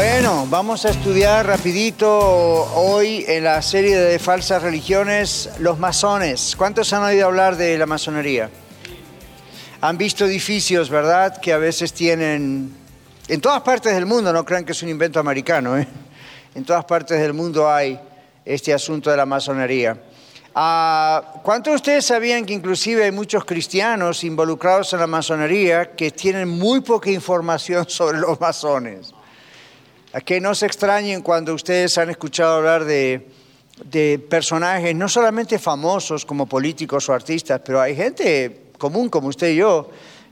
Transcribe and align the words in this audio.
Bueno, 0.00 0.46
vamos 0.48 0.84
a 0.84 0.90
estudiar 0.90 1.44
rapidito 1.44 2.08
hoy 2.08 3.24
en 3.26 3.42
la 3.42 3.60
serie 3.60 3.98
de 3.98 4.20
falsas 4.20 4.62
religiones 4.62 5.50
los 5.58 5.80
masones. 5.80 6.54
¿Cuántos 6.56 6.92
han 6.92 7.02
oído 7.02 7.26
hablar 7.26 7.56
de 7.56 7.76
la 7.76 7.84
masonería? 7.84 8.48
Han 9.80 9.98
visto 9.98 10.24
edificios, 10.24 10.88
¿verdad? 10.88 11.40
Que 11.40 11.52
a 11.52 11.58
veces 11.58 11.92
tienen... 11.92 12.72
En 13.26 13.40
todas 13.40 13.60
partes 13.62 13.92
del 13.92 14.06
mundo, 14.06 14.32
no 14.32 14.44
crean 14.44 14.64
que 14.64 14.70
es 14.70 14.80
un 14.84 14.88
invento 14.88 15.18
americano, 15.18 15.76
¿eh? 15.76 15.88
En 16.54 16.64
todas 16.64 16.84
partes 16.84 17.18
del 17.20 17.34
mundo 17.34 17.68
hay 17.68 17.98
este 18.44 18.72
asunto 18.72 19.10
de 19.10 19.16
la 19.16 19.26
masonería. 19.26 20.00
Ah, 20.54 21.40
¿Cuántos 21.42 21.72
de 21.72 21.74
ustedes 21.74 22.04
sabían 22.04 22.46
que 22.46 22.52
inclusive 22.52 23.02
hay 23.02 23.10
muchos 23.10 23.44
cristianos 23.44 24.22
involucrados 24.22 24.92
en 24.92 25.00
la 25.00 25.08
masonería 25.08 25.96
que 25.96 26.12
tienen 26.12 26.48
muy 26.48 26.82
poca 26.82 27.10
información 27.10 27.84
sobre 27.88 28.18
los 28.18 28.40
masones? 28.40 29.12
A 30.12 30.20
que 30.20 30.40
no 30.40 30.54
se 30.54 30.66
extrañen 30.66 31.22
cuando 31.22 31.54
ustedes 31.54 31.98
han 31.98 32.10
escuchado 32.10 32.56
hablar 32.56 32.84
de, 32.84 33.28
de 33.84 34.18
personajes, 34.18 34.94
no 34.94 35.08
solamente 35.08 35.58
famosos 35.58 36.24
como 36.24 36.46
políticos 36.46 37.08
o 37.08 37.12
artistas, 37.12 37.60
pero 37.64 37.80
hay 37.80 37.94
gente 37.94 38.68
común 38.78 39.08
como 39.08 39.28
usted 39.28 39.50
y 39.50 39.56
yo 39.56 39.90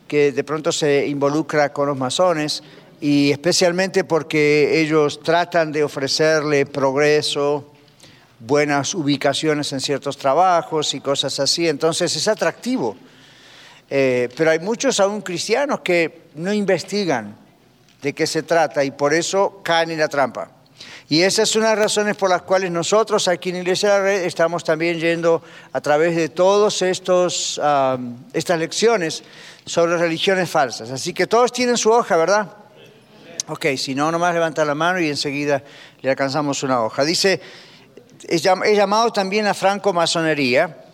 que 0.09 0.33
de 0.33 0.45
pronto 0.45 0.73
se 0.73 1.07
involucra 1.07 1.73
con 1.73 1.89
los 1.89 1.99
masones 1.99 2.63
y 3.01 3.31
especialmente 3.31 4.05
porque 4.05 4.81
ellos 4.81 5.21
tratan 5.23 5.73
de 5.73 5.85
ofrecerle 5.85 6.65
progreso, 6.65 7.73
buenas 8.39 8.95
ubicaciones 8.95 9.73
en 9.73 9.81
ciertos 9.81 10.17
trabajos 10.17 10.95
y 10.95 11.01
cosas 11.01 11.39
así, 11.41 11.69
entonces 11.69 12.15
es 12.15 12.29
atractivo. 12.29 12.97
Eh, 13.89 14.29
pero 14.37 14.51
hay 14.51 14.59
muchos 14.59 14.99
aún 15.01 15.21
cristianos 15.21 15.81
que 15.81 16.23
no 16.35 16.53
investigan 16.53 17.37
de 18.07 18.13
qué 18.13 18.25
se 18.25 18.45
trata 18.45 18.85
y 18.85 18.93
por 18.93 19.13
eso 19.13 19.61
caen 19.65 19.91
en 19.91 19.99
la 19.99 20.07
trampa. 20.07 20.49
Y 21.09 21.23
esa 21.23 21.43
es 21.43 21.57
una 21.57 21.71
de 21.71 21.75
las 21.75 21.87
razones 21.87 22.15
por 22.15 22.31
las 22.31 22.43
cuales 22.43 22.71
nosotros 22.71 23.27
aquí 23.27 23.49
en 23.51 23.57
Iglesia 23.57 23.95
de 23.95 23.99
la 23.99 24.05
Red 24.05 24.23
estamos 24.23 24.63
también 24.63 25.01
yendo 25.01 25.43
a 25.73 25.81
través 25.81 26.15
de 26.15 26.29
todas 26.29 26.83
estas 26.83 27.99
lecciones 28.61 29.25
sobre 29.65 29.97
religiones 29.99 30.49
falsas. 30.49 30.93
Así 30.93 31.13
que 31.13 31.27
todos 31.27 31.53
tienen 31.53 31.77
su 31.77 31.91
hoja, 31.91 32.17
¿verdad? 32.17 32.49
Ok, 33.49 33.67
si 33.77 33.97
no, 33.97 34.13
nomás 34.13 34.33
levanta 34.33 34.65
la 34.65 34.77
mano 34.77 35.01
y 35.01 35.09
enseguida 35.09 35.65
le 36.01 36.11
alcanzamos 36.11 36.63
una 36.63 36.81
hoja. 36.85 37.05
Dice, 37.05 37.41
es 38.29 38.41
llamado 38.43 39.13
también 39.13 39.47
la 39.47 39.55
franco-masonería 39.55 40.85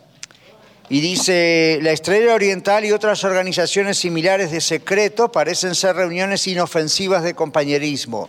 y 0.93 1.01
dice, 1.01 1.79
la 1.81 1.91
Estrella 1.91 2.35
Oriental 2.35 2.85
y 2.85 2.93
otras 2.93 3.25
organizaciones 3.25 3.97
similares 3.97 4.51
de 4.51 4.61
secreto 4.61 5.33
parecen 5.33 5.75
ser 5.75 5.97
reuniones 5.97 6.47
inofensivas 6.47 7.23
de 7.23 7.33
compañerismo. 7.33 8.29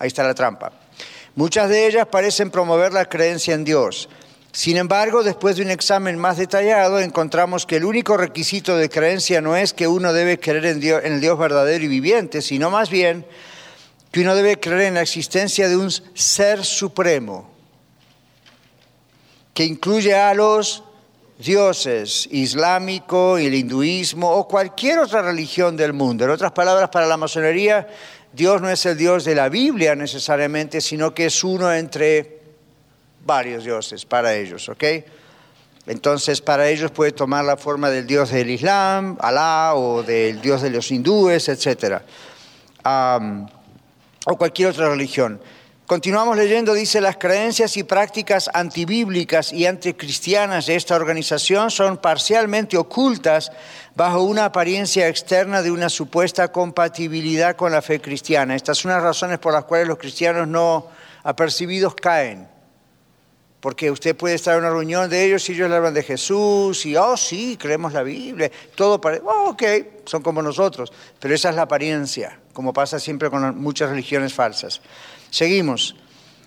Ahí 0.00 0.08
está 0.08 0.24
la 0.24 0.34
trampa. 0.34 0.72
Muchas 1.36 1.68
de 1.68 1.86
ellas 1.86 2.08
parecen 2.08 2.50
promover 2.50 2.92
la 2.92 3.04
creencia 3.04 3.54
en 3.54 3.62
Dios. 3.62 4.08
Sin 4.50 4.78
embargo, 4.78 5.22
después 5.22 5.54
de 5.54 5.62
un 5.62 5.70
examen 5.70 6.18
más 6.18 6.38
detallado, 6.38 6.98
encontramos 6.98 7.66
que 7.66 7.76
el 7.76 7.84
único 7.84 8.16
requisito 8.16 8.76
de 8.76 8.88
creencia 8.88 9.40
no 9.40 9.54
es 9.54 9.72
que 9.72 9.86
uno 9.86 10.12
debe 10.12 10.40
creer 10.40 10.66
en, 10.66 10.80
Dios, 10.80 11.02
el 11.04 11.20
Dios 11.20 11.38
verdadero 11.38 11.84
y 11.84 11.88
viviente, 11.88 12.42
sino 12.42 12.70
más 12.70 12.90
bien 12.90 13.24
que 14.10 14.22
uno 14.22 14.34
debe 14.34 14.58
creer 14.58 14.88
en 14.88 14.94
la 14.94 15.02
existencia 15.02 15.68
de 15.68 15.76
un 15.76 15.92
ser 15.92 16.64
supremo 16.64 17.48
que 19.54 19.62
incluye 19.62 20.16
a 20.16 20.34
los 20.34 20.82
dioses 21.40 22.28
islámico, 22.30 23.38
el 23.38 23.54
hinduismo 23.54 24.30
o 24.30 24.46
cualquier 24.46 24.98
otra 25.00 25.22
religión 25.22 25.76
del 25.76 25.92
mundo. 25.92 26.24
En 26.24 26.30
otras 26.30 26.52
palabras, 26.52 26.90
para 26.90 27.06
la 27.06 27.16
masonería, 27.16 27.88
Dios 28.32 28.60
no 28.60 28.70
es 28.70 28.84
el 28.86 28.96
Dios 28.96 29.24
de 29.24 29.34
la 29.34 29.48
Biblia 29.48 29.94
necesariamente, 29.94 30.80
sino 30.80 31.12
que 31.14 31.26
es 31.26 31.42
uno 31.42 31.72
entre 31.72 32.40
varios 33.24 33.64
dioses 33.64 34.04
para 34.04 34.34
ellos, 34.34 34.68
¿ok? 34.68 34.84
Entonces, 35.86 36.40
para 36.40 36.68
ellos 36.68 36.90
puede 36.90 37.12
tomar 37.12 37.44
la 37.44 37.56
forma 37.56 37.90
del 37.90 38.06
Dios 38.06 38.30
del 38.30 38.50
Islam, 38.50 39.16
Alá, 39.20 39.74
o 39.74 40.02
del 40.02 40.40
Dios 40.40 40.62
de 40.62 40.70
los 40.70 40.90
hindúes, 40.90 41.48
etc. 41.48 42.02
o 42.84 44.36
cualquier 44.36 44.68
otra 44.68 44.90
religión. 44.90 45.40
Continuamos 45.90 46.36
leyendo, 46.36 46.72
dice, 46.72 47.00
las 47.00 47.16
creencias 47.16 47.76
y 47.76 47.82
prácticas 47.82 48.48
antibíblicas 48.54 49.52
y 49.52 49.66
anticristianas 49.66 50.66
de 50.66 50.76
esta 50.76 50.94
organización 50.94 51.68
son 51.72 51.96
parcialmente 51.96 52.76
ocultas 52.76 53.50
bajo 53.96 54.22
una 54.22 54.44
apariencia 54.44 55.08
externa 55.08 55.62
de 55.62 55.72
una 55.72 55.88
supuesta 55.88 56.52
compatibilidad 56.52 57.56
con 57.56 57.72
la 57.72 57.82
fe 57.82 58.00
cristiana. 58.00 58.54
Estas 58.54 58.78
son 58.78 58.92
las 58.92 59.02
razones 59.02 59.40
por 59.40 59.52
las 59.52 59.64
cuales 59.64 59.88
los 59.88 59.98
cristianos 59.98 60.46
no 60.46 60.86
apercibidos 61.24 61.96
caen. 61.96 62.46
Porque 63.58 63.90
usted 63.90 64.16
puede 64.16 64.36
estar 64.36 64.54
en 64.54 64.60
una 64.60 64.70
reunión 64.70 65.10
de 65.10 65.24
ellos 65.24 65.48
y 65.48 65.54
ellos 65.54 65.68
le 65.68 65.74
hablan 65.74 65.92
de 65.92 66.04
Jesús 66.04 66.86
y, 66.86 66.94
oh, 66.94 67.16
sí, 67.16 67.58
creemos 67.60 67.92
la 67.92 68.04
Biblia. 68.04 68.48
Todo 68.76 69.00
parece, 69.00 69.24
oh, 69.26 69.50
ok, 69.50 69.62
son 70.04 70.22
como 70.22 70.40
nosotros. 70.40 70.92
Pero 71.18 71.34
esa 71.34 71.50
es 71.50 71.56
la 71.56 71.62
apariencia, 71.62 72.38
como 72.52 72.72
pasa 72.72 73.00
siempre 73.00 73.28
con 73.28 73.60
muchas 73.60 73.90
religiones 73.90 74.32
falsas. 74.32 74.80
Seguimos. 75.30 75.96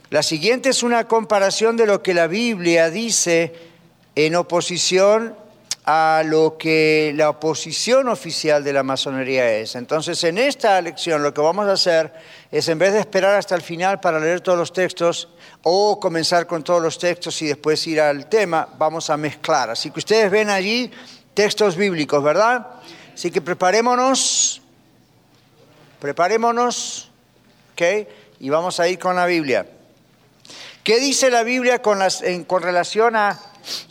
La 0.10 0.22
siguiente 0.22 0.70
es 0.70 0.84
una 0.84 1.08
comparación 1.08 1.76
de 1.76 1.88
lo 1.88 2.04
que 2.04 2.14
la 2.14 2.28
Biblia 2.28 2.90
dice 2.90 3.54
en 4.16 4.36
oposición 4.36 5.36
a 5.86 6.24
lo 6.26 6.58
que 6.58 7.12
la 7.16 7.30
oposición 7.30 8.08
oficial 8.08 8.64
de 8.64 8.72
la 8.72 8.84
masonería 8.84 9.52
es. 9.52 9.76
Entonces, 9.76 10.24
en 10.24 10.38
esta 10.38 10.80
lección 10.82 11.24
lo 11.24 11.34
que 11.34 11.42
vamos 11.42 11.68
a 11.68 11.74
hacer 11.74 12.14
es, 12.52 12.68
en 12.70 12.80
vez 12.80 12.94
de 12.94 13.00
esperar 13.00 13.36
hasta 13.36 13.56
el 13.56 13.62
final 13.62 14.00
para 14.00 14.20
leer 14.20 14.42
todos 14.42 14.58
los 14.58 14.72
textos 14.72 15.30
o 15.64 16.00
comenzar 16.00 16.48
con 16.48 16.64
todos 16.64 16.82
los 16.82 16.98
textos 16.98 17.42
y 17.42 17.48
después 17.48 17.86
ir 17.88 18.00
al 18.00 18.30
tema, 18.30 18.68
vamos 18.78 19.10
a 19.10 19.18
mezclar. 19.18 19.72
Así 19.72 19.92
que 19.92 20.00
ustedes 20.00 20.32
ven 20.32 20.50
allí 20.50 20.90
textos 21.34 21.76
bíblicos, 21.76 22.24
¿verdad? 22.24 22.68
Así 23.14 23.30
que 23.30 23.42
preparémonos, 23.42 24.62
preparémonos, 26.00 27.10
¿ok? 27.74 28.08
Y 28.40 28.50
vamos 28.50 28.80
a 28.80 28.88
ir 28.88 29.00
con 29.00 29.16
la 29.16 29.26
Biblia. 29.26 29.66
¿Qué 30.84 31.00
dice 31.00 31.30
la 31.30 31.44
Biblia 31.44 31.82
con, 31.82 32.00
con 32.46 32.62
relación 32.62 33.16
a 33.16 33.40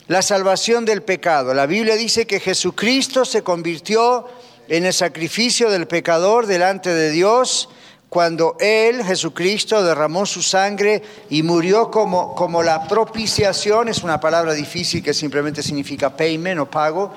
la 0.08 0.22
salvación 0.22 0.84
del 0.84 1.02
pecado? 1.02 1.54
La 1.54 1.66
Biblia 1.66 1.96
dice 1.96 2.26
que 2.26 2.40
Jesucristo 2.40 3.24
se 3.24 3.42
convirtió 3.42 4.28
en 4.68 4.84
el 4.84 4.92
sacrificio 4.92 5.70
del 5.70 5.86
pecador 5.86 6.46
delante 6.46 6.90
de 6.90 7.10
Dios 7.10 7.68
cuando 8.12 8.58
Él, 8.60 9.02
Jesucristo, 9.02 9.82
derramó 9.82 10.26
su 10.26 10.42
sangre 10.42 11.02
y 11.30 11.42
murió 11.42 11.90
como, 11.90 12.34
como 12.34 12.62
la 12.62 12.86
propiciación, 12.86 13.88
es 13.88 14.02
una 14.02 14.20
palabra 14.20 14.52
difícil 14.52 15.02
que 15.02 15.14
simplemente 15.14 15.62
significa 15.62 16.14
payment 16.14 16.60
o 16.60 16.70
pago, 16.70 17.14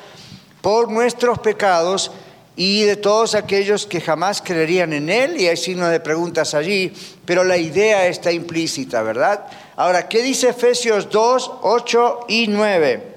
por 0.62 0.90
nuestros 0.90 1.40
pecados 1.40 2.12
y 2.56 2.84
de 2.84 2.96
todos 2.96 3.36
aquellos 3.36 3.86
que 3.86 4.00
jamás 4.00 4.42
creerían 4.42 4.94
en 4.94 5.10
Él, 5.10 5.40
y 5.40 5.48
hay 5.48 5.58
signos 5.58 5.92
de 5.92 6.00
preguntas 6.00 6.54
allí, 6.54 6.94
pero 7.26 7.44
la 7.44 7.58
idea 7.58 8.08
está 8.08 8.32
implícita, 8.32 9.02
¿verdad? 9.02 9.46
Ahora, 9.76 10.08
¿qué 10.08 10.22
dice 10.22 10.50
Efesios 10.50 11.10
2, 11.10 11.52
8 11.62 12.20
y 12.30 12.48
9? 12.48 13.16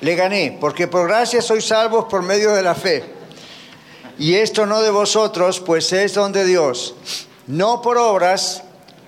Le 0.00 0.14
gané, 0.14 0.58
porque 0.60 0.86
por 0.86 1.08
gracia 1.08 1.40
sois 1.42 1.64
salvos 1.64 2.04
por 2.04 2.22
medio 2.22 2.52
de 2.52 2.62
la 2.62 2.74
fe. 2.74 3.04
Y 4.18 4.34
esto 4.34 4.66
no 4.66 4.82
de 4.82 4.90
vosotros, 4.90 5.60
pues 5.60 5.92
es 5.92 6.14
don 6.14 6.32
de 6.32 6.44
Dios, 6.44 6.94
no 7.46 7.80
por 7.80 7.96
obras, 7.96 8.62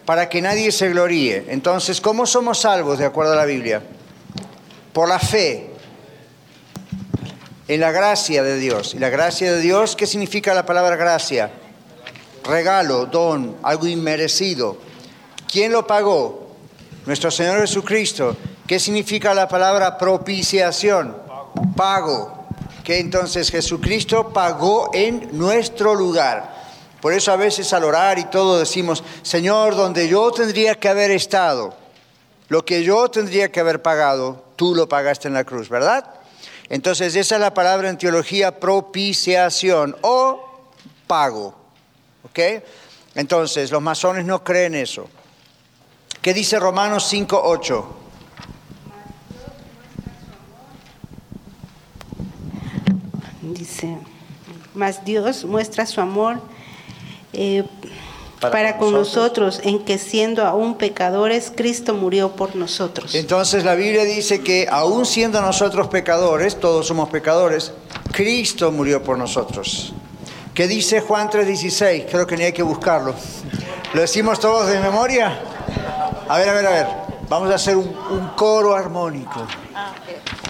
para 0.04 0.28
que 0.28 0.40
nadie 0.40 0.72
se 0.72 0.88
gloríe. 0.88 1.44
Entonces, 1.48 2.00
¿cómo 2.00 2.26
somos 2.26 2.60
salvos 2.60 2.98
de 2.98 3.04
acuerdo 3.04 3.34
a 3.34 3.36
la 3.36 3.44
Biblia? 3.44 3.82
Por 4.92 5.08
la 5.08 5.18
fe, 5.18 5.69
en 7.70 7.78
la 7.78 7.92
gracia 7.92 8.42
de 8.42 8.56
Dios. 8.56 8.94
¿Y 8.94 8.98
la 8.98 9.10
gracia 9.10 9.52
de 9.52 9.60
Dios 9.60 9.94
qué 9.94 10.04
significa 10.04 10.52
la 10.54 10.66
palabra 10.66 10.96
gracia? 10.96 11.52
Regalo, 12.42 13.06
don, 13.06 13.58
algo 13.62 13.86
inmerecido. 13.86 14.76
¿Quién 15.48 15.70
lo 15.70 15.86
pagó? 15.86 16.48
Nuestro 17.06 17.30
Señor 17.30 17.60
Jesucristo. 17.60 18.36
¿Qué 18.66 18.80
significa 18.80 19.34
la 19.34 19.46
palabra 19.46 19.96
propiciación? 19.98 21.16
Pago. 21.76 22.44
Que 22.82 22.98
entonces 22.98 23.52
Jesucristo 23.52 24.30
pagó 24.30 24.90
en 24.92 25.28
nuestro 25.30 25.94
lugar. 25.94 26.52
Por 27.00 27.12
eso 27.12 27.30
a 27.30 27.36
veces 27.36 27.72
al 27.72 27.84
orar 27.84 28.18
y 28.18 28.24
todo 28.24 28.58
decimos, 28.58 29.04
Señor, 29.22 29.76
donde 29.76 30.08
yo 30.08 30.32
tendría 30.32 30.74
que 30.74 30.88
haber 30.88 31.12
estado, 31.12 31.72
lo 32.48 32.64
que 32.64 32.82
yo 32.82 33.08
tendría 33.12 33.52
que 33.52 33.60
haber 33.60 33.80
pagado, 33.80 34.44
tú 34.56 34.74
lo 34.74 34.88
pagaste 34.88 35.28
en 35.28 35.34
la 35.34 35.44
cruz, 35.44 35.68
¿verdad? 35.68 36.19
Entonces 36.70 37.16
esa 37.16 37.34
es 37.34 37.40
la 37.40 37.52
palabra 37.52 37.90
en 37.90 37.98
teología 37.98 38.60
propiciación 38.60 39.96
o 40.02 40.40
pago. 41.08 41.54
¿Ok? 42.22 42.38
Entonces 43.16 43.72
los 43.72 43.82
masones 43.82 44.24
no 44.24 44.44
creen 44.44 44.76
eso. 44.76 45.08
¿Qué 46.22 46.32
dice 46.32 46.60
Romanos 46.60 47.12
5.8? 47.12 47.84
Dice, 53.42 53.98
mas 54.74 55.04
Dios 55.04 55.44
muestra 55.44 55.86
su 55.86 56.00
amor 56.00 56.40
eh, 57.32 57.64
para, 58.40 58.78
con 58.78 58.92
nosotros. 58.92 59.60
en 59.64 59.84
que 59.84 59.98
siendo 59.98 60.46
aún 60.46 60.76
pecadores, 60.76 61.52
Cristo 61.54 61.94
murió 61.94 62.30
por 62.32 62.56
nosotros. 62.56 63.14
Entonces 63.14 63.64
la 63.64 63.74
Biblia 63.74 64.04
dice 64.04 64.40
que 64.40 64.66
aún 64.70 65.04
siendo 65.04 65.40
nosotros 65.40 65.88
pecadores, 65.88 66.58
todos 66.58 66.86
somos 66.86 67.10
pecadores, 67.10 67.72
Cristo 68.12 68.72
murió 68.72 69.02
por 69.02 69.18
nosotros. 69.18 69.92
¿Qué 70.54 70.66
dice 70.66 71.00
Juan 71.00 71.28
3:16? 71.28 72.06
Creo 72.10 72.26
que 72.26 72.36
ni 72.36 72.44
hay 72.44 72.52
que 72.52 72.62
buscarlo. 72.62 73.14
¿Lo 73.92 74.00
decimos 74.00 74.40
todos 74.40 74.68
de 74.68 74.80
memoria? 74.80 75.40
A 76.28 76.38
ver, 76.38 76.48
a 76.48 76.52
ver, 76.54 76.66
a 76.66 76.70
ver. 76.70 76.86
Vamos 77.28 77.50
a 77.50 77.54
hacer 77.54 77.76
un, 77.76 77.88
un 78.10 78.28
coro 78.36 78.74
armónico. 78.74 79.46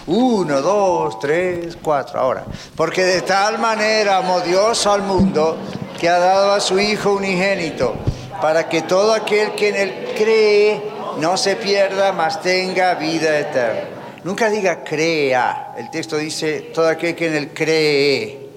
Uno, 0.07 0.63
dos, 0.63 1.19
tres, 1.19 1.77
cuatro. 1.81 2.19
Ahora, 2.19 2.45
porque 2.75 3.05
de 3.05 3.23
tal 3.23 3.59
manera 3.59 4.19
amó 4.19 4.41
Dios 4.41 4.87
al 4.87 5.03
mundo 5.03 5.59
que 6.01 6.09
ha 6.09 6.19
dado 6.19 6.53
a 6.53 6.61
su 6.61 6.81
Hijo 6.81 7.13
unigénito, 7.13 7.95
para 8.41 8.71
que 8.71 8.81
todo 8.83 9.13
aquel 9.13 9.55
que 9.55 9.69
en 9.69 9.77
él 9.77 10.09
cree 10.17 10.83
no 11.19 11.37
se 11.37 11.57
pierda, 11.57 12.13
mas 12.13 12.41
tenga 12.41 12.95
vida 12.95 13.39
eterna. 13.39 13.83
Nunca 14.25 14.49
diga 14.49 14.83
crea, 14.83 15.75
el 15.77 15.91
texto 15.91 16.17
dice 16.17 16.71
todo 16.75 16.89
aquel 16.89 17.15
que 17.15 17.27
en 17.27 17.35
él 17.35 17.51
cree, 17.53 18.49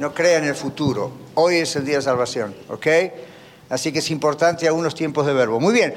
no 0.00 0.12
crea 0.12 0.38
en 0.38 0.44
el 0.44 0.56
futuro. 0.56 1.12
Hoy 1.34 1.58
es 1.58 1.76
el 1.76 1.84
día 1.84 1.96
de 1.96 2.02
salvación, 2.02 2.54
¿ok? 2.68 2.86
Así 3.70 3.92
que 3.92 4.00
es 4.00 4.10
importante 4.10 4.66
algunos 4.66 4.94
tiempos 4.94 5.24
de 5.24 5.32
verbo. 5.32 5.60
Muy 5.60 5.72
bien. 5.72 5.94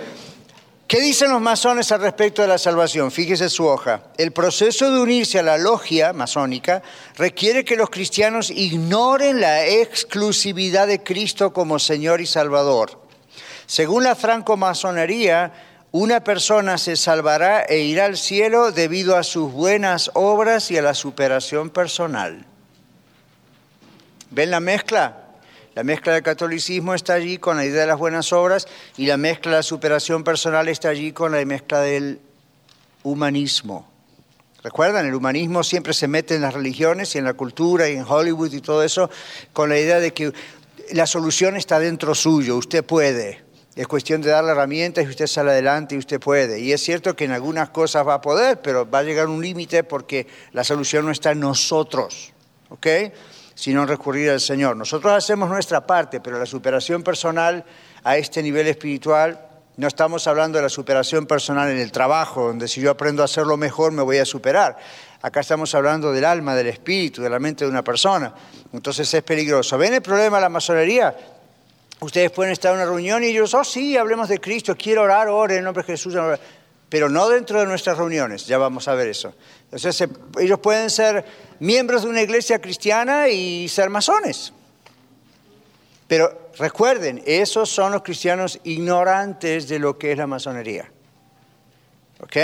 ¿Qué 0.88 1.02
dicen 1.02 1.32
los 1.32 1.42
masones 1.42 1.92
al 1.92 2.02
respecto 2.02 2.44
de 2.44 2.48
la 2.48 2.60
salvación? 2.60 3.12
Fíjese 3.12 3.50
su 3.50 3.66
hoja. 3.66 4.04
El 4.18 4.32
proceso 4.32 4.92
de 4.92 5.00
unirse 5.00 5.40
a 5.40 5.44
la 5.44 5.58
logia 5.58 6.14
masónica 6.14 6.84
requiere 7.16 7.66
que 7.66 7.76
los 7.76 7.90
cristianos 7.90 8.52
ignoren 8.52 9.42
la 9.42 9.66
exclusividad 9.66 10.86
de 10.86 11.02
Cristo 11.02 11.52
como 11.54 11.80
Señor 11.80 12.22
y 12.22 12.28
Salvador. 12.28 13.02
Según 13.66 14.04
la 14.04 14.16
francomasonería, 14.16 15.54
una 15.92 16.24
persona 16.24 16.78
se 16.78 16.96
salvará 16.96 17.62
e 17.62 17.80
irá 17.80 18.06
al 18.06 18.16
cielo 18.16 18.72
debido 18.72 19.18
a 19.18 19.24
sus 19.24 19.52
buenas 19.52 20.12
obras 20.14 20.70
y 20.70 20.78
a 20.78 20.84
la 20.84 20.94
superación 20.94 21.72
personal. 21.72 22.46
¿Ven 24.30 24.52
la 24.52 24.60
mezcla? 24.60 25.25
La 25.76 25.84
mezcla 25.84 26.14
del 26.14 26.24
catolicismo 26.24 26.94
está 26.94 27.16
allí 27.16 27.38
con 27.38 27.58
la 27.58 27.66
idea 27.66 27.82
de 27.82 27.88
las 27.88 28.00
buenas 28.00 28.32
obras 28.32 28.66
y 28.96 29.08
la 29.08 29.18
mezcla 29.18 29.52
de 29.52 29.58
la 29.58 29.64
superación 29.64 30.24
personal 30.24 30.70
está 30.70 30.88
allí 30.88 31.12
con 31.12 31.34
la 31.34 31.44
mezcla 31.44 31.82
del 31.82 32.22
humanismo. 33.04 33.86
¿Recuerdan? 34.64 35.06
El 35.06 35.14
humanismo 35.14 35.66
siempre 35.66 35.94
se 35.94 36.08
mete 36.08 36.36
en 36.36 36.44
las 36.44 36.54
religiones 36.54 37.14
y 37.14 37.18
en 37.18 37.26
la 37.26 37.34
cultura 37.34 37.90
y 37.90 37.98
en 37.98 38.06
Hollywood 38.08 38.54
y 38.54 38.62
todo 38.62 38.84
eso 38.84 39.10
con 39.52 39.68
la 39.68 39.78
idea 39.78 40.00
de 40.00 40.14
que 40.14 40.32
la 40.94 41.06
solución 41.06 41.58
está 41.58 41.78
dentro 41.78 42.16
suyo, 42.16 42.56
usted 42.56 42.86
puede. 42.86 43.44
Es 43.76 43.86
cuestión 43.86 44.22
de 44.22 44.30
darle 44.30 44.52
herramientas 44.52 45.04
y 45.04 45.10
usted 45.10 45.28
sale 45.28 45.52
adelante 45.52 45.96
y 45.96 45.98
usted 45.98 46.22
puede. 46.22 46.62
Y 46.62 46.72
es 46.72 46.82
cierto 46.82 47.18
que 47.18 47.26
en 47.26 47.32
algunas 47.32 47.70
cosas 47.72 48.08
va 48.08 48.14
a 48.14 48.22
poder, 48.22 48.62
pero 48.62 48.90
va 48.90 49.00
a 49.00 49.04
llegar 49.04 49.28
un 49.28 49.42
límite 49.42 49.84
porque 49.84 50.26
la 50.54 50.64
solución 50.64 51.06
no 51.06 51.12
está 51.12 51.32
en 51.32 51.42
nosotros. 51.42 52.32
¿Ok? 52.70 52.88
Sino 53.56 53.86
recurrir 53.86 54.30
al 54.30 54.42
Señor. 54.42 54.76
Nosotros 54.76 55.14
hacemos 55.14 55.50
nuestra 55.50 55.88
parte, 55.88 56.20
pero 56.20 56.38
la 56.38 56.46
superación 56.46 57.02
personal 57.02 57.64
a 58.04 58.18
este 58.18 58.44
nivel 58.44 58.68
espiritual, 58.68 59.40
no 59.78 59.88
estamos 59.88 60.28
hablando 60.28 60.58
de 60.58 60.64
la 60.64 60.70
superación 60.70 61.26
personal 61.26 61.70
en 61.72 61.78
el 61.78 61.92
trabajo, 61.92 62.48
donde 62.48 62.68
si 62.68 62.82
yo 62.82 62.92
aprendo 62.92 63.22
a 63.22 63.26
hacerlo 63.26 63.58
mejor 63.58 63.92
me 63.92 64.04
voy 64.04 64.18
a 64.18 64.26
superar. 64.26 64.78
Acá 65.22 65.40
estamos 65.40 65.74
hablando 65.74 66.12
del 66.12 66.26
alma, 66.26 66.54
del 66.54 66.68
espíritu, 66.68 67.22
de 67.22 67.30
la 67.30 67.40
mente 67.40 67.66
de 67.66 67.72
una 67.72 67.84
persona. 67.84 68.34
Entonces 68.72 69.12
es 69.12 69.24
peligroso. 69.24 69.78
¿Ven 69.78 69.96
el 69.96 70.02
problema 70.02 70.38
de 70.38 70.42
la 70.42 70.50
masonería? 70.50 71.16
Ustedes 72.02 72.30
pueden 72.32 72.52
estar 72.52 72.72
en 72.72 72.78
una 72.78 72.86
reunión 72.86 73.24
y 73.24 73.28
ellos, 73.28 73.54
oh 73.54 73.64
sí, 73.64 73.98
hablemos 73.98 74.30
de 74.30 74.40
Cristo, 74.40 74.76
quiero 74.78 75.02
orar, 75.02 75.30
ore 75.30 75.58
en 75.58 75.64
nombre 75.64 75.82
de 75.84 75.94
Jesús 75.94 76.16
pero 76.90 77.10
no 77.10 77.28
dentro 77.28 77.60
de 77.60 77.66
nuestras 77.66 77.98
reuniones, 77.98 78.46
ya 78.46 78.58
vamos 78.58 78.88
a 78.88 78.94
ver 78.94 79.08
eso. 79.08 79.34
Entonces, 79.64 80.08
ellos 80.40 80.60
pueden 80.60 80.90
ser 80.90 81.26
miembros 81.60 82.04
de 82.04 82.10
una 82.10 82.22
iglesia 82.22 82.60
cristiana 82.60 83.30
y 83.30 83.68
ser 83.70 83.90
masones. 83.90 84.54
Pero 86.08 86.50
recuerden, 86.58 87.22
esos 87.26 87.70
son 87.70 87.92
los 87.92 88.04
cristianos 88.04 88.60
ignorantes 88.64 89.68
de 89.68 89.80
lo 89.80 89.98
que 89.98 90.12
es 90.12 90.18
la 90.18 90.28
masonería. 90.28 90.92
¿Ok? 92.20 92.38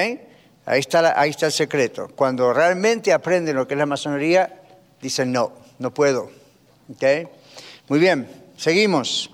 Ahí 0.66 0.80
está, 0.80 1.24
el 1.24 1.52
secreto. 1.52 2.10
Cuando 2.16 2.54
realmente 2.54 3.14
aprenden 3.14 3.56
lo 3.56 3.68
que 3.68 3.74
es 3.74 3.78
la 3.78 3.86
masonería, 3.86 4.62
dicen 5.02 5.32
no, 5.32 5.54
no 5.80 5.94
puedo. 5.94 6.32
¿Ok? 6.90 7.30
Muy 7.88 8.00
bien, 8.00 8.28
seguimos. 8.58 9.30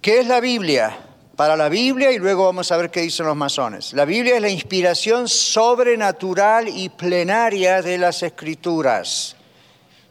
¿Qué 0.00 0.20
es 0.20 0.26
la 0.26 0.40
Biblia? 0.40 1.09
Para 1.40 1.56
la 1.56 1.70
Biblia 1.70 2.12
y 2.12 2.18
luego 2.18 2.44
vamos 2.44 2.70
a 2.70 2.76
ver 2.76 2.90
qué 2.90 3.00
dicen 3.00 3.24
los 3.24 3.34
masones. 3.34 3.94
La 3.94 4.04
Biblia 4.04 4.34
es 4.36 4.42
la 4.42 4.50
inspiración 4.50 5.26
sobrenatural 5.26 6.68
y 6.68 6.90
plenaria 6.90 7.80
de 7.80 7.96
las 7.96 8.22
escrituras. 8.22 9.36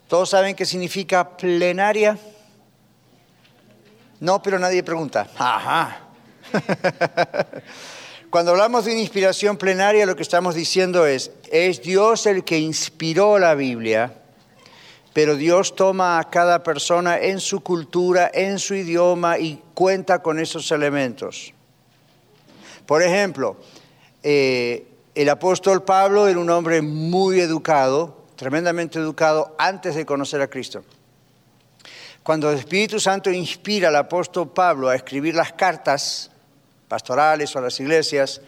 ¿Todos 0.08 0.30
saben 0.30 0.56
qué 0.56 0.66
significa 0.66 1.36
plenaria? 1.36 2.18
No, 4.18 4.42
pero 4.42 4.58
nadie 4.58 4.82
pregunta. 4.82 5.28
Ajá. 5.38 6.00
Cuando 8.30 8.50
hablamos 8.50 8.86
de 8.86 8.90
una 8.90 9.00
inspiración 9.00 9.56
plenaria, 9.56 10.06
lo 10.06 10.16
que 10.16 10.22
estamos 10.22 10.56
diciendo 10.56 11.06
es, 11.06 11.30
es 11.52 11.80
Dios 11.80 12.26
el 12.26 12.42
que 12.42 12.58
inspiró 12.58 13.38
la 13.38 13.54
Biblia 13.54 14.19
pero 15.12 15.36
Dios 15.36 15.74
toma 15.74 16.18
a 16.18 16.30
cada 16.30 16.62
persona 16.62 17.18
en 17.18 17.40
su 17.40 17.60
cultura, 17.60 18.30
en 18.32 18.58
su 18.58 18.74
idioma 18.74 19.38
y 19.38 19.62
cuenta 19.74 20.22
con 20.22 20.38
esos 20.38 20.70
elementos. 20.70 21.52
Por 22.86 23.02
ejemplo, 23.02 23.56
eh, 24.22 24.86
el 25.14 25.28
apóstol 25.28 25.82
Pablo 25.82 26.28
era 26.28 26.38
un 26.38 26.50
hombre 26.50 26.80
muy 26.80 27.40
educado, 27.40 28.24
tremendamente 28.36 28.98
educado 28.98 29.54
antes 29.58 29.96
de 29.96 30.06
conocer 30.06 30.40
a 30.40 30.48
Cristo. 30.48 30.84
Cuando 32.22 32.50
el 32.50 32.58
Espíritu 32.58 33.00
Santo 33.00 33.30
inspira 33.30 33.88
al 33.88 33.96
apóstol 33.96 34.50
Pablo 34.50 34.88
a 34.88 34.94
escribir 34.94 35.34
las 35.34 35.52
cartas 35.52 36.30
pastorales 36.86 37.54
o 37.54 37.58
a 37.58 37.62
las 37.62 37.80
iglesias, 37.80 38.40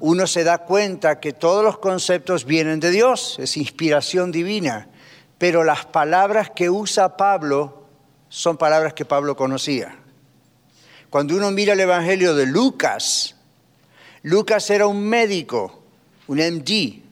uno 0.00 0.26
se 0.26 0.44
da 0.44 0.58
cuenta 0.58 1.20
que 1.20 1.32
todos 1.32 1.64
los 1.64 1.78
conceptos 1.78 2.44
vienen 2.44 2.80
de 2.80 2.90
Dios, 2.90 3.36
es 3.38 3.56
inspiración 3.56 4.32
divina 4.32 4.88
pero 5.38 5.64
las 5.64 5.86
palabras 5.86 6.50
que 6.50 6.70
usa 6.70 7.16
Pablo 7.16 7.86
son 8.28 8.56
palabras 8.56 8.94
que 8.94 9.04
Pablo 9.04 9.36
conocía. 9.36 9.96
Cuando 11.10 11.36
uno 11.36 11.50
mira 11.50 11.74
el 11.74 11.80
Evangelio 11.80 12.34
de 12.34 12.46
Lucas, 12.46 13.36
Lucas 14.22 14.68
era 14.70 14.86
un 14.86 15.06
médico, 15.06 15.82
un 16.26 16.38
MD. 16.38 17.04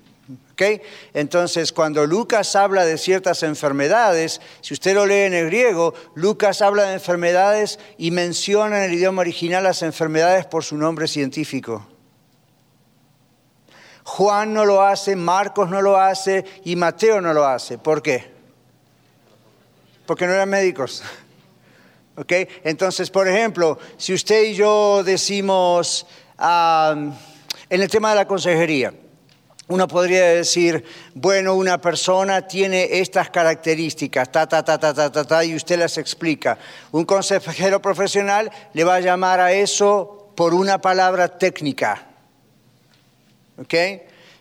Entonces, 1.14 1.73
cuando 1.73 2.07
Lucas 2.07 2.55
habla 2.57 2.85
de 2.85 2.99
ciertas 2.99 3.43
enfermedades, 3.43 4.41
si 4.61 4.75
usted 4.75 4.95
lo 4.95 5.07
lee 5.07 5.23
en 5.23 5.35
el 5.35 5.47
griego, 5.47 5.95
Lucas 6.14 6.62
habla 6.62 6.85
de 6.85 6.95
enfermedades 6.95 7.79
y 7.99 8.11
menciona 8.11 8.79
en 8.79 8.91
el 8.91 8.95
idioma 8.95 9.23
original 9.23 9.64
las 9.64 9.83
enfermedades 9.83 10.47
por 10.47 10.64
su 10.64 10.76
nombre 10.76 11.09
científico. 11.09 11.87
Juan 14.05 14.53
no 14.53 14.65
lo 14.65 14.83
hace, 14.83 15.17
Marcos 15.17 15.71
no 15.71 15.81
lo 15.81 15.97
hace 15.97 16.45
y 16.65 16.77
Mateo 16.77 17.21
no 17.21 17.33
lo 17.33 17.47
hace. 17.47 17.79
¿Por 17.79 18.03
qué? 18.03 18.31
Porque 20.07 20.27
no 20.27 20.33
eran 20.33 20.49
médicos. 20.49 21.03
¿Ok? 22.17 22.33
Entonces, 22.65 23.11
por 23.11 23.29
ejemplo, 23.29 23.79
si 23.97 24.13
usted 24.13 24.43
y 24.45 24.55
yo 24.55 25.03
decimos 25.05 26.07
en 26.39 27.15
el 27.69 27.89
tema 27.89 28.11
de 28.11 28.17
la 28.17 28.27
consejería, 28.27 28.93
uno 29.69 29.89
podría 29.89 30.25
decir, 30.25 30.85
bueno, 31.15 31.55
una 31.55 31.81
persona 31.81 32.47
tiene 32.47 32.99
estas 32.99 33.31
características, 33.31 34.31
ta, 34.31 34.47
ta, 34.47 34.63
ta, 34.63 34.79
ta, 34.79 34.93
ta, 34.93 35.11
ta, 35.11 35.25
ta, 35.25 35.45
y 35.45 35.55
usted 35.55 35.79
las 35.79 35.97
explica. 35.97 36.59
Un 36.91 37.05
consejero 37.05 37.81
profesional 37.81 38.51
le 38.75 38.85
va 38.85 38.97
a 38.97 39.01
llamar 39.01 39.41
a 39.41 39.53
eso 39.53 40.33
por 40.35 40.53
una 40.53 40.79
palabra 40.81 41.39
técnica. 41.39 42.12
¿Ok? 43.59 43.75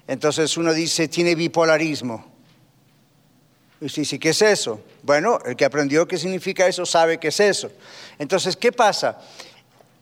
Entonces 0.08 0.56
uno 0.58 0.74
dice, 0.74 1.08
tiene 1.08 1.36
bipolarismo. 1.36 2.25
Y 3.80 3.86
usted 3.86 4.03
dice, 4.03 4.20
¿qué 4.20 4.30
es 4.30 4.41
eso? 4.41 4.82
Bueno, 5.01 5.39
el 5.46 5.56
que 5.56 5.65
aprendió 5.65 6.08
qué 6.08 6.18
significa 6.18 6.68
eso 6.68 6.86
sabe 6.86 7.18
qué 7.18 7.30
es 7.30 7.39
eso. 7.39 7.72
Entonces, 8.20 8.56
¿qué 8.56 8.72
pasa? 8.72 9.20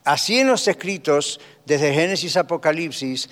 Así 0.04 0.40
en 0.40 0.48
los 0.48 0.68
escritos, 0.68 1.40
desde 1.66 1.94
Génesis 1.94 2.36
a 2.36 2.42
Apocalipsis, 2.42 3.30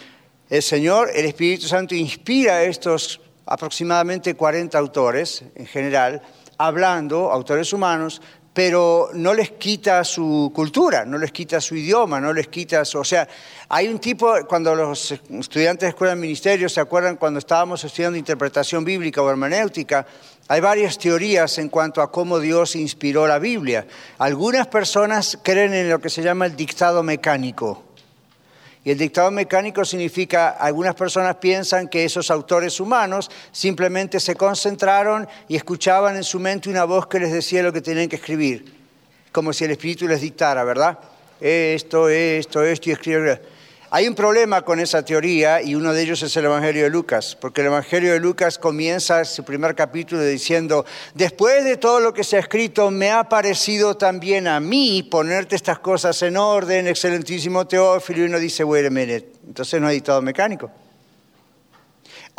el 0.50 0.64
Señor, 0.64 1.10
el 1.14 1.26
Espíritu 1.26 1.68
Santo, 1.68 1.96
inspira 1.96 2.58
a 2.58 2.64
estos 2.64 3.20
aproximadamente 3.46 4.36
40 4.36 4.78
autores 4.78 5.44
en 5.56 5.66
general, 5.66 6.22
hablando, 6.58 7.32
autores 7.32 7.74
humanos, 7.74 8.22
pero 8.58 9.12
no 9.14 9.36
les 9.36 9.52
quita 9.52 10.04
su 10.04 10.52
cultura, 10.52 11.06
no 11.06 11.20
les 11.20 11.32
quita 11.32 11.62
su 11.62 11.76
idioma, 11.76 12.20
no 12.20 12.34
les 12.34 12.48
quita 12.48 12.84
su... 12.86 12.98
O 12.98 13.04
sea, 13.04 13.28
hay 13.70 13.88
un 13.88 14.00
tipo, 14.00 14.34
cuando 14.48 14.74
los 14.74 15.12
estudiantes 15.12 15.82
de 15.82 15.90
escuela 15.90 16.16
de 16.16 16.22
ministerio 16.22 16.68
se 16.68 16.82
acuerdan 16.82 17.18
cuando 17.18 17.38
estábamos 17.38 17.84
estudiando 17.84 18.18
interpretación 18.18 18.84
bíblica 18.84 19.22
o 19.22 19.30
hermenéutica, 19.30 20.08
hay 20.48 20.60
varias 20.60 20.98
teorías 20.98 21.56
en 21.60 21.70
cuanto 21.70 22.02
a 22.02 22.12
cómo 22.12 22.40
Dios 22.40 22.76
inspiró 22.76 23.28
la 23.28 23.38
Biblia. 23.38 23.86
Algunas 24.18 24.66
personas 24.66 25.38
creen 25.44 25.76
en 25.76 25.92
lo 25.92 26.00
que 26.00 26.10
se 26.10 26.24
llama 26.24 26.48
el 26.48 26.56
dictado 26.56 27.04
mecánico. 27.04 27.87
Y 28.88 28.92
el 28.92 28.98
dictado 28.98 29.30
mecánico 29.32 29.84
significa, 29.84 30.52
algunas 30.52 30.96
personas 30.96 31.36
piensan 31.36 31.90
que 31.90 32.06
esos 32.06 32.32
autores 32.32 32.80
humanos 32.80 33.30
simplemente 33.52 34.18
se 34.22 34.36
concentraron 34.36 35.28
y 35.50 35.58
escuchaban 35.58 36.16
en 36.16 36.24
su 36.24 36.40
mente 36.40 36.70
una 36.70 36.86
voz 36.86 37.06
que 37.08 37.20
les 37.20 37.34
decía 37.34 37.62
lo 37.62 37.74
que 37.74 37.82
tenían 37.82 38.08
que 38.08 38.16
escribir, 38.16 38.74
como 39.34 39.52
si 39.52 39.66
el 39.66 39.72
Espíritu 39.72 40.08
les 40.08 40.22
dictara, 40.22 40.64
¿verdad? 40.64 41.00
Esto, 41.42 42.08
esto, 42.08 42.64
esto 42.64 42.90
y 42.90 42.94
escribir. 42.94 43.42
Hay 43.98 44.08
un 44.08 44.14
problema 44.14 44.62
con 44.62 44.80
esa 44.80 45.04
teoría 45.04 45.60
y 45.60 45.74
uno 45.74 45.92
de 45.92 46.04
ellos 46.04 46.22
es 46.22 46.38
el 46.38 46.46
Evangelio 46.46 46.84
de 46.84 46.92
Lucas, 46.92 47.36
porque 47.36 47.62
el 47.62 47.68
Evangelio 47.68 48.14
de 48.14 48.20
Lucas 48.20 48.60
comienza 48.60 49.26
su 49.26 49.44
primer 49.44 49.74
capítulo 49.74 50.22
diciendo, 50.22 50.86
después 51.16 51.66
de 51.66 51.78
todo 51.78 52.00
lo 52.00 52.14
que 52.14 52.24
se 52.24 52.36
ha 52.36 52.42
escrito, 52.42 52.92
me 52.92 53.10
ha 53.10 53.28
parecido 53.28 53.98
también 53.98 54.48
a 54.48 54.60
mí 54.60 55.02
ponerte 55.02 55.56
estas 55.56 55.80
cosas 55.80 56.22
en 56.22 56.38
orden, 56.38 56.86
excelentísimo 56.86 57.66
Teófilo, 57.66 58.20
y 58.20 58.26
uno 58.28 58.38
dice, 58.38 58.64
wait 58.64 58.86
a 58.86 58.92
minute, 58.92 59.32
entonces 59.48 59.82
no 59.82 59.88
hay 59.88 59.96
dictado 59.96 60.22
mecánico. 60.22 60.70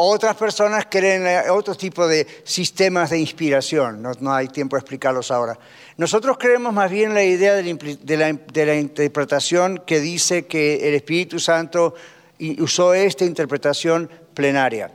Otras 0.00 0.36
personas 0.36 0.86
creen 0.88 1.26
en 1.26 1.50
otro 1.50 1.74
tipo 1.74 2.06
de 2.06 2.24
sistemas 2.44 3.10
de 3.10 3.18
inspiración, 3.18 4.00
no, 4.00 4.32
hay 4.32 4.46
tiempo 4.46 4.76
de 4.76 4.80
explicarlos 4.80 5.32
ahora. 5.32 5.58
Nosotros 5.96 6.36
creemos 6.38 6.72
más 6.72 6.88
bien 6.88 7.14
la 7.14 7.24
idea 7.24 7.54
de 7.54 8.16
la, 8.64 8.76
interpretación 8.76 9.82
que 9.84 9.98
dice 9.98 10.46
que 10.46 10.86
el 10.86 10.94
Espíritu 10.94 11.40
Santo 11.40 11.96
usó 12.60 12.94
esta 12.94 13.24
interpretación 13.24 14.08
plenaria 14.34 14.92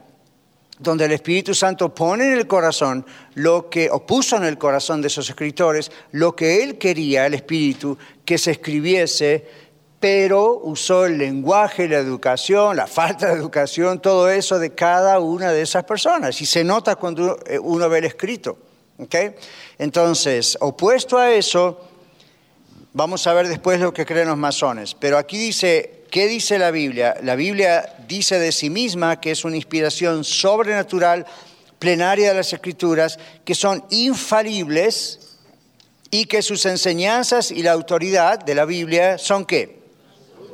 donde 0.79 1.03
el 1.03 1.11
Espíritu 1.11 1.53
Santo 1.53 1.93
pone 1.93 2.27
en 2.27 2.37
el 2.37 2.47
corazón 2.47 3.05
lo 3.35 3.69
que, 3.69 3.89
o 3.91 4.05
puso 4.05 4.37
en 4.37 4.45
el 4.45 4.57
corazón 4.57 5.01
de 5.01 5.07
esos 5.07 5.29
escritores, 5.29 5.91
lo 6.11 6.33
que 6.33 6.63
él 6.63 6.77
quería, 6.77 7.25
el 7.25 7.33
Espíritu, 7.33 7.97
que 8.23 8.37
se 8.37 8.51
escribiese 8.51 9.45
pero 10.03 10.59
usó 10.63 11.05
el 11.05 11.17
lenguaje, 11.17 11.87
la 11.87 11.95
educación, 11.95 12.75
la 12.75 12.87
falta 12.87 13.27
de 13.27 13.35
educación, 13.39 14.01
todo 14.01 14.29
eso 14.29 14.59
de 14.59 14.71
cada 14.71 15.21
una 15.21 15.53
de 15.53 15.61
esas 15.61 15.85
personas. 15.85 16.41
Y 16.41 16.45
se 16.45 16.61
nota 16.65 16.97
cuando 16.97 17.39
uno 17.61 17.87
ve 17.87 17.99
el 17.99 18.03
escrito. 18.03 18.57
Entonces, 19.77 20.57
opuesto 20.59 21.17
a 21.17 21.31
eso, 21.31 21.79
vamos 22.91 23.25
a 23.27 23.33
ver 23.33 23.47
después 23.47 23.79
lo 23.79 23.93
que 23.93 24.05
creen 24.05 24.27
los 24.27 24.35
masones. 24.35 24.93
Pero 24.93 25.17
aquí 25.17 25.37
dice, 25.37 26.03
¿qué 26.11 26.27
dice 26.27 26.59
la 26.59 26.71
Biblia? 26.71 27.15
La 27.23 27.35
Biblia 27.35 27.95
dice 28.05 28.39
de 28.39 28.51
sí 28.51 28.69
misma 28.69 29.21
que 29.21 29.31
es 29.31 29.45
una 29.45 29.55
inspiración 29.55 30.25
sobrenatural, 30.25 31.25
plenaria 31.79 32.27
de 32.27 32.35
las 32.35 32.51
escrituras, 32.51 33.17
que 33.45 33.55
son 33.55 33.85
infalibles 33.89 35.37
y 36.11 36.25
que 36.25 36.41
sus 36.41 36.65
enseñanzas 36.65 37.51
y 37.51 37.63
la 37.63 37.71
autoridad 37.71 38.39
de 38.39 38.53
la 38.53 38.65
Biblia 38.65 39.17
son 39.17 39.45
qué? 39.45 39.82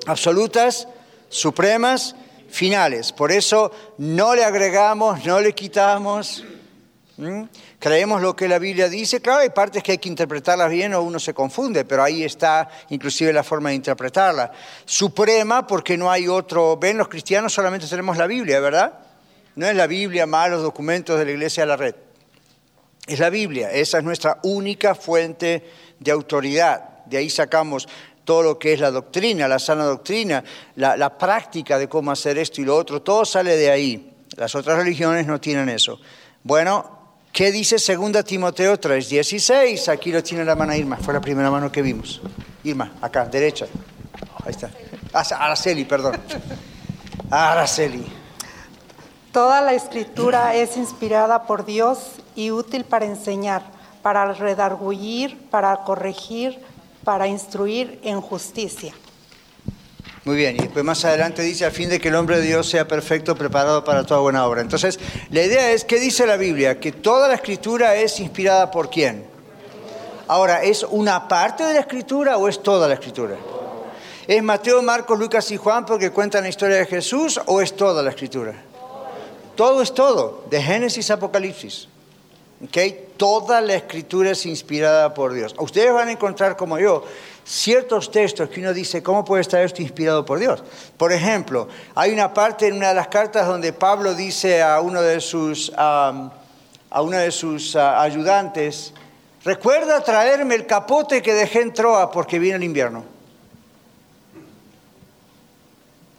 Absolutas, 0.05 0.87
supremas, 1.29 2.15
finales. 2.49 3.11
Por 3.11 3.31
eso 3.31 3.71
no 3.97 4.35
le 4.35 4.43
agregamos, 4.43 5.25
no 5.25 5.39
le 5.39 5.53
quitamos. 5.53 6.43
Creemos 7.79 8.21
lo 8.21 8.35
que 8.35 8.47
la 8.47 8.59
Biblia 8.59 8.87
dice. 8.87 9.21
Claro, 9.21 9.39
hay 9.39 9.49
partes 9.49 9.83
que 9.83 9.91
hay 9.93 9.97
que 9.97 10.07
interpretarlas 10.07 10.69
bien 10.69 10.93
o 10.93 11.01
uno 11.01 11.19
se 11.19 11.33
confunde, 11.33 11.83
pero 11.83 12.03
ahí 12.03 12.23
está 12.23 12.69
inclusive 12.89 13.33
la 13.33 13.43
forma 13.43 13.69
de 13.69 13.75
interpretarla. 13.75 14.51
Suprema 14.85 15.67
porque 15.67 15.97
no 15.97 16.09
hay 16.09 16.27
otro. 16.27 16.77
Ven, 16.77 16.97
los 16.97 17.09
cristianos 17.09 17.53
solamente 17.53 17.87
tenemos 17.87 18.17
la 18.17 18.25
Biblia, 18.25 18.59
¿verdad? 18.59 18.93
No 19.55 19.67
es 19.67 19.75
la 19.75 19.87
Biblia 19.87 20.25
más 20.25 20.49
los 20.49 20.61
documentos 20.61 21.19
de 21.19 21.25
la 21.25 21.31
Iglesia 21.31 21.63
de 21.63 21.67
la 21.67 21.77
Red. 21.77 21.95
Es 23.05 23.19
la 23.19 23.29
Biblia. 23.29 23.71
Esa 23.71 23.97
es 23.97 24.03
nuestra 24.03 24.39
única 24.43 24.95
fuente 24.95 25.69
de 25.99 26.11
autoridad. 26.11 27.03
De 27.05 27.17
ahí 27.17 27.29
sacamos 27.29 27.89
todo 28.29 28.43
lo 28.43 28.59
que 28.59 28.73
es 28.73 28.79
la 28.79 28.91
doctrina, 28.91 29.47
la 29.47 29.57
sana 29.57 29.85
doctrina, 29.85 30.43
la, 30.75 31.17
práctica 31.17 31.79
de 31.79 31.89
cómo 31.89 32.11
hacer 32.11 32.37
esto 32.37 32.61
y 32.61 32.63
lo 32.63 32.77
otro, 32.77 33.01
todo 33.01 33.25
sale 33.25 33.57
de 33.57 33.71
ahí. 33.71 34.13
Las 34.37 34.53
otras 34.53 34.77
religiones 34.77 35.25
no 35.25 35.41
tienen 35.41 35.67
eso. 35.67 35.99
Bueno, 36.43 37.15
¿qué 37.33 37.51
dice 37.51 37.77
2 37.77 38.23
Timoteo 38.23 38.79
3:16? 38.79 39.87
Aquí 39.91 40.11
lo 40.11 40.21
tiene 40.21 40.45
la 40.45 40.55
mano 40.55 40.75
Irma, 40.75 40.97
fue 40.97 41.11
la 41.11 41.21
primera 41.21 41.49
mano 41.49 41.71
que 41.71 41.81
vimos. 41.81 42.21
Irma, 42.63 42.91
acá, 43.01 43.25
derecha. 43.25 43.65
Ahí 44.45 44.51
está. 44.51 44.69
Ah, 45.11 45.23
Araceli, 45.45 45.85
perdón. 45.85 46.15
Araceli. 47.31 48.05
Toda 49.31 49.59
la 49.61 49.73
escritura 49.73 50.53
es 50.53 50.77
inspirada 50.77 51.47
por 51.47 51.65
Dios 51.65 51.97
y 52.35 52.51
útil 52.51 52.85
para 52.85 53.07
enseñar, 53.07 53.63
para 54.03 54.31
redargullir, 54.33 55.35
para 55.49 55.77
corregir, 55.77 56.68
para 57.09 57.27
instruir 57.27 57.99
en 58.03 58.21
justicia. 58.21 58.93
Muy 60.25 60.35
bien, 60.35 60.57
y 60.57 60.59
después 60.59 60.85
más 60.85 61.03
adelante 61.05 61.41
dice, 61.41 61.65
a 61.65 61.71
fin 61.71 61.89
de 61.89 61.99
que 61.99 62.09
el 62.09 62.13
hombre 62.13 62.37
de 62.37 62.43
Dios 62.43 62.69
sea 62.69 62.87
perfecto, 62.87 63.35
preparado 63.35 63.83
para 63.83 64.05
toda 64.05 64.19
buena 64.19 64.45
obra. 64.45 64.61
Entonces, 64.61 64.99
la 65.31 65.41
idea 65.41 65.71
es, 65.71 65.85
¿qué 65.85 65.99
dice 65.99 66.27
la 66.27 66.37
Biblia? 66.37 66.79
Que 66.79 66.91
toda 66.91 67.27
la 67.27 67.33
escritura 67.33 67.95
es 67.95 68.19
inspirada 68.19 68.69
por 68.69 68.91
quién. 68.91 69.25
Ahora, 70.27 70.61
¿es 70.61 70.83
una 70.83 71.27
parte 71.27 71.63
de 71.63 71.73
la 71.73 71.79
escritura 71.79 72.37
o 72.37 72.47
es 72.47 72.61
toda 72.61 72.87
la 72.87 72.93
escritura? 72.93 73.37
¿Es 74.27 74.43
Mateo, 74.43 74.83
Marcos, 74.83 75.17
Lucas 75.17 75.49
y 75.49 75.57
Juan 75.57 75.87
porque 75.87 76.11
cuentan 76.11 76.43
la 76.43 76.49
historia 76.49 76.75
de 76.75 76.85
Jesús 76.85 77.41
o 77.47 77.59
es 77.59 77.75
toda 77.75 78.03
la 78.03 78.11
escritura? 78.11 78.53
Todo 79.55 79.81
es 79.81 79.95
todo, 79.95 80.43
de 80.51 80.61
Génesis 80.61 81.09
a 81.09 81.15
Apocalipsis. 81.15 81.87
¿Okay? 82.65 83.07
Toda 83.15 83.61
la 83.61 83.75
escritura 83.75 84.31
es 84.31 84.45
inspirada 84.45 85.13
por 85.13 85.33
Dios. 85.33 85.55
Ustedes 85.59 85.93
van 85.93 86.09
a 86.09 86.11
encontrar, 86.11 86.57
como 86.57 86.77
yo, 86.77 87.03
ciertos 87.45 88.11
textos 88.11 88.49
que 88.49 88.59
uno 88.59 88.73
dice, 88.73 89.01
¿cómo 89.01 89.23
puede 89.23 89.41
estar 89.41 89.61
esto 89.61 89.81
inspirado 89.81 90.25
por 90.25 90.39
Dios? 90.39 90.63
Por 90.97 91.13
ejemplo, 91.13 91.67
hay 91.95 92.11
una 92.11 92.33
parte 92.33 92.67
en 92.67 92.75
una 92.75 92.89
de 92.89 92.95
las 92.95 93.07
cartas 93.07 93.47
donde 93.47 93.73
Pablo 93.73 94.13
dice 94.13 94.61
a 94.61 94.81
uno 94.81 95.01
de 95.01 95.21
sus, 95.21 95.71
a 95.75 96.31
uno 97.01 97.17
de 97.17 97.31
sus 97.31 97.75
ah, 97.75 98.01
ayudantes, 98.01 98.93
recuerda 99.43 100.03
traerme 100.03 100.55
el 100.55 100.65
capote 100.65 101.21
que 101.21 101.33
dejé 101.33 101.61
en 101.61 101.73
Troa 101.73 102.11
porque 102.11 102.39
viene 102.39 102.57
el 102.57 102.63
invierno. 102.63 103.03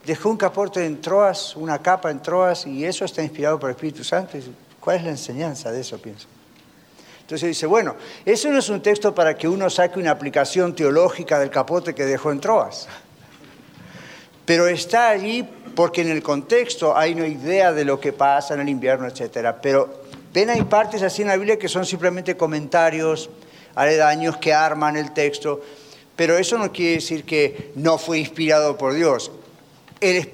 Dejó 0.05 0.31
un 0.31 0.37
capote 0.39 0.85
en 0.85 1.01
Troas, 1.01 1.55
una 1.55 1.79
capa 1.79 2.11
en 2.11 2.21
Troas, 2.23 2.67
y 2.67 2.85
eso 2.85 3.05
está 3.05 3.23
inspirado 3.23 3.61
por 3.61 3.69
el 3.69 3.77
Espíritu 3.77 4.03
Santo. 4.03 4.39
¿Cuál 4.81 4.97
es 4.97 5.05
la 5.05 5.11
enseñanza 5.11 5.71
de 5.71 5.81
eso, 5.81 5.99
pienso? 5.99 6.27
Entonces 7.21 7.49
dice, 7.49 7.67
bueno, 7.67 7.95
eso 8.25 8.51
no 8.51 8.59
es 8.59 8.69
un 8.71 8.83
texto 8.83 9.15
para 9.15 9.37
que 9.37 9.47
uno 9.47 9.71
saque 9.71 10.01
una 10.01 10.11
aplicación 10.11 10.75
teológica 10.75 11.39
del 11.39 11.51
capote 11.51 11.95
que 11.95 12.05
dejó 12.05 12.33
en 12.33 12.41
Troas. 12.41 12.89
Pero 14.45 14.67
está 14.67 15.11
allí 15.11 15.49
porque 15.77 16.01
en 16.01 16.11
el 16.11 16.25
contexto 16.25 16.97
hay 16.97 17.13
una 17.13 17.29
idea 17.29 17.73
de 17.73 17.85
lo 17.85 18.01
que 18.01 18.13
pasa 18.13 18.55
en 18.55 18.61
el 18.61 18.69
invierno, 18.69 19.07
etc. 19.07 19.55
Pero 19.63 20.03
ven, 20.35 20.51
hay 20.51 20.63
partes 20.63 21.03
así 21.03 21.23
en 21.23 21.29
la 21.29 21.37
Biblia 21.37 21.57
que 21.57 21.69
son 21.69 21.87
simplemente 21.87 22.37
comentarios 22.37 23.31
aledaños 23.77 24.39
que 24.39 24.53
arman 24.53 24.97
el 24.97 25.13
texto. 25.13 25.61
Pero 26.17 26.37
eso 26.37 26.59
no 26.59 26.73
quiere 26.73 26.95
decir 26.95 27.25
que 27.25 27.71
no 27.77 27.97
fue 27.97 28.19
inspirado 28.19 28.77
por 28.77 28.93
Dios. 28.93 29.31
El, 30.01 30.33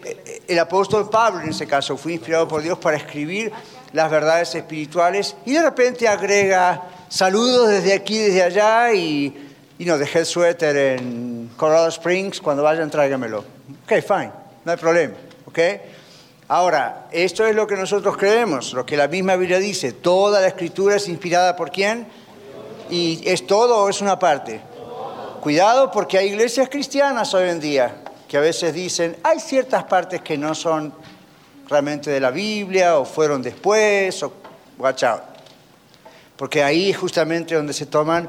el 0.48 0.58
apóstol 0.58 1.10
Pablo, 1.10 1.42
en 1.42 1.50
ese 1.50 1.66
caso, 1.66 1.96
fue 1.98 2.14
inspirado 2.14 2.48
por 2.48 2.62
Dios 2.62 2.78
para 2.78 2.96
escribir 2.96 3.52
las 3.92 4.10
verdades 4.10 4.54
espirituales 4.54 5.36
y 5.44 5.52
de 5.52 5.62
repente 5.62 6.08
agrega 6.08 6.82
saludos 7.08 7.68
desde 7.68 7.94
aquí, 7.94 8.18
desde 8.18 8.42
allá 8.42 8.92
y, 8.92 9.52
y 9.78 9.84
no, 9.84 9.98
dejé 9.98 10.20
el 10.20 10.26
suéter 10.26 10.76
en 10.76 11.50
Colorado 11.56 11.88
Springs, 11.88 12.40
cuando 12.40 12.62
vayan 12.62 12.90
tráigamelo. 12.90 13.44
Ok, 13.84 14.02
fine, 14.06 14.30
no 14.64 14.72
hay 14.72 14.78
problema, 14.78 15.14
ok. 15.46 15.58
Ahora, 16.48 17.08
esto 17.10 17.44
es 17.44 17.56
lo 17.56 17.66
que 17.66 17.74
nosotros 17.74 18.16
creemos, 18.16 18.72
lo 18.72 18.86
que 18.86 18.96
la 18.96 19.08
misma 19.08 19.34
Biblia 19.34 19.58
dice, 19.58 19.92
toda 19.92 20.40
la 20.40 20.46
escritura 20.46 20.96
es 20.96 21.08
inspirada 21.08 21.56
por 21.56 21.72
quién 21.72 22.06
y 22.88 23.20
es 23.24 23.46
todo 23.46 23.78
o 23.78 23.88
es 23.88 24.00
una 24.00 24.18
parte. 24.18 24.60
Cuidado 25.40 25.90
porque 25.90 26.18
hay 26.18 26.28
iglesias 26.28 26.68
cristianas 26.68 27.34
hoy 27.34 27.48
en 27.48 27.60
día 27.60 27.96
que 28.28 28.36
a 28.36 28.40
veces 28.40 28.74
dicen, 28.74 29.16
hay 29.22 29.40
ciertas 29.40 29.84
partes 29.84 30.20
que 30.22 30.36
no 30.36 30.54
son 30.54 30.92
realmente 31.68 32.10
de 32.10 32.20
la 32.20 32.30
Biblia 32.30 32.98
o 32.98 33.04
fueron 33.04 33.42
después, 33.42 34.22
o 34.22 34.32
watch 34.78 35.04
out. 35.04 35.22
porque 36.36 36.62
ahí 36.62 36.90
es 36.90 36.96
justamente 36.96 37.54
donde 37.54 37.72
se 37.72 37.86
toman 37.86 38.28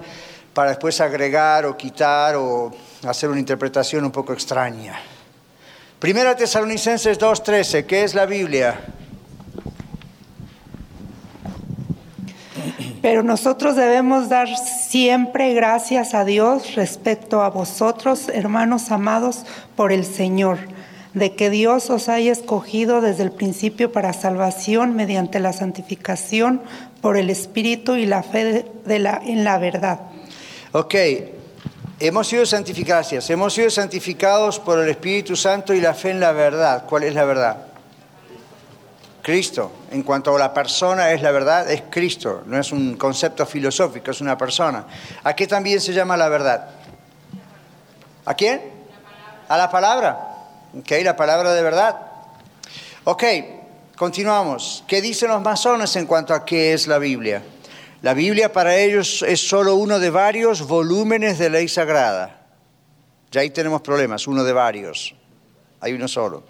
para 0.53 0.69
después 0.69 0.99
agregar 1.01 1.65
o 1.65 1.75
quitar 1.77 2.35
o 2.35 2.71
hacer 3.05 3.29
una 3.29 3.39
interpretación 3.39 4.03
un 4.05 4.11
poco 4.11 4.33
extraña. 4.33 4.97
Primera 5.99 6.35
Tesalonicenses 6.35 7.19
2.13, 7.19 7.85
¿qué 7.85 8.03
es 8.03 8.15
la 8.15 8.25
Biblia? 8.25 8.79
Pero 13.01 13.23
nosotros 13.23 13.75
debemos 13.75 14.29
dar 14.29 14.47
siempre 14.57 15.53
gracias 15.53 16.13
a 16.13 16.25
Dios 16.25 16.75
respecto 16.75 17.41
a 17.41 17.49
vosotros, 17.49 18.29
hermanos 18.29 18.91
amados 18.91 19.43
por 19.75 19.91
el 19.91 20.05
Señor, 20.05 20.59
de 21.17 21.35
que 21.35 21.49
Dios 21.49 21.89
os 21.89 22.09
haya 22.09 22.31
escogido 22.31 23.01
desde 23.01 23.23
el 23.23 23.31
principio 23.31 23.91
para 23.91 24.13
salvación 24.13 24.95
mediante 24.95 25.39
la 25.39 25.53
santificación 25.53 26.61
por 27.01 27.17
el 27.17 27.29
Espíritu 27.29 27.95
y 27.95 28.05
la 28.05 28.23
fe 28.23 28.65
en 28.85 29.43
la 29.43 29.57
verdad. 29.57 29.99
Ok, 30.71 30.95
hemos 31.99 32.27
sido 32.27 32.45
santificados, 32.45 33.29
hemos 33.29 33.53
sido 33.53 33.69
santificados 33.69 34.59
por 34.59 34.79
el 34.79 34.89
Espíritu 34.89 35.35
Santo 35.35 35.73
y 35.73 35.81
la 35.81 35.93
fe 35.93 36.11
en 36.11 36.19
la 36.19 36.31
verdad. 36.31 36.85
¿Cuál 36.87 37.03
es 37.03 37.13
la 37.13 37.25
verdad? 37.25 37.57
Cristo. 39.21 39.71
En 39.91 40.03
cuanto 40.03 40.35
a 40.35 40.39
la 40.39 40.53
persona 40.53 41.11
es 41.11 41.21
la 41.21 41.31
verdad, 41.31 41.69
es 41.69 41.83
Cristo. 41.89 42.43
No 42.45 42.57
es 42.57 42.71
un 42.71 42.95
concepto 42.95 43.45
filosófico, 43.45 44.11
es 44.11 44.21
una 44.21 44.37
persona. 44.37 44.85
¿A 45.23 45.35
qué 45.35 45.47
también 45.47 45.81
se 45.81 45.93
llama 45.93 46.15
la 46.15 46.29
verdad? 46.29 46.69
¿A 48.25 48.33
quién? 48.35 48.61
A 49.49 49.57
la 49.57 49.69
palabra. 49.69 50.36
Ok, 50.73 50.91
la 51.03 51.15
palabra 51.15 51.53
de 51.53 51.61
verdad. 51.61 51.97
Ok, 53.03 53.23
continuamos. 53.95 54.83
¿Qué 54.87 55.01
dicen 55.01 55.29
los 55.29 55.41
masones 55.41 55.95
en 55.95 56.05
cuanto 56.05 56.33
a 56.33 56.43
qué 56.43 56.73
es 56.73 56.87
la 56.87 56.97
Biblia? 56.97 57.43
La 58.01 58.13
Biblia 58.13 58.51
para 58.51 58.75
ellos 58.75 59.23
es 59.27 59.47
solo 59.47 59.75
uno 59.75 59.99
de 59.99 60.09
varios 60.09 60.67
volúmenes 60.67 61.39
de 61.39 61.49
ley 61.49 61.67
sagrada. 61.67 62.47
Ya 63.31 63.41
ahí 63.41 63.49
tenemos 63.49 63.81
problemas, 63.81 64.27
uno 64.27 64.43
de 64.43 64.53
varios. 64.53 65.15
Hay 65.79 65.93
uno 65.93 66.07
solo 66.07 66.43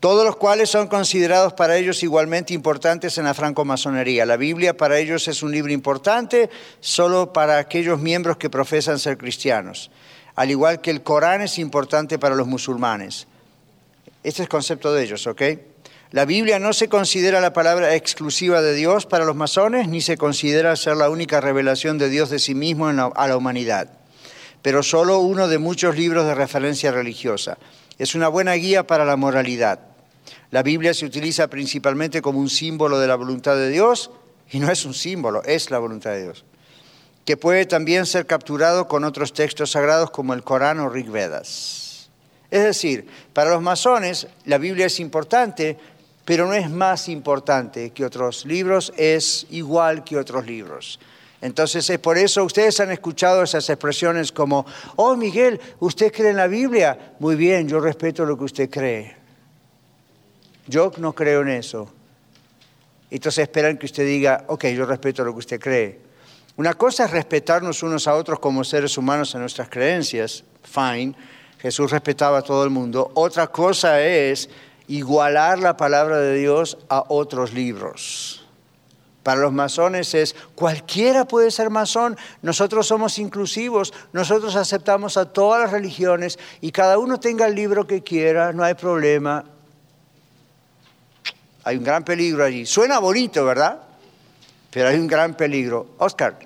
todos 0.00 0.24
los 0.24 0.36
cuales 0.36 0.70
son 0.70 0.88
considerados 0.88 1.54
para 1.54 1.76
ellos 1.76 2.02
igualmente 2.02 2.54
importantes 2.54 3.16
en 3.18 3.24
la 3.24 3.34
francomasonería. 3.34 4.26
La 4.26 4.36
Biblia 4.36 4.76
para 4.76 4.98
ellos 4.98 5.26
es 5.26 5.42
un 5.42 5.52
libro 5.52 5.72
importante 5.72 6.50
solo 6.80 7.32
para 7.32 7.58
aquellos 7.58 7.98
miembros 7.98 8.36
que 8.36 8.50
profesan 8.50 8.98
ser 8.98 9.16
cristianos, 9.16 9.90
al 10.36 10.50
igual 10.50 10.80
que 10.80 10.90
el 10.90 11.02
Corán 11.02 11.40
es 11.40 11.58
importante 11.58 12.18
para 12.18 12.36
los 12.36 12.46
musulmanes. 12.46 13.26
Este 14.22 14.42
es 14.42 14.48
concepto 14.48 14.92
de 14.92 15.02
ellos, 15.02 15.26
¿ok? 15.26 15.42
La 16.12 16.24
Biblia 16.24 16.58
no 16.58 16.72
se 16.72 16.88
considera 16.88 17.40
la 17.40 17.52
palabra 17.52 17.94
exclusiva 17.94 18.62
de 18.62 18.74
Dios 18.74 19.06
para 19.06 19.24
los 19.24 19.34
masones, 19.34 19.88
ni 19.88 20.00
se 20.00 20.16
considera 20.16 20.76
ser 20.76 20.96
la 20.96 21.10
única 21.10 21.40
revelación 21.40 21.98
de 21.98 22.08
Dios 22.08 22.30
de 22.30 22.38
sí 22.38 22.54
mismo 22.54 22.86
a 22.86 23.26
la 23.26 23.36
humanidad, 23.36 23.90
pero 24.62 24.82
solo 24.82 25.18
uno 25.18 25.48
de 25.48 25.58
muchos 25.58 25.96
libros 25.96 26.26
de 26.26 26.34
referencia 26.34 26.92
religiosa. 26.92 27.58
Es 27.98 28.14
una 28.14 28.28
buena 28.28 28.52
guía 28.54 28.86
para 28.86 29.04
la 29.04 29.16
moralidad. 29.16 29.80
La 30.50 30.62
Biblia 30.62 30.94
se 30.94 31.06
utiliza 31.06 31.48
principalmente 31.48 32.22
como 32.22 32.38
un 32.38 32.50
símbolo 32.50 32.98
de 32.98 33.08
la 33.08 33.16
voluntad 33.16 33.56
de 33.56 33.70
Dios 33.70 34.10
y 34.50 34.58
no 34.58 34.70
es 34.70 34.84
un 34.84 34.94
símbolo, 34.94 35.42
es 35.44 35.70
la 35.70 35.78
voluntad 35.78 36.12
de 36.12 36.22
Dios, 36.22 36.44
que 37.26 37.36
puede 37.36 37.66
también 37.66 38.06
ser 38.06 38.24
capturado 38.24 38.86
con 38.86 39.02
otros 39.02 39.32
textos 39.32 39.72
sagrados 39.72 40.10
como 40.12 40.32
el 40.32 40.44
Corán 40.44 40.78
o 40.78 40.88
Rig 40.88 41.10
Vedas. 41.10 42.08
Es 42.52 42.62
decir, 42.62 43.08
para 43.32 43.50
los 43.50 43.60
masones 43.60 44.28
la 44.44 44.58
Biblia 44.58 44.86
es 44.86 45.00
importante, 45.00 45.76
pero 46.24 46.46
no 46.46 46.54
es 46.54 46.70
más 46.70 47.08
importante 47.08 47.90
que 47.90 48.04
otros 48.04 48.46
libros, 48.46 48.92
es 48.96 49.44
igual 49.50 50.04
que 50.04 50.16
otros 50.16 50.46
libros. 50.46 51.00
Entonces 51.40 51.90
es 51.90 51.98
por 51.98 52.16
eso, 52.16 52.44
ustedes 52.44 52.78
han 52.78 52.92
escuchado 52.92 53.42
esas 53.42 53.68
expresiones 53.68 54.30
como, 54.30 54.64
oh 54.94 55.16
Miguel, 55.16 55.60
¿usted 55.80 56.12
cree 56.12 56.30
en 56.30 56.36
la 56.36 56.46
Biblia? 56.46 57.14
Muy 57.18 57.34
bien, 57.34 57.68
yo 57.68 57.80
respeto 57.80 58.24
lo 58.24 58.38
que 58.38 58.44
usted 58.44 58.70
cree. 58.70 59.16
Yo 60.68 60.92
no 60.98 61.12
creo 61.12 61.42
en 61.42 61.48
eso. 61.48 61.92
Entonces 63.10 63.42
esperan 63.42 63.78
que 63.78 63.86
usted 63.86 64.06
diga, 64.06 64.44
ok, 64.46 64.66
yo 64.66 64.86
respeto 64.86 65.24
lo 65.24 65.32
que 65.32 65.38
usted 65.40 65.60
cree. 65.60 66.05
Una 66.56 66.72
cosa 66.74 67.04
es 67.04 67.10
respetarnos 67.10 67.82
unos 67.82 68.08
a 68.08 68.14
otros 68.14 68.38
como 68.38 68.64
seres 68.64 68.96
humanos 68.96 69.34
en 69.34 69.42
nuestras 69.42 69.68
creencias, 69.68 70.42
fine, 70.62 71.14
Jesús 71.58 71.90
respetaba 71.90 72.38
a 72.38 72.42
todo 72.42 72.64
el 72.64 72.70
mundo. 72.70 73.10
Otra 73.14 73.48
cosa 73.48 74.00
es 74.00 74.48
igualar 74.88 75.58
la 75.58 75.76
palabra 75.76 76.18
de 76.18 76.34
Dios 76.34 76.78
a 76.88 77.04
otros 77.08 77.52
libros. 77.52 78.42
Para 79.22 79.40
los 79.40 79.52
masones 79.52 80.14
es, 80.14 80.36
cualquiera 80.54 81.26
puede 81.26 81.50
ser 81.50 81.68
masón, 81.68 82.16
nosotros 82.42 82.86
somos 82.86 83.18
inclusivos, 83.18 83.92
nosotros 84.12 84.54
aceptamos 84.54 85.16
a 85.16 85.32
todas 85.32 85.60
las 85.60 85.72
religiones 85.72 86.38
y 86.60 86.70
cada 86.70 86.96
uno 86.98 87.18
tenga 87.18 87.46
el 87.46 87.56
libro 87.56 87.86
que 87.86 88.02
quiera, 88.02 88.52
no 88.52 88.62
hay 88.62 88.74
problema. 88.74 89.44
Hay 91.64 91.76
un 91.76 91.84
gran 91.84 92.04
peligro 92.04 92.44
allí. 92.44 92.64
Suena 92.64 93.00
bonito, 93.00 93.44
¿verdad? 93.44 93.82
Pero 94.70 94.88
hay 94.88 94.96
un 94.96 95.08
gran 95.08 95.34
peligro. 95.34 95.88
Oscar. 95.98 96.45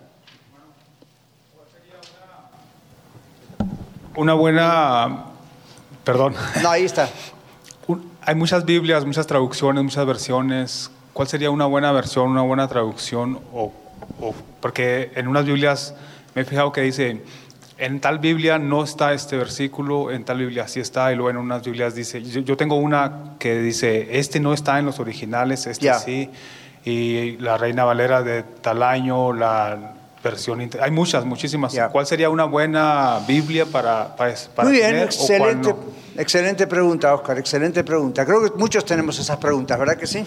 Una 4.21 4.35
buena, 4.35 5.25
perdón. 6.05 6.35
No, 6.63 6.71
ahí 6.71 6.85
está. 6.85 7.09
Hay 8.23 8.35
muchas 8.35 8.67
Biblias, 8.67 9.07
muchas 9.07 9.27
traducciones, 9.27 9.83
muchas 9.83 10.05
versiones. 10.05 10.91
¿cuál 11.15 11.27
sería 11.27 11.51
una 11.51 11.65
buena 11.65 11.91
versión, 11.91 12.29
una 12.29 12.43
buena 12.43 12.69
traducción? 12.69 13.41
O, 13.51 13.73
porque 14.61 15.11
en 15.15 15.27
unas 15.27 15.47
Biblias 15.47 15.95
me 16.35 16.43
he 16.43 16.45
fijado 16.45 16.71
que 16.71 16.83
dice, 16.83 17.23
en 17.79 18.01
tal 18.01 18.19
Biblia 18.19 18.59
no 18.59 18.85
está 18.85 19.15
este 19.15 19.39
versículo, 19.39 20.11
en 20.11 20.23
tal 20.27 20.37
Biblia 20.37 20.69
sí 20.69 20.81
está, 20.81 21.11
y 21.13 21.17
luego 21.17 21.31
en 21.31 21.39
unas 21.39 21.65
Biblias 21.65 21.95
dice, 21.95 22.23
yo, 22.23 22.59
tengo 22.59 22.77
una 22.77 23.37
que 23.39 23.59
dice, 23.59 24.19
este 24.19 24.39
no 24.39 24.53
está 24.53 24.79
en 24.79 24.85
los 24.85 25.01
originales, 25.01 25.67
este 25.67 25.95
sí, 25.95 26.31
y 26.85 27.39
la 27.39 27.57
Reina 27.57 27.85
Valera 27.85 28.23
de 28.23 28.43
tal 28.43 28.83
año, 28.83 29.33
la 29.33 29.95
versión, 30.23 30.69
hay 30.81 30.91
muchas, 30.91 31.25
muchísimas. 31.25 31.75
¿Cuál 31.91 32.07
sería 32.07 32.29
una 32.31 32.45
buena 32.45 33.21
Biblia 33.27 33.67
para, 33.67 34.15
para, 34.17 34.35
Muy 34.63 34.73
bien, 34.73 34.97
excelente, 34.99 35.75
excelente 36.17 36.67
pregunta, 36.67 37.15
Oscar, 37.15 37.39
excelente 37.39 37.83
pregunta. 37.85 38.25
Creo 38.27 38.43
que 38.43 38.59
muchos 38.59 38.85
tenemos 38.85 39.19
esas 39.19 39.39
preguntas, 39.39 39.79
¿verdad 39.79 39.97
que 39.97 40.07
sí? 40.07 40.25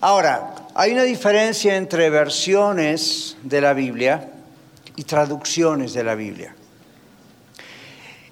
Ahora, 0.00 0.54
hay 0.74 0.92
una 0.92 1.02
diferencia 1.02 1.76
entre 1.76 2.10
versiones 2.10 3.36
de 3.42 3.60
la 3.60 3.72
Biblia 3.74 4.30
y 4.96 5.04
traducciones 5.04 5.94
de 5.94 6.04
la 6.04 6.14
Biblia. 6.14 6.54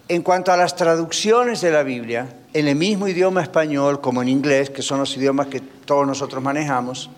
En 0.09 0.23
cuanto 0.23 0.53
a 0.53 0.57
las 0.57 0.77
traducciones 0.77 1.61
de 1.61 1.71
la 1.71 1.83
Biblia, 1.83 2.29
en 2.53 2.69
el 2.69 2.77
mismo 2.77 3.09
idioma 3.09 3.43
español 3.43 4.01
como 4.01 4.21
en 4.21 4.29
inglés, 4.29 4.69
que 4.71 4.83
son 4.83 4.99
los 4.99 5.17
idiomas 5.17 5.47
que 5.47 5.61
todos 5.61 6.07
nosotros 6.07 6.43
manejamos, 6.43 7.11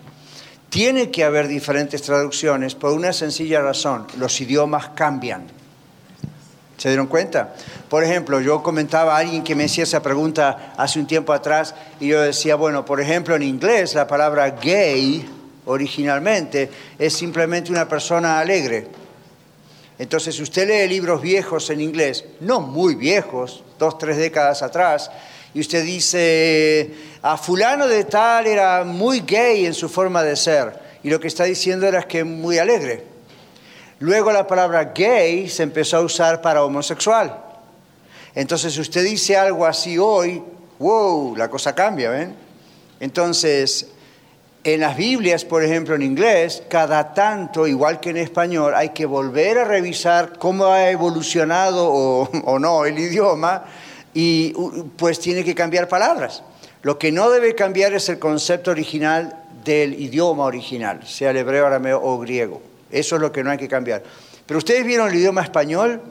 tiene 0.75 1.09
que 1.09 1.23
haber 1.23 1.47
diferentes 1.47 2.01
traducciones 2.01 2.75
por 2.75 2.91
una 2.91 3.13
sencilla 3.13 3.61
razón, 3.61 4.07
los 4.17 4.41
idiomas 4.41 4.89
cambian. 4.89 5.47
¿Se 6.75 6.89
dieron 6.89 7.07
cuenta? 7.07 7.55
Por 7.87 8.03
ejemplo, 8.03 8.41
yo 8.41 8.61
comentaba 8.61 9.15
a 9.15 9.19
alguien 9.19 9.41
que 9.41 9.55
me 9.55 9.63
hacía 9.63 9.85
esa 9.85 10.03
pregunta 10.03 10.73
hace 10.75 10.99
un 10.99 11.07
tiempo 11.07 11.31
atrás 11.31 11.73
y 12.01 12.09
yo 12.09 12.19
decía, 12.21 12.57
bueno, 12.57 12.83
por 12.83 12.99
ejemplo, 12.99 13.37
en 13.37 13.43
inglés 13.43 13.95
la 13.95 14.05
palabra 14.05 14.49
gay 14.49 15.25
originalmente 15.63 16.69
es 16.99 17.13
simplemente 17.13 17.71
una 17.71 17.87
persona 17.87 18.37
alegre. 18.37 18.89
Entonces, 19.97 20.35
si 20.35 20.43
usted 20.43 20.67
lee 20.67 20.89
libros 20.89 21.21
viejos 21.21 21.69
en 21.69 21.79
inglés, 21.79 22.25
no 22.41 22.59
muy 22.59 22.95
viejos, 22.95 23.63
dos, 23.79 23.97
tres 23.97 24.17
décadas 24.17 24.61
atrás, 24.61 25.09
y 25.55 25.61
usted 25.61 25.85
dice, 25.85 26.91
a 27.21 27.37
fulano 27.37 27.87
de 27.87 28.03
tal 28.03 28.45
era 28.45 28.83
muy 28.83 29.21
gay 29.21 29.65
en 29.65 29.73
su 29.73 29.87
forma 29.87 30.21
de 30.21 30.35
ser, 30.35 30.77
y 31.01 31.09
lo 31.09 31.17
que 31.17 31.29
está 31.29 31.45
diciendo 31.45 31.87
era 31.87 32.03
que 32.03 32.25
muy 32.25 32.57
alegre. 32.57 33.05
Luego 33.99 34.33
la 34.33 34.45
palabra 34.45 34.91
gay 34.93 35.47
se 35.47 35.63
empezó 35.63 35.95
a 35.95 36.01
usar 36.01 36.41
para 36.41 36.61
homosexual. 36.61 37.41
Entonces, 38.35 38.73
si 38.73 38.81
usted 38.81 39.05
dice 39.05 39.37
algo 39.37 39.65
así 39.65 39.97
hoy, 39.97 40.43
wow, 40.77 41.37
la 41.37 41.49
cosa 41.49 41.73
cambia, 41.73 42.09
¿ven? 42.09 42.35
Entonces, 42.99 43.87
en 44.65 44.81
las 44.81 44.97
Biblias, 44.97 45.45
por 45.45 45.63
ejemplo, 45.63 45.95
en 45.95 46.01
inglés, 46.01 46.63
cada 46.67 47.13
tanto, 47.13 47.65
igual 47.65 48.01
que 48.01 48.09
en 48.09 48.17
español, 48.17 48.73
hay 48.75 48.89
que 48.89 49.05
volver 49.05 49.59
a 49.59 49.63
revisar 49.63 50.37
cómo 50.37 50.65
ha 50.65 50.89
evolucionado 50.89 51.87
o, 51.89 52.59
no 52.59 52.85
el 52.85 52.99
idioma 52.99 53.63
y 54.15 54.53
pues 54.97 55.19
tiene 55.19 55.43
que 55.43 55.53
cambiar 55.53 55.87
palabras. 55.87 56.41
Lo 56.81 56.97
que 56.97 57.11
no 57.11 57.29
debe 57.29 57.53
cambiar 57.53 57.93
es 57.93 58.07
el 58.09 58.17
concepto 58.17 58.71
original 58.71 59.43
del 59.63 59.99
idioma 59.99 60.45
original, 60.45 61.05
sea 61.05 61.31
el 61.31 61.37
hebreo, 61.37 61.67
arameo 61.67 62.01
o 62.01 62.17
griego. 62.19 62.61
Eso 62.89 63.17
es 63.17 63.21
lo 63.21 63.31
que 63.31 63.43
no 63.43 63.51
hay 63.51 63.57
que 63.57 63.67
cambiar. 63.67 64.03
Pero 64.45 64.57
ustedes 64.57 64.85
vieron 64.85 65.09
el 65.09 65.15
idioma 65.15 65.41
español, 65.41 66.01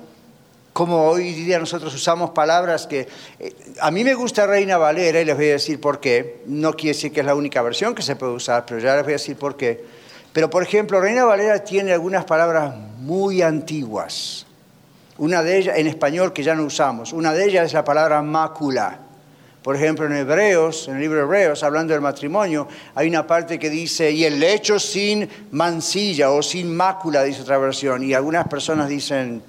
como 0.75 1.05
hoy 1.05 1.33
día 1.33 1.59
nosotros 1.59 1.95
usamos 1.95 2.31
palabras 2.31 2.87
que... 2.87 3.09
Eh, 3.39 3.55
a 3.81 3.91
mí 3.91 4.05
me 4.05 4.13
gusta 4.15 4.47
Reina 4.47 4.77
Valera 4.77 5.21
y 5.21 5.25
les 5.25 5.37
voy 5.37 5.49
a 5.49 5.53
decir 5.53 5.81
por 5.81 5.99
qué. 5.99 6.43
No 6.47 6.75
quiere 6.75 6.95
decir 6.95 7.11
que 7.11 7.21
es 7.21 7.27
la 7.27 7.35
única 7.35 7.63
versión 7.63 7.95
que 7.95 8.03
se 8.03 8.17
puede 8.17 8.33
usar, 8.33 8.67
pero 8.67 8.81
ya 8.81 8.97
les 8.97 9.05
voy 9.05 9.13
a 9.13 9.17
decir 9.17 9.37
por 9.37 9.57
qué. 9.57 9.83
Pero, 10.33 10.51
por 10.51 10.63
ejemplo, 10.63 11.01
Reina 11.01 11.25
Valera 11.25 11.63
tiene 11.65 11.93
algunas 11.93 12.25
palabras 12.25 12.75
muy 12.99 13.41
antiguas. 13.41 14.45
Una 15.19 15.43
de 15.43 15.59
ellas, 15.59 15.79
en 15.79 15.87
español, 15.87 16.33
que 16.33 16.43
ya 16.43 16.55
no 16.55 16.65
usamos, 16.65 17.13
una 17.13 17.33
de 17.33 17.45
ellas 17.45 17.67
es 17.67 17.73
la 17.73 17.85
palabra 17.85 18.23
mácula. 18.23 18.99
Por 19.63 19.77
ejemplo, 19.77 20.07
en 20.07 20.13
Hebreos, 20.13 20.89
en 20.89 20.97
el 20.97 21.01
libro 21.01 21.19
de 21.19 21.25
Hebreos, 21.25 21.63
hablando 21.63 21.95
del 21.95 22.03
matrimonio, 22.03 22.69
hay 22.95 23.09
una 23.09 23.27
parte 23.27 23.59
que 23.59 23.71
dice, 23.71 24.11
y 24.11 24.25
el 24.25 24.39
lecho 24.39 24.79
sin 24.79 25.29
mancilla 25.53 26.31
o 26.31 26.43
sin 26.43 26.75
mácula, 26.75 27.23
dice 27.23 27.43
otra 27.43 27.57
versión. 27.57 28.03
Y 28.03 28.13
algunas 28.13 28.47
personas 28.49 28.89
dicen, 28.89 29.43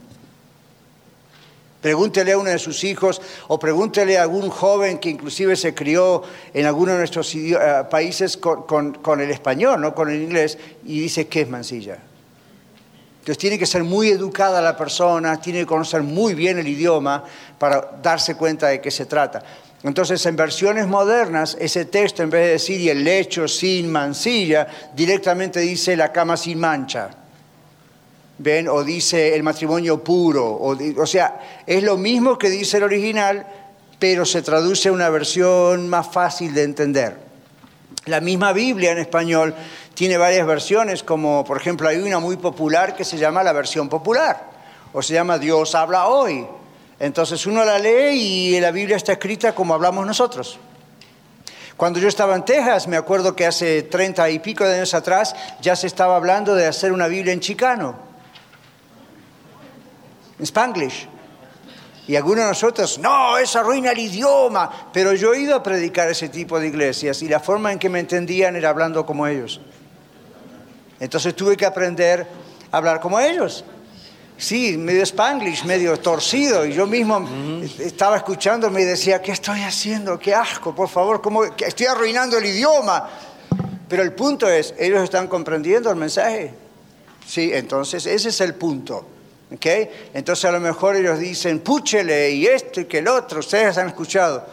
Pregúntele 1.85 2.31
a 2.31 2.39
uno 2.39 2.49
de 2.49 2.57
sus 2.57 2.83
hijos 2.83 3.21
o 3.47 3.59
pregúntele 3.59 4.17
a 4.17 4.23
algún 4.23 4.49
joven 4.49 4.97
que 4.97 5.07
inclusive 5.07 5.55
se 5.55 5.75
crió 5.75 6.23
en 6.51 6.65
alguno 6.65 6.93
de 6.93 6.97
nuestros 6.97 7.35
eh, 7.35 7.55
países 7.91 8.37
con, 8.37 9.21
el 9.21 9.29
español, 9.29 9.79
no 9.81 9.93
con 9.93 10.09
el 10.09 10.19
inglés, 10.19 10.57
y 10.83 11.01
dice 11.01 11.27
que 11.27 11.41
es 11.41 11.47
mancilla. 11.47 11.99
Entonces 13.25 13.39
tiene 13.39 13.57
que 13.57 13.65
ser 13.65 13.83
muy 13.83 14.09
educada 14.09 14.61
la 14.61 14.77
persona, 14.77 15.41
tiene 15.41 15.61
que 15.61 15.65
conocer 15.65 16.03
muy 16.03 16.35
bien 16.35 16.59
el 16.59 16.67
idioma 16.67 17.23
para 17.57 17.93
darse 17.99 18.35
cuenta 18.35 18.67
de 18.67 18.79
qué 18.79 18.91
se 18.91 19.07
trata. 19.07 19.41
Entonces, 19.81 20.23
en 20.27 20.35
versiones 20.35 20.85
modernas, 20.85 21.57
ese 21.59 21.85
texto, 21.85 22.21
en 22.21 22.29
vez 22.29 22.45
de 22.45 22.51
decir 22.51 22.79
y 22.79 22.89
el 22.91 23.03
lecho 23.03 23.47
sin 23.47 23.91
mancilla, 23.91 24.67
directamente 24.95 25.59
dice 25.59 25.97
la 25.97 26.11
cama 26.11 26.37
sin 26.37 26.59
mancha. 26.59 27.09
¿Ven? 28.37 28.67
O 28.67 28.83
dice 28.83 29.33
el 29.33 29.41
matrimonio 29.41 30.03
puro. 30.03 30.45
O, 30.45 30.77
o, 30.95 31.07
sea, 31.07 31.63
es 31.65 31.81
lo 31.81 31.97
mismo 31.97 32.37
que 32.37 32.51
dice 32.51 32.77
el 32.77 32.83
original, 32.83 33.47
pero 33.97 34.23
se 34.23 34.43
traduce 34.43 34.89
a 34.89 34.91
una 34.91 35.09
versión 35.09 35.89
más 35.89 36.13
fácil 36.13 36.53
de 36.53 36.61
entender. 36.61 37.24
La 38.05 38.21
misma 38.21 38.53
Biblia 38.53 38.91
en 38.91 38.99
español 38.99 39.55
tiene 39.93 40.17
varias 40.17 40.45
versiones, 40.45 41.03
como 41.03 41.43
por 41.43 41.57
ejemplo 41.57 41.87
hay 41.87 41.97
una 41.97 42.19
muy 42.19 42.37
popular 42.37 42.95
que 42.95 43.03
se 43.03 43.17
llama 43.17 43.43
la 43.43 43.53
versión 43.53 43.89
popular, 43.89 44.43
o 44.93 45.01
se 45.01 45.13
llama 45.13 45.37
Dios 45.39 45.73
habla 45.75 46.07
hoy. 46.07 46.45
Entonces 46.99 47.45
uno 47.45 47.65
la 47.65 47.79
lee 47.79 48.53
y 48.55 48.59
la 48.59 48.71
Biblia 48.71 48.95
está 48.97 49.13
escrita 49.13 49.53
como 49.53 49.73
hablamos 49.73 50.05
nosotros. 50.05 50.59
Cuando 51.77 51.99
yo 51.99 52.07
estaba 52.07 52.35
en 52.35 52.45
Texas, 52.45 52.87
me 52.87 52.95
acuerdo 52.95 53.35
que 53.35 53.45
hace 53.45 53.83
treinta 53.83 54.29
y 54.29 54.39
pico 54.39 54.63
de 54.63 54.75
años 54.75 54.93
atrás 54.93 55.35
ya 55.61 55.75
se 55.75 55.87
estaba 55.87 56.15
hablando 56.15 56.55
de 56.55 56.67
hacer 56.67 56.93
una 56.93 57.07
Biblia 57.07 57.33
en 57.33 57.41
chicano 57.41 58.05
en 60.37 60.45
Spanglish. 60.45 61.07
Y 62.07 62.15
algunos 62.15 62.43
de 62.43 62.49
nosotros, 62.49 62.99
no, 62.99 63.37
eso 63.37 63.59
arruina 63.59 63.91
el 63.91 63.99
idioma. 63.99 64.89
Pero 64.93 65.13
yo 65.13 65.33
he 65.33 65.41
ido 65.41 65.55
a 65.55 65.63
predicar 65.63 66.09
ese 66.09 66.29
tipo 66.29 66.59
de 66.59 66.67
iglesias 66.67 67.21
y 67.23 67.27
la 67.27 67.39
forma 67.39 67.71
en 67.71 67.79
que 67.79 67.89
me 67.89 67.99
entendían 67.99 68.55
era 68.55 68.69
hablando 68.69 69.05
como 69.05 69.25
ellos. 69.25 69.59
Entonces 70.99 71.35
tuve 71.35 71.57
que 71.57 71.65
aprender 71.65 72.27
a 72.71 72.77
hablar 72.77 72.99
como 72.99 73.19
ellos. 73.19 73.65
Sí, 74.37 74.77
medio 74.77 75.03
spanglish, 75.03 75.63
medio 75.63 75.97
torcido. 75.97 76.65
Y 76.65 76.73
yo 76.73 76.85
mismo 76.85 77.27
estaba 77.79 78.17
escuchándome 78.17 78.81
y 78.81 78.85
decía, 78.85 79.21
¿qué 79.21 79.31
estoy 79.31 79.61
haciendo? 79.61 80.19
¡Qué 80.19 80.35
asco! 80.35 80.75
Por 80.75 80.89
favor, 80.89 81.21
¿cómo? 81.21 81.43
estoy 81.43 81.85
arruinando 81.87 82.37
el 82.37 82.45
idioma. 82.45 83.09
Pero 83.87 84.03
el 84.03 84.13
punto 84.13 84.47
es, 84.47 84.73
ellos 84.77 85.03
están 85.03 85.27
comprendiendo 85.27 85.89
el 85.89 85.95
mensaje. 85.95 86.53
Sí, 87.25 87.51
entonces 87.53 88.05
ese 88.05 88.29
es 88.29 88.41
el 88.41 88.55
punto. 88.55 89.14
Entonces 89.49 90.45
a 90.45 90.51
lo 90.51 90.59
mejor 90.59 90.95
ellos 90.95 91.19
dicen, 91.19 91.59
púchele 91.59 92.31
y 92.31 92.47
esto 92.47 92.81
y 92.81 92.85
que 92.85 92.99
el 92.99 93.07
otro, 93.07 93.39
ustedes 93.39 93.77
han 93.77 93.87
escuchado. 93.87 94.45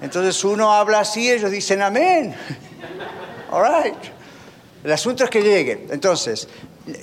Entonces 0.00 0.42
uno 0.44 0.72
habla 0.72 1.00
así, 1.00 1.30
ellos 1.30 1.50
dicen 1.50 1.82
amén. 1.82 2.34
All 3.50 3.84
right. 3.84 3.98
El 4.82 4.92
asunto 4.92 5.24
es 5.24 5.30
que 5.30 5.42
llegue. 5.42 5.86
Entonces, 5.90 6.48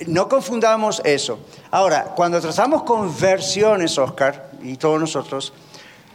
no 0.06 0.28
confundamos 0.28 1.00
eso. 1.04 1.38
Ahora, 1.70 2.04
cuando 2.16 2.40
tratamos 2.40 2.82
con 2.82 3.16
versiones, 3.18 3.96
Oscar, 3.98 4.50
y 4.62 4.76
todos 4.76 4.98
nosotros, 4.98 5.52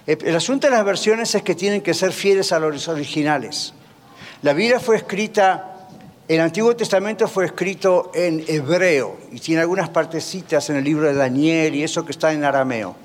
el 0.05 0.35
asunto 0.35 0.67
de 0.67 0.71
las 0.71 0.83
versiones 0.83 1.33
es 1.33 1.43
que 1.43 1.55
tienen 1.55 1.81
que 1.81 1.93
ser 1.93 2.11
fieles 2.11 2.51
a 2.51 2.59
los 2.59 2.87
originales. 2.89 3.73
La 4.41 4.51
Biblia 4.51 4.79
fue 4.81 4.97
escrita 4.97 5.72
el 6.33 6.41
Antiguo 6.41 6.75
Testamento 6.75 7.27
fue 7.27 7.45
escrito 7.45 8.11
en 8.15 8.43
hebreo 8.47 9.17
y 9.31 9.39
tiene 9.39 9.61
algunas 9.61 9.89
partecitas 9.89 10.67
en 10.71 10.77
el 10.77 10.83
libro 10.83 11.05
de 11.05 11.13
Daniel 11.13 11.75
y 11.75 11.83
eso 11.83 12.03
que 12.03 12.11
está 12.11 12.33
en 12.33 12.43
arameo. 12.43 12.95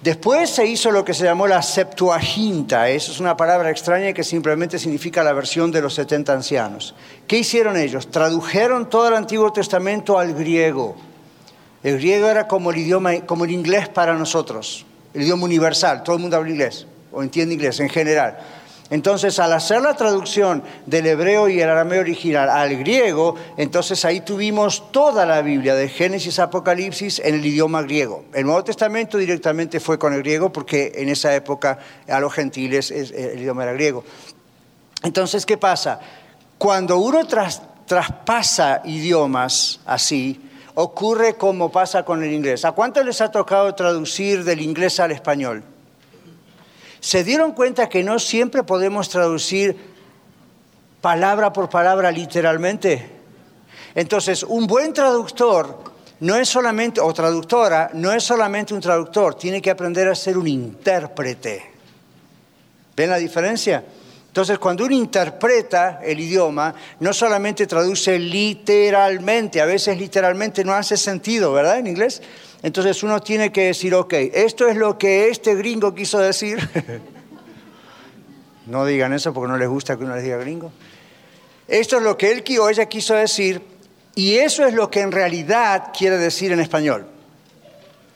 Después 0.00 0.50
se 0.50 0.64
hizo 0.64 0.92
lo 0.92 1.04
que 1.04 1.12
se 1.12 1.24
llamó 1.24 1.48
la 1.48 1.60
Septuaginta, 1.60 2.88
eso 2.88 3.10
es 3.10 3.18
una 3.18 3.36
palabra 3.36 3.70
extraña 3.70 4.12
que 4.12 4.22
simplemente 4.22 4.78
significa 4.78 5.24
la 5.24 5.32
versión 5.32 5.72
de 5.72 5.82
los 5.82 5.94
70 5.94 6.34
ancianos. 6.34 6.94
¿Qué 7.26 7.38
hicieron 7.38 7.76
ellos? 7.76 8.12
Tradujeron 8.12 8.88
todo 8.88 9.08
el 9.08 9.14
Antiguo 9.14 9.52
Testamento 9.52 10.16
al 10.16 10.32
griego. 10.34 10.94
El 11.82 11.96
griego 11.96 12.28
era 12.28 12.46
como 12.46 12.70
el 12.70 12.76
idioma, 12.76 13.22
como 13.22 13.44
el 13.44 13.50
inglés 13.50 13.88
para 13.88 14.14
nosotros, 14.14 14.86
el 15.14 15.22
idioma 15.22 15.44
universal, 15.44 16.04
todo 16.04 16.14
el 16.14 16.22
mundo 16.22 16.36
habla 16.36 16.50
inglés 16.50 16.86
o 17.10 17.22
entiende 17.22 17.54
inglés 17.54 17.80
en 17.80 17.88
general. 17.88 18.38
Entonces, 18.88 19.40
al 19.40 19.52
hacer 19.52 19.82
la 19.82 19.94
traducción 19.94 20.62
del 20.86 21.06
hebreo 21.06 21.48
y 21.48 21.60
el 21.60 21.68
arameo 21.68 22.00
original 22.00 22.48
al 22.48 22.76
griego, 22.76 23.34
entonces 23.56 24.04
ahí 24.04 24.20
tuvimos 24.20 24.92
toda 24.92 25.26
la 25.26 25.42
Biblia, 25.42 25.74
de 25.74 25.88
Génesis 25.88 26.38
a 26.38 26.44
Apocalipsis, 26.44 27.18
en 27.18 27.34
el 27.34 27.46
idioma 27.46 27.82
griego. 27.82 28.24
El 28.32 28.46
Nuevo 28.46 28.62
Testamento 28.62 29.18
directamente 29.18 29.80
fue 29.80 29.98
con 29.98 30.14
el 30.14 30.20
griego 30.20 30.52
porque 30.52 30.92
en 30.94 31.08
esa 31.08 31.34
época 31.34 31.78
a 32.08 32.20
los 32.20 32.32
gentiles 32.32 32.92
el 32.92 33.40
idioma 33.40 33.64
era 33.64 33.72
griego. 33.72 34.04
Entonces, 35.02 35.44
¿qué 35.44 35.56
pasa? 35.56 35.98
Cuando 36.56 36.98
uno 36.98 37.26
traspasa 37.26 38.82
idiomas 38.84 39.80
así, 39.84 40.40
ocurre 40.74 41.34
como 41.34 41.72
pasa 41.72 42.04
con 42.04 42.22
el 42.22 42.32
inglés. 42.32 42.64
¿A 42.64 42.72
cuánto 42.72 43.02
les 43.02 43.20
ha 43.20 43.32
tocado 43.32 43.74
traducir 43.74 44.44
del 44.44 44.60
inglés 44.60 45.00
al 45.00 45.10
español? 45.10 45.64
Se 47.06 47.22
dieron 47.22 47.52
cuenta 47.52 47.88
que 47.88 48.02
no 48.02 48.18
siempre 48.18 48.64
podemos 48.64 49.08
traducir 49.08 49.76
palabra 51.00 51.52
por 51.52 51.70
palabra 51.70 52.10
literalmente. 52.10 53.08
Entonces, 53.94 54.42
un 54.42 54.66
buen 54.66 54.92
traductor 54.92 55.84
no 56.18 56.34
es 56.34 56.48
solamente, 56.48 57.00
o 57.00 57.14
traductora, 57.14 57.90
no 57.94 58.10
es 58.12 58.24
solamente 58.24 58.74
un 58.74 58.80
traductor, 58.80 59.36
tiene 59.36 59.62
que 59.62 59.70
aprender 59.70 60.08
a 60.08 60.16
ser 60.16 60.36
un 60.36 60.48
intérprete. 60.48 61.70
¿Ven 62.96 63.10
la 63.10 63.18
diferencia? 63.18 63.84
Entonces, 64.26 64.58
cuando 64.58 64.84
uno 64.84 64.96
interpreta 64.96 66.00
el 66.02 66.18
idioma, 66.18 66.74
no 66.98 67.12
solamente 67.12 67.68
traduce 67.68 68.18
literalmente, 68.18 69.60
a 69.60 69.64
veces 69.64 69.96
literalmente 69.96 70.64
no 70.64 70.74
hace 70.74 70.96
sentido, 70.96 71.52
¿verdad? 71.52 71.78
En 71.78 71.86
inglés. 71.86 72.20
Entonces 72.62 73.02
uno 73.02 73.20
tiene 73.20 73.52
que 73.52 73.66
decir, 73.66 73.94
ok, 73.94 74.12
esto 74.32 74.68
es 74.68 74.76
lo 74.76 74.98
que 74.98 75.28
este 75.28 75.54
gringo 75.54 75.94
quiso 75.94 76.18
decir. 76.18 76.58
no 78.66 78.84
digan 78.86 79.12
eso 79.12 79.32
porque 79.32 79.50
no 79.50 79.58
les 79.58 79.68
gusta 79.68 79.96
que 79.96 80.04
uno 80.04 80.14
les 80.14 80.24
diga 80.24 80.38
gringo. 80.38 80.72
Esto 81.68 81.96
es 81.96 82.02
lo 82.02 82.16
que 82.16 82.30
él 82.30 82.44
o 82.60 82.68
ella 82.68 82.86
quiso 82.86 83.14
decir 83.14 83.62
y 84.14 84.36
eso 84.36 84.64
es 84.64 84.72
lo 84.72 84.90
que 84.90 85.00
en 85.00 85.12
realidad 85.12 85.92
quiere 85.96 86.16
decir 86.16 86.52
en 86.52 86.60
español. 86.60 87.06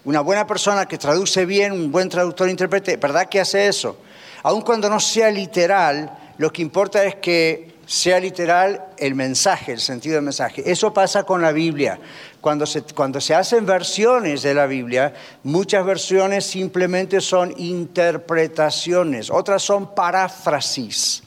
Una 0.05 0.21
buena 0.21 0.47
persona 0.47 0.87
que 0.87 0.97
traduce 0.97 1.45
bien, 1.45 1.73
un 1.73 1.93
buen 1.93 2.09
traductor 2.09 2.49
intérprete, 2.49 2.97
¿verdad 2.97 3.29
que 3.29 3.41
hace 3.41 3.69
eso? 3.69 3.99
Aun 4.43 4.63
cuando 4.63 4.89
no 4.89 4.99
sea 4.99 5.31
literal, 5.31 6.11
lo 6.39 6.51
que 6.51 6.63
importa 6.63 7.05
es 7.05 7.17
que 7.17 7.70
sea 7.91 8.21
literal 8.21 8.87
el 8.99 9.17
mensaje, 9.17 9.73
el 9.73 9.81
sentido 9.81 10.15
del 10.15 10.23
mensaje. 10.23 10.63
Eso 10.65 10.95
pasa 10.95 11.25
con 11.25 11.43
la 11.43 11.51
Biblia. 11.51 11.99
Cuando 12.41 12.65
se, 12.65 12.83
cuando 12.83 13.21
se 13.21 13.35
hacen 13.35 13.67
versiones 13.67 14.43
de 14.43 14.55
la 14.55 14.67
Biblia, 14.67 15.13
muchas 15.43 15.85
versiones 15.85 16.47
simplemente 16.47 17.21
son 17.21 17.53
interpretaciones, 17.59 19.29
otras 19.29 19.63
son 19.65 19.93
paráfrasis. 19.93 21.25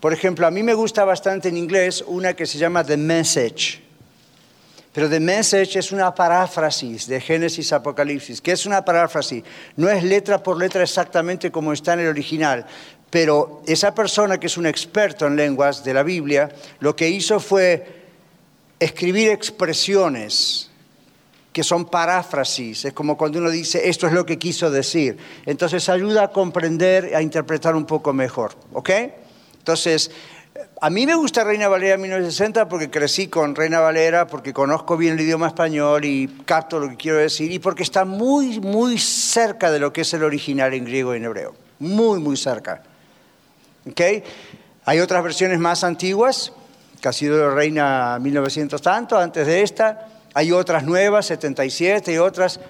Por 0.00 0.12
ejemplo, 0.12 0.46
a 0.46 0.50
mí 0.50 0.62
me 0.62 0.74
gusta 0.74 1.02
bastante 1.06 1.48
en 1.48 1.56
inglés 1.56 2.04
una 2.06 2.34
que 2.34 2.44
se 2.44 2.58
llama 2.58 2.84
The 2.84 2.98
Message. 2.98 3.80
Pero 4.92 5.08
The 5.08 5.18
Message 5.18 5.78
es 5.78 5.92
una 5.92 6.14
paráfrasis 6.14 7.06
de 7.06 7.22
Génesis 7.22 7.72
Apocalipsis. 7.72 8.42
¿Qué 8.42 8.52
es 8.52 8.66
una 8.66 8.84
paráfrasis? 8.84 9.42
No 9.76 9.88
es 9.88 10.04
letra 10.04 10.42
por 10.42 10.58
letra 10.58 10.82
exactamente 10.82 11.50
como 11.50 11.72
está 11.72 11.94
en 11.94 12.00
el 12.00 12.08
original, 12.08 12.66
pero 13.12 13.60
esa 13.66 13.94
persona 13.94 14.40
que 14.40 14.46
es 14.46 14.56
un 14.56 14.64
experto 14.64 15.26
en 15.26 15.36
lenguas 15.36 15.84
de 15.84 15.92
la 15.92 16.02
Biblia, 16.02 16.48
lo 16.80 16.96
que 16.96 17.10
hizo 17.10 17.40
fue 17.40 18.06
escribir 18.80 19.28
expresiones 19.28 20.70
que 21.52 21.62
son 21.62 21.84
paráfrasis, 21.84 22.86
es 22.86 22.94
como 22.94 23.18
cuando 23.18 23.38
uno 23.38 23.50
dice 23.50 23.86
esto 23.90 24.06
es 24.06 24.14
lo 24.14 24.24
que 24.24 24.38
quiso 24.38 24.70
decir. 24.70 25.18
Entonces 25.44 25.90
ayuda 25.90 26.24
a 26.24 26.28
comprender, 26.28 27.14
a 27.14 27.20
interpretar 27.20 27.76
un 27.76 27.84
poco 27.84 28.14
mejor, 28.14 28.54
¿ok? 28.72 28.90
Entonces, 29.58 30.10
a 30.80 30.88
mí 30.88 31.04
me 31.04 31.14
gusta 31.14 31.44
Reina 31.44 31.68
Valera 31.68 31.98
1960 31.98 32.66
porque 32.66 32.88
crecí 32.88 33.28
con 33.28 33.54
Reina 33.54 33.80
Valera, 33.80 34.26
porque 34.26 34.54
conozco 34.54 34.96
bien 34.96 35.12
el 35.12 35.20
idioma 35.20 35.48
español 35.48 36.06
y 36.06 36.28
capto 36.46 36.80
lo 36.80 36.88
que 36.88 36.96
quiero 36.96 37.18
decir 37.18 37.52
y 37.52 37.58
porque 37.58 37.82
está 37.82 38.06
muy, 38.06 38.58
muy 38.58 38.98
cerca 38.98 39.70
de 39.70 39.80
lo 39.80 39.92
que 39.92 40.00
es 40.00 40.14
el 40.14 40.22
original 40.22 40.72
en 40.72 40.86
griego 40.86 41.12
y 41.12 41.18
en 41.18 41.24
hebreo. 41.24 41.54
Muy, 41.78 42.18
muy 42.18 42.38
cerca. 42.38 42.82
¿Ok? 43.88 44.00
Hay 44.84 45.00
otras 45.00 45.22
versiones 45.22 45.58
más 45.58 45.84
antiguas, 45.84 46.52
que 47.00 47.08
ha 47.08 47.12
sido 47.12 47.54
reina 47.54 48.18
1900 48.20 48.80
tanto, 48.80 49.18
antes 49.18 49.46
de 49.46 49.62
esta. 49.62 50.08
Hay 50.34 50.52
otras 50.52 50.84
nuevas, 50.84 51.26
77 51.26 52.12
y 52.12 52.18
otras. 52.18 52.60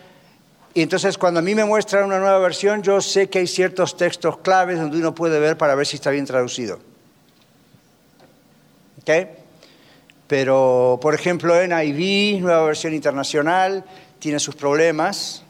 Y 0.74 0.82
entonces 0.82 1.18
cuando 1.18 1.40
a 1.40 1.42
mí 1.42 1.54
me 1.54 1.64
muestran 1.64 2.04
una 2.04 2.18
nueva 2.18 2.38
versión, 2.38 2.82
yo 2.82 3.00
sé 3.00 3.28
que 3.28 3.40
hay 3.40 3.46
ciertos 3.46 3.96
textos 3.96 4.38
claves 4.38 4.78
donde 4.78 4.96
uno 4.96 5.14
puede 5.14 5.38
ver 5.38 5.58
para 5.58 5.74
ver 5.74 5.86
si 5.86 5.96
está 5.96 6.10
bien 6.10 6.24
traducido. 6.24 6.78
¿Ok? 9.00 9.10
Pero, 10.26 10.98
por 11.02 11.14
ejemplo, 11.14 11.60
en 11.60 11.76
NIV, 11.76 12.40
nueva 12.40 12.64
versión 12.64 12.94
internacional, 12.94 13.84
tiene 14.18 14.38
sus 14.38 14.54
problemas. 14.54 15.41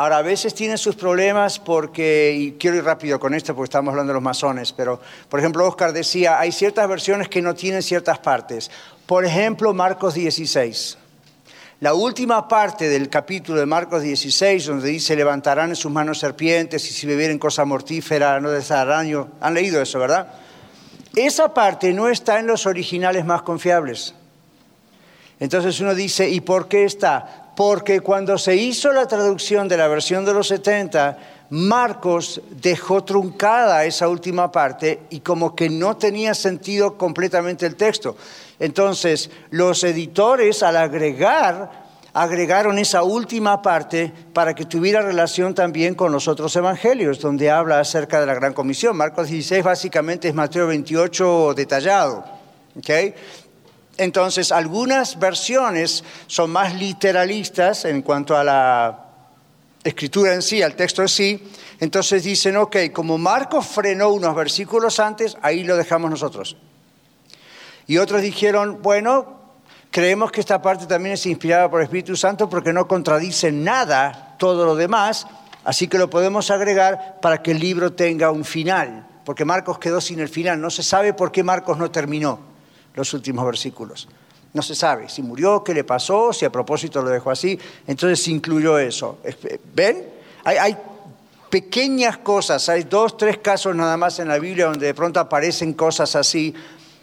Ahora, 0.00 0.16
a 0.16 0.22
veces 0.22 0.54
tiene 0.54 0.78
sus 0.78 0.96
problemas 0.96 1.58
porque, 1.58 2.34
y 2.34 2.52
quiero 2.52 2.78
ir 2.78 2.84
rápido 2.84 3.20
con 3.20 3.34
esto 3.34 3.54
porque 3.54 3.66
estamos 3.66 3.92
hablando 3.92 4.12
de 4.12 4.14
los 4.14 4.22
masones, 4.22 4.72
pero, 4.72 4.98
por 5.28 5.38
ejemplo, 5.38 5.68
Oscar 5.68 5.92
decía, 5.92 6.40
hay 6.40 6.52
ciertas 6.52 6.88
versiones 6.88 7.28
que 7.28 7.42
no 7.42 7.54
tienen 7.54 7.82
ciertas 7.82 8.18
partes. 8.18 8.70
Por 9.04 9.26
ejemplo, 9.26 9.74
Marcos 9.74 10.14
16. 10.14 10.96
La 11.80 11.92
última 11.92 12.48
parte 12.48 12.88
del 12.88 13.10
capítulo 13.10 13.60
de 13.60 13.66
Marcos 13.66 14.00
16, 14.00 14.64
donde 14.64 14.88
dice, 14.88 15.14
levantarán 15.14 15.68
en 15.68 15.76
sus 15.76 15.92
manos 15.92 16.18
serpientes 16.18 16.90
y 16.90 16.94
si 16.94 17.06
bebieren 17.06 17.38
cosa 17.38 17.66
mortífera 17.66 18.40
no 18.40 18.50
les. 18.52 18.70
Han 18.70 19.52
leído 19.52 19.82
eso, 19.82 19.98
¿verdad? 19.98 20.32
Esa 21.14 21.52
parte 21.52 21.92
no 21.92 22.08
está 22.08 22.38
en 22.38 22.46
los 22.46 22.64
originales 22.64 23.26
más 23.26 23.42
confiables. 23.42 24.14
Entonces 25.40 25.78
uno 25.80 25.94
dice, 25.94 26.30
¿y 26.30 26.40
por 26.40 26.68
qué 26.68 26.84
está? 26.84 27.39
Porque 27.60 28.00
cuando 28.00 28.38
se 28.38 28.56
hizo 28.56 28.90
la 28.90 29.06
traducción 29.06 29.68
de 29.68 29.76
la 29.76 29.86
versión 29.86 30.24
de 30.24 30.32
los 30.32 30.48
70, 30.48 31.18
Marcos 31.50 32.40
dejó 32.52 33.04
truncada 33.04 33.84
esa 33.84 34.08
última 34.08 34.50
parte 34.50 35.00
y 35.10 35.20
como 35.20 35.54
que 35.54 35.68
no 35.68 35.98
tenía 35.98 36.32
sentido 36.32 36.96
completamente 36.96 37.66
el 37.66 37.76
texto. 37.76 38.16
Entonces, 38.58 39.30
los 39.50 39.84
editores 39.84 40.62
al 40.62 40.78
agregar, 40.78 41.70
agregaron 42.14 42.78
esa 42.78 43.02
última 43.02 43.60
parte 43.60 44.10
para 44.32 44.54
que 44.54 44.64
tuviera 44.64 45.02
relación 45.02 45.54
también 45.54 45.94
con 45.94 46.12
los 46.12 46.28
otros 46.28 46.56
evangelios, 46.56 47.20
donde 47.20 47.50
habla 47.50 47.78
acerca 47.78 48.20
de 48.20 48.26
la 48.26 48.32
gran 48.32 48.54
comisión. 48.54 48.96
Marcos 48.96 49.28
16 49.28 49.62
básicamente 49.62 50.28
es 50.28 50.34
Mateo 50.34 50.66
28 50.66 51.52
detallado. 51.52 52.24
¿okay? 52.78 53.14
Entonces, 54.00 54.50
algunas 54.50 55.18
versiones 55.18 56.02
son 56.26 56.50
más 56.50 56.74
literalistas 56.74 57.84
en 57.84 58.00
cuanto 58.00 58.34
a 58.34 58.42
la 58.42 59.04
escritura 59.84 60.32
en 60.32 60.40
sí, 60.40 60.62
al 60.62 60.74
texto 60.74 61.02
en 61.02 61.08
sí. 61.08 61.50
Entonces 61.80 62.24
dicen, 62.24 62.56
ok, 62.56 62.76
como 62.94 63.18
Marcos 63.18 63.66
frenó 63.66 64.08
unos 64.08 64.34
versículos 64.34 64.98
antes, 65.00 65.36
ahí 65.42 65.64
lo 65.64 65.76
dejamos 65.76 66.10
nosotros. 66.10 66.56
Y 67.86 67.98
otros 67.98 68.22
dijeron, 68.22 68.80
bueno, 68.80 69.38
creemos 69.90 70.32
que 70.32 70.40
esta 70.40 70.62
parte 70.62 70.86
también 70.86 71.12
es 71.16 71.26
inspirada 71.26 71.70
por 71.70 71.80
el 71.80 71.84
Espíritu 71.84 72.16
Santo 72.16 72.48
porque 72.48 72.72
no 72.72 72.88
contradice 72.88 73.52
nada 73.52 74.34
todo 74.38 74.64
lo 74.64 74.76
demás, 74.76 75.26
así 75.64 75.88
que 75.88 75.98
lo 75.98 76.08
podemos 76.08 76.50
agregar 76.50 77.18
para 77.20 77.42
que 77.42 77.50
el 77.50 77.60
libro 77.60 77.92
tenga 77.92 78.30
un 78.30 78.46
final, 78.46 79.06
porque 79.26 79.44
Marcos 79.44 79.78
quedó 79.78 80.00
sin 80.00 80.20
el 80.20 80.30
final. 80.30 80.58
No 80.58 80.70
se 80.70 80.82
sabe 80.82 81.12
por 81.12 81.30
qué 81.30 81.42
Marcos 81.42 81.76
no 81.76 81.90
terminó 81.90 82.48
los 82.94 83.12
últimos 83.14 83.44
versículos. 83.44 84.08
No 84.52 84.62
se 84.62 84.74
sabe 84.74 85.08
si 85.08 85.22
murió, 85.22 85.62
qué 85.62 85.72
le 85.74 85.84
pasó, 85.84 86.32
si 86.32 86.44
a 86.44 86.50
propósito 86.50 87.02
lo 87.02 87.10
dejó 87.10 87.30
así. 87.30 87.58
Entonces 87.86 88.22
se 88.22 88.30
incluyó 88.30 88.78
eso. 88.78 89.18
¿Ven? 89.74 90.08
Hay, 90.44 90.56
hay, 90.56 90.76
pequeñas 91.50 92.18
cosas, 92.18 92.68
hay 92.68 92.84
dos, 92.84 93.16
tres 93.16 93.38
casos 93.38 93.74
nada 93.74 93.96
más 93.96 94.20
en 94.20 94.28
la 94.28 94.38
Biblia 94.38 94.66
donde 94.66 94.86
de 94.86 94.94
pronto 94.94 95.18
aparecen 95.18 95.72
cosas 95.72 96.14
así 96.14 96.54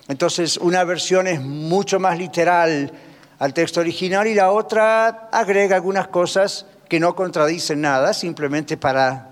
entonces, 0.08 0.58
una 0.58 0.84
versión 0.84 1.28
es 1.28 1.41
mucho 1.41 2.00
más 2.00 2.17
literal 2.17 2.91
al 3.39 3.54
texto 3.54 3.82
original 3.82 4.26
y 4.28 4.34
la 4.34 4.52
otra 4.52 5.30
agrega 5.32 5.76
algunas 5.76 6.08
cosas 6.08 6.65
que 6.88 7.00
no 7.00 7.15
contradicen 7.15 7.82
nada, 7.82 8.13
simplemente 8.13 8.78
para 8.78 9.32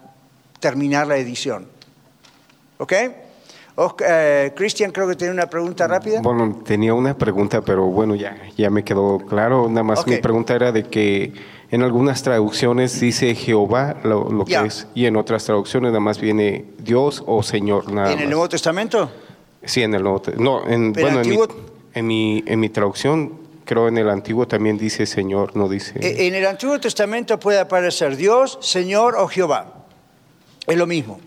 terminar 0.59 1.07
la 1.07 1.15
edición. 1.17 1.67
¿Ok? 2.77 2.93
Eh, 3.77 4.53
Cristian, 4.55 4.91
creo 4.91 5.07
que 5.07 5.15
tiene 5.15 5.33
una 5.33 5.47
pregunta 5.47 5.87
rápida. 5.87 6.21
Bueno, 6.21 6.61
tenía 6.63 6.93
una 6.93 7.17
pregunta, 7.17 7.61
pero 7.61 7.85
bueno, 7.87 8.15
ya, 8.15 8.37
ya 8.55 8.69
me 8.69 8.83
quedó 8.83 9.19
claro. 9.19 9.67
Nada 9.67 9.83
más 9.83 10.07
mi 10.07 10.17
pregunta 10.17 10.55
era 10.55 10.71
de 10.71 10.83
que 10.83 11.33
en 11.71 11.81
algunas 11.81 12.23
traducciones 12.23 12.99
dice 12.99 13.35
Jehová 13.35 13.97
lo, 14.03 14.45
que 14.45 14.55
es, 14.55 14.87
y 14.95 15.05
en 15.07 15.17
otras 15.17 15.43
traducciones 15.43 15.91
nada 15.91 15.99
más 15.99 16.21
viene 16.21 16.65
Dios 16.77 17.23
o 17.25 17.43
Señor. 17.43 17.91
Nada 17.91 18.13
¿En 18.13 18.19
el 18.19 18.29
Nuevo 18.29 18.47
Testamento? 18.47 19.11
Sí, 19.63 19.81
en 19.81 19.93
el 19.93 20.03
Nuevo 20.03 20.21
No, 20.37 20.65
en, 20.67 20.93
bueno, 20.93 21.21
en 21.21 21.29
mi, 21.29 21.37
en, 21.93 22.07
mi, 22.07 22.43
en 22.47 22.59
mi 22.61 22.69
traducción, 22.69 23.33
creo 23.65 23.89
en 23.89 23.97
el 23.97 24.09
Antiguo 24.09 24.47
también 24.47 24.77
dice 24.77 25.05
Señor, 25.05 25.57
no 25.57 25.67
dice... 25.67 25.99
E, 25.99 26.27
en 26.27 26.35
el 26.35 26.45
Antiguo 26.45 26.79
Testamento 26.79 27.37
puede 27.39 27.59
aparecer 27.59 28.15
Dios, 28.15 28.57
Señor 28.61 29.15
o 29.15 29.27
Jehová. 29.27 29.85
Es 30.65 30.77
lo 30.77 30.87
mismo. 30.87 31.19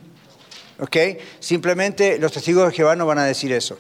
¿Ok? 0.78 0.96
Simplemente 1.40 2.18
los 2.18 2.32
testigos 2.32 2.68
de 2.68 2.76
Jehová 2.76 2.96
no 2.96 3.06
van 3.06 3.18
a 3.18 3.24
decir 3.24 3.52
eso, 3.52 3.78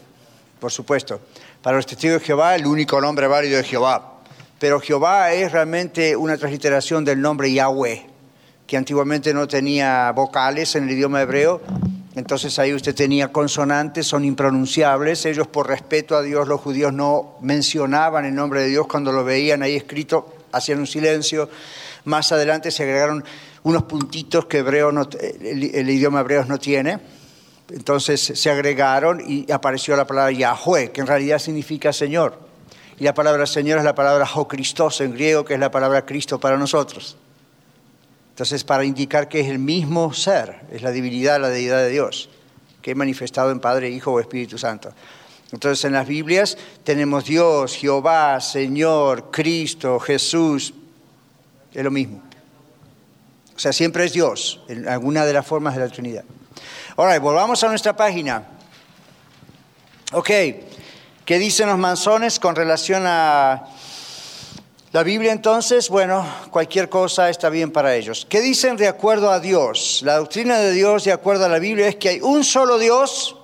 por 0.60 0.72
supuesto. 0.72 1.20
Para 1.62 1.76
los 1.76 1.86
testigos 1.86 2.20
de 2.20 2.26
Jehová 2.26 2.54
el 2.54 2.66
único 2.66 3.00
nombre 3.00 3.26
válido 3.26 3.58
es 3.58 3.66
Jehová. 3.66 4.14
Pero 4.58 4.80
Jehová 4.80 5.32
es 5.32 5.52
realmente 5.52 6.16
una 6.16 6.36
transliteración 6.36 7.04
del 7.04 7.20
nombre 7.20 7.52
Yahweh, 7.52 8.06
que 8.66 8.76
antiguamente 8.76 9.32
no 9.32 9.46
tenía 9.46 10.10
vocales 10.12 10.74
en 10.74 10.84
el 10.84 10.90
idioma 10.90 11.22
hebreo, 11.22 11.62
entonces 12.18 12.58
ahí 12.58 12.74
usted 12.74 12.96
tenía 12.96 13.28
consonantes, 13.28 14.04
son 14.04 14.24
impronunciables. 14.24 15.24
Ellos 15.24 15.46
por 15.46 15.68
respeto 15.68 16.16
a 16.16 16.22
Dios, 16.22 16.48
los 16.48 16.60
judíos 16.60 16.92
no 16.92 17.36
mencionaban 17.42 18.24
el 18.24 18.34
nombre 18.34 18.62
de 18.62 18.66
Dios 18.66 18.88
cuando 18.88 19.12
lo 19.12 19.22
veían 19.22 19.62
ahí 19.62 19.76
escrito, 19.76 20.34
hacían 20.50 20.80
un 20.80 20.88
silencio. 20.88 21.48
Más 22.06 22.32
adelante 22.32 22.72
se 22.72 22.82
agregaron 22.82 23.24
unos 23.62 23.84
puntitos 23.84 24.46
que 24.46 24.58
hebreo 24.58 24.90
el, 24.90 25.90
idioma 25.90 26.20
hebreo 26.20 26.44
no 26.44 26.58
tiene. 26.58 26.98
Entonces 27.70 28.20
se 28.20 28.50
agregaron 28.50 29.22
y 29.26 29.50
apareció 29.52 29.94
la 29.96 30.06
palabra 30.06 30.32
Yahweh, 30.32 30.90
que 30.90 31.00
en 31.00 31.06
realidad 31.06 31.38
significa 31.38 31.92
Señor. 31.92 32.38
Y 32.98 33.04
la 33.04 33.14
palabra 33.14 33.46
Señor 33.46 33.78
es 33.78 33.84
la 33.84 33.94
palabra 33.94 34.26
Jo 34.26 34.48
Christos 34.48 35.00
en 35.00 35.12
griego, 35.12 35.44
que 35.44 35.54
es 35.54 35.60
la 35.60 35.70
palabra 35.70 36.04
Cristo 36.04 36.40
para 36.40 36.56
nosotros. 36.56 37.16
Entonces, 38.30 38.62
para 38.64 38.84
indicar 38.84 39.28
que 39.28 39.40
es 39.40 39.48
el 39.48 39.58
mismo 39.58 40.12
ser, 40.12 40.60
es 40.72 40.82
la 40.82 40.92
divinidad, 40.92 41.40
la 41.40 41.48
deidad 41.48 41.78
de 41.78 41.90
Dios, 41.90 42.30
que 42.80 42.92
es 42.92 42.96
manifestado 42.96 43.50
en 43.50 43.58
Padre, 43.60 43.90
Hijo 43.90 44.12
o 44.12 44.20
Espíritu 44.20 44.56
Santo. 44.58 44.92
Entonces, 45.52 45.84
en 45.84 45.92
las 45.92 46.06
Biblias 46.06 46.56
tenemos 46.84 47.24
Dios, 47.24 47.74
Jehová, 47.74 48.40
Señor, 48.40 49.30
Cristo, 49.30 49.98
Jesús, 49.98 50.72
es 51.74 51.84
lo 51.84 51.90
mismo. 51.90 52.27
O 53.58 53.60
sea, 53.60 53.72
siempre 53.72 54.04
es 54.04 54.12
Dios, 54.12 54.60
en 54.68 54.88
alguna 54.88 55.26
de 55.26 55.32
las 55.32 55.44
formas 55.44 55.74
de 55.74 55.80
la 55.80 55.88
Trinidad. 55.88 56.22
Ahora, 56.96 57.18
volvamos 57.18 57.64
a 57.64 57.68
nuestra 57.68 57.96
página. 57.96 58.44
Ok, 60.12 60.30
¿qué 61.24 61.38
dicen 61.40 61.68
los 61.68 61.76
manzones 61.76 62.38
con 62.38 62.54
relación 62.54 63.02
a 63.04 63.66
la 64.92 65.02
Biblia 65.02 65.32
entonces, 65.32 65.88
bueno, 65.88 66.24
cualquier 66.52 66.88
cosa 66.88 67.30
está 67.30 67.50
bien 67.50 67.72
para 67.72 67.96
ellos. 67.96 68.28
¿Qué 68.30 68.40
dicen 68.40 68.76
de 68.76 68.86
acuerdo 68.86 69.32
a 69.32 69.40
Dios? 69.40 70.02
La 70.04 70.18
doctrina 70.18 70.60
de 70.60 70.70
Dios 70.70 71.02
de 71.02 71.10
acuerdo 71.10 71.44
a 71.44 71.48
la 71.48 71.58
Biblia 71.58 71.88
es 71.88 71.96
que 71.96 72.10
hay 72.10 72.20
un 72.20 72.44
solo 72.44 72.78
Dios. 72.78 73.37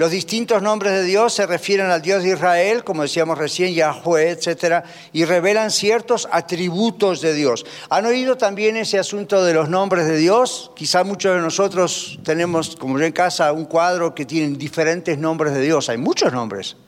Los 0.00 0.12
distintos 0.12 0.62
nombres 0.62 0.94
de 0.94 1.04
Dios 1.04 1.34
se 1.34 1.44
refieren 1.44 1.90
al 1.90 2.00
Dios 2.00 2.22
de 2.22 2.30
Israel, 2.30 2.84
como 2.84 3.02
decíamos 3.02 3.36
recién, 3.36 3.74
Yahweh, 3.74 4.30
etc., 4.30 4.82
y 5.12 5.26
revelan 5.26 5.70
ciertos 5.70 6.26
atributos 6.32 7.20
de 7.20 7.34
Dios. 7.34 7.66
¿Han 7.90 8.06
oído 8.06 8.38
también 8.38 8.78
ese 8.78 8.98
asunto 8.98 9.44
de 9.44 9.52
los 9.52 9.68
nombres 9.68 10.06
de 10.06 10.16
Dios? 10.16 10.70
Quizá 10.74 11.04
muchos 11.04 11.34
de 11.34 11.42
nosotros 11.42 12.18
tenemos, 12.24 12.76
como 12.76 12.98
yo 12.98 13.04
en 13.04 13.12
casa, 13.12 13.52
un 13.52 13.66
cuadro 13.66 14.14
que 14.14 14.24
tiene 14.24 14.56
diferentes 14.56 15.18
nombres 15.18 15.52
de 15.52 15.60
Dios. 15.60 15.90
Hay 15.90 15.98
muchos 15.98 16.32
nombres. 16.32 16.78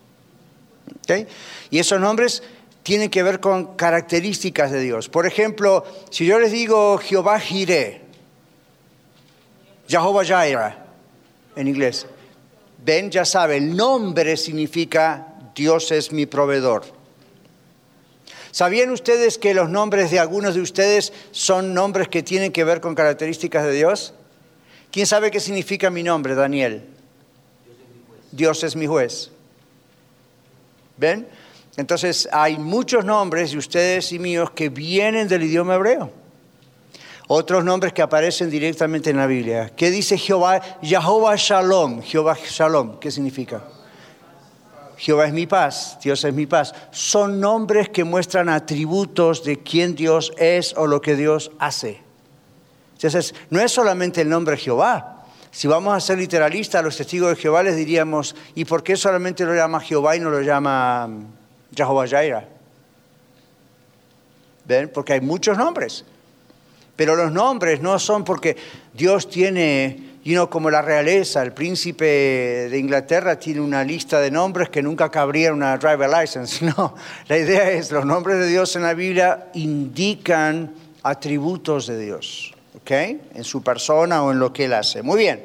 Y 1.71 1.79
esos 1.79 2.01
nombres 2.01 2.43
tiene 2.83 3.11
que 3.11 3.23
ver 3.23 3.41
con 3.41 3.77
características 3.77 4.71
de 4.71 4.81
Dios. 4.81 5.11
Por 5.11 5.27
ejemplo, 5.27 5.85
si 6.09 6.25
yo 6.25 6.41
les 6.41 6.51
digo 6.51 6.97
Jehová 6.97 7.39
Jireh, 7.39 8.01
Jehová 9.87 10.25
Jireh 10.25 10.77
en 11.57 11.69
inglés, 11.69 12.07
ven, 12.85 13.11
ya 13.11 13.25
sabe, 13.25 13.57
el 13.57 13.77
nombre 13.77 14.37
significa 14.37 15.35
Dios 15.55 15.91
es 15.93 16.13
mi 16.13 16.27
proveedor. 16.27 16.85
¿Sabían 18.51 18.91
ustedes 18.91 19.39
que 19.39 19.55
los 19.55 19.71
nombres 19.71 20.11
de 20.11 20.19
algunos 20.19 20.55
de 20.55 20.61
ustedes 20.61 21.13
son 21.31 21.73
nombres 21.73 22.09
que 22.09 22.23
tienen 22.23 22.53
que 22.53 22.65
ver 22.65 22.81
con 22.81 22.95
características 22.95 23.65
de 23.65 23.73
Dios? 23.73 24.15
¿Quién 24.91 25.07
sabe 25.07 25.31
qué 25.31 25.41
significa 25.41 25.89
mi 25.89 26.03
nombre, 26.03 26.35
Daniel? 26.35 26.85
Dios 28.31 28.63
es 28.63 28.77
mi 28.77 28.87
juez. 28.87 29.31
¿Ven? 30.99 31.27
Entonces 31.77 32.29
hay 32.31 32.59
muchos 32.59 33.05
nombres 33.05 33.53
de 33.53 33.59
ustedes 33.59 34.13
y 34.13 34.19
míos 34.19 34.51
que 34.51 34.69
vienen 34.69 35.29
del 35.29 35.45
idioma 35.45 35.77
hebreo. 35.77 36.22
Otros 37.29 37.65
nombres 37.65 37.93
que 37.93 38.03
aparecen 38.03 38.51
directamente 38.51 39.11
en 39.11 39.17
la 39.17 39.27
Biblia. 39.27 39.71
¿Qué 39.75 39.91
dice 39.91 40.19
Jehová? 40.19 40.61
Jehová 40.83 41.35
Shalom. 41.37 42.03
Jehová 42.03 42.37
Shalom. 42.37 42.99
¿Qué 42.99 43.11
significa? 43.11 43.63
Jehová 45.03 45.27
es 45.27 45.33
mi 45.33 45.49
paz, 45.49 45.99
Dios 46.01 46.23
es 46.23 46.33
mi 46.33 46.47
paz. 46.47 46.73
Son 46.93 47.41
nombres 47.41 47.89
que 47.89 48.05
muestran 48.05 48.49
atributos 48.49 49.43
de 49.43 49.61
quién 49.61 49.97
Dios 49.97 50.33
es 50.37 50.75
o 50.77 50.87
lo 50.87 51.01
que 51.01 51.17
Dios 51.17 51.51
hace. 51.59 52.01
Entonces, 52.93 53.35
no 53.51 53.61
es 53.61 53.73
solamente 53.73 54.21
el 54.21 54.29
nombre 54.29 54.57
Jehová. 54.57 55.25
Si 55.51 55.67
vamos 55.67 55.93
a 55.93 55.99
ser 55.99 56.19
literalistas, 56.19 56.79
a 56.79 56.83
los 56.83 56.97
testigos 56.97 57.31
de 57.31 57.37
Jehová 57.37 57.65
les 57.65 57.75
diríamos, 57.75 58.37
¿y 58.55 58.65
por 58.65 58.85
qué 58.85 58.97
solamente 58.97 59.45
lo 59.45 59.55
llama 59.55 59.81
Jehová 59.81 60.15
y 60.17 60.21
no 60.21 60.31
lo 60.31 60.41
llama 60.41 61.11
Jehová 61.75 62.07
Jaira? 62.07 62.49
¿Ven? 64.65 64.89
Porque 64.89 65.15
hay 65.15 65.21
muchos 65.21 65.59
nombres. 65.59 66.05
Pero 66.97 67.17
los 67.17 67.33
nombres 67.33 67.81
no 67.81 67.99
son 67.99 68.25
porque 68.25 68.57
Dios 68.93 69.29
tiene, 69.29 70.19
you 70.25 70.49
como 70.49 70.71
la 70.71 70.83
realeza, 70.83 71.43
el 71.43 71.53
príncipe 71.53 72.05
de 72.05 72.79
Inglaterra 72.79 73.39
tiene 73.39 73.61
una 73.61 73.83
lista 73.83 74.21
de 74.21 74.31
nombres 74.31 74.69
que 74.69 74.83
nunca 74.83 75.11
cabría 75.11 75.49
en 75.49 75.55
una 75.55 75.79
driver 75.79 76.11
license. 76.11 76.65
No, 76.77 76.95
la 77.29 77.39
idea 77.39 77.71
es, 77.71 77.91
los 77.91 78.05
nombres 78.05 78.39
de 78.39 78.47
Dios 78.49 78.77
en 78.77 78.83
la 78.83 78.95
Biblia 78.95 79.49
indican 79.55 80.75
atributos 81.03 81.87
de 81.87 81.99
Dios, 81.99 82.55
¿ok? 82.77 82.91
En 83.35 83.45
su 83.45 83.63
persona 83.63 84.23
o 84.23 84.33
en 84.33 84.39
lo 84.39 84.53
que 84.53 84.67
Él 84.67 84.75
hace. 84.75 85.03
Muy 85.03 85.19
bien. 85.19 85.45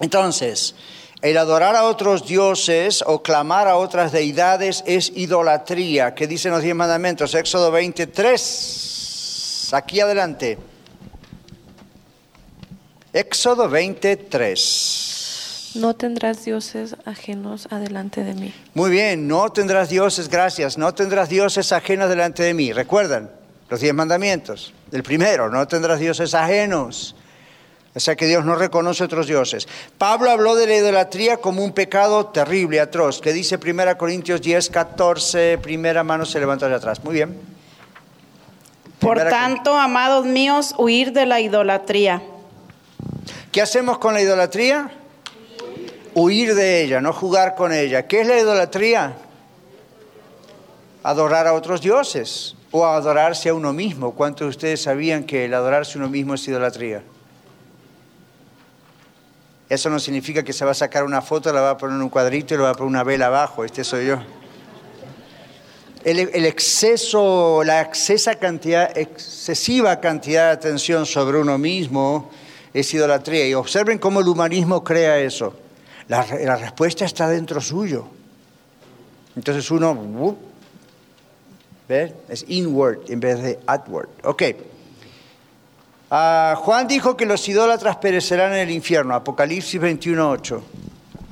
Entonces, 0.00 0.74
el 1.22 1.38
adorar 1.38 1.74
a 1.74 1.84
otros 1.84 2.26
dioses 2.26 3.02
o 3.06 3.22
clamar 3.22 3.66
a 3.66 3.76
otras 3.76 4.12
deidades 4.12 4.84
es 4.86 5.10
idolatría. 5.14 6.14
¿Qué 6.14 6.26
dicen 6.26 6.52
los 6.52 6.62
diez 6.62 6.74
mandamientos? 6.74 7.34
Éxodo 7.34 7.70
23. 7.70 8.93
Aquí 9.74 10.00
adelante. 10.00 10.58
Éxodo 13.12 13.68
23. 13.68 15.72
No 15.74 15.94
tendrás 15.94 16.44
dioses 16.44 16.94
ajenos 17.04 17.66
adelante 17.70 18.22
de 18.22 18.34
mí. 18.34 18.54
Muy 18.74 18.90
bien, 18.90 19.26
no 19.26 19.50
tendrás 19.50 19.88
dioses, 19.88 20.28
gracias, 20.28 20.78
no 20.78 20.94
tendrás 20.94 21.28
dioses 21.28 21.72
ajenos 21.72 22.08
delante 22.08 22.44
de 22.44 22.54
mí. 22.54 22.72
Recuerdan 22.72 23.30
los 23.68 23.80
diez 23.80 23.92
mandamientos. 23.92 24.72
El 24.92 25.02
primero, 25.02 25.50
no 25.50 25.66
tendrás 25.66 25.98
dioses 25.98 26.34
ajenos. 26.34 27.16
O 27.96 28.00
sea 28.00 28.14
que 28.14 28.26
Dios 28.26 28.44
no 28.44 28.54
reconoce 28.54 29.02
otros 29.02 29.26
dioses. 29.26 29.66
Pablo 29.98 30.30
habló 30.30 30.54
de 30.56 30.68
la 30.68 30.76
idolatría 30.76 31.38
como 31.38 31.64
un 31.64 31.72
pecado 31.72 32.26
terrible, 32.26 32.80
atroz, 32.80 33.20
que 33.20 33.32
dice 33.32 33.58
1 33.64 33.98
Corintios 33.98 34.40
10, 34.40 34.70
14, 34.70 35.58
primera 35.58 36.04
mano 36.04 36.26
se 36.26 36.40
levantó 36.40 36.68
de 36.68 36.74
atrás. 36.74 37.02
Muy 37.02 37.14
bien. 37.14 37.63
Por 38.98 39.18
tanto, 39.18 39.76
amados 39.76 40.24
míos, 40.24 40.74
huir 40.78 41.12
de 41.12 41.26
la 41.26 41.40
idolatría. 41.40 42.22
¿Qué 43.52 43.60
hacemos 43.60 43.98
con 43.98 44.14
la 44.14 44.22
idolatría? 44.22 44.90
Huir 46.14 46.54
de 46.54 46.82
ella, 46.82 47.00
no 47.00 47.12
jugar 47.12 47.54
con 47.54 47.72
ella. 47.72 48.06
¿Qué 48.06 48.22
es 48.22 48.26
la 48.26 48.38
idolatría? 48.38 49.16
Adorar 51.02 51.46
a 51.46 51.52
otros 51.52 51.80
dioses 51.80 52.56
o 52.70 52.86
adorarse 52.86 53.50
a 53.50 53.54
uno 53.54 53.72
mismo. 53.72 54.12
¿Cuántos 54.12 54.46
de 54.46 54.50
ustedes 54.50 54.82
sabían 54.82 55.24
que 55.24 55.44
el 55.44 55.54
adorarse 55.54 55.98
a 55.98 56.00
uno 56.00 56.08
mismo 56.08 56.34
es 56.34 56.48
idolatría? 56.48 57.02
Eso 59.68 59.90
no 59.90 59.98
significa 59.98 60.42
que 60.42 60.52
se 60.52 60.64
va 60.64 60.70
a 60.70 60.74
sacar 60.74 61.04
una 61.04 61.22
foto, 61.22 61.52
la 61.52 61.60
va 61.60 61.70
a 61.70 61.76
poner 61.76 61.96
en 61.96 62.02
un 62.02 62.08
cuadrito 62.08 62.54
y 62.54 62.56
le 62.56 62.62
va 62.62 62.70
a 62.70 62.74
poner 62.74 62.88
una 62.88 63.04
vela 63.04 63.26
abajo. 63.26 63.64
Este 63.64 63.82
soy 63.84 64.06
yo. 64.06 64.18
El, 66.04 66.44
exceso, 66.44 67.62
la 67.64 67.80
excesa 67.80 68.34
cantidad, 68.34 68.96
excesiva 68.96 70.00
cantidad 70.00 70.48
de 70.48 70.52
atención 70.52 71.06
sobre 71.06 71.38
uno 71.38 71.56
mismo 71.56 72.30
es 72.74 72.92
idolatría. 72.92 73.48
Y 73.48 73.54
observen 73.54 73.98
cómo 73.98 74.20
el 74.20 74.28
humanismo 74.28 74.84
crea 74.84 75.18
eso. 75.18 75.54
La, 76.08 76.26
la 76.44 76.56
respuesta 76.56 77.06
está 77.06 77.28
dentro 77.28 77.58
suyo. 77.62 78.06
Entonces 79.34 79.70
uno, 79.70 80.36
¿ves? 81.88 82.12
Es 82.28 82.44
inward 82.48 82.98
en 83.08 83.20
vez 83.20 83.42
de 83.42 83.58
outward. 83.66 84.08
Ok. 84.24 84.42
Ah, 86.10 86.54
Juan 86.58 86.86
dijo 86.86 87.16
que 87.16 87.24
los 87.24 87.48
idólatras 87.48 87.96
perecerán 87.96 88.52
en 88.52 88.58
el 88.58 88.70
infierno, 88.70 89.14
Apocalipsis 89.14 89.80
21.8. 89.80 90.60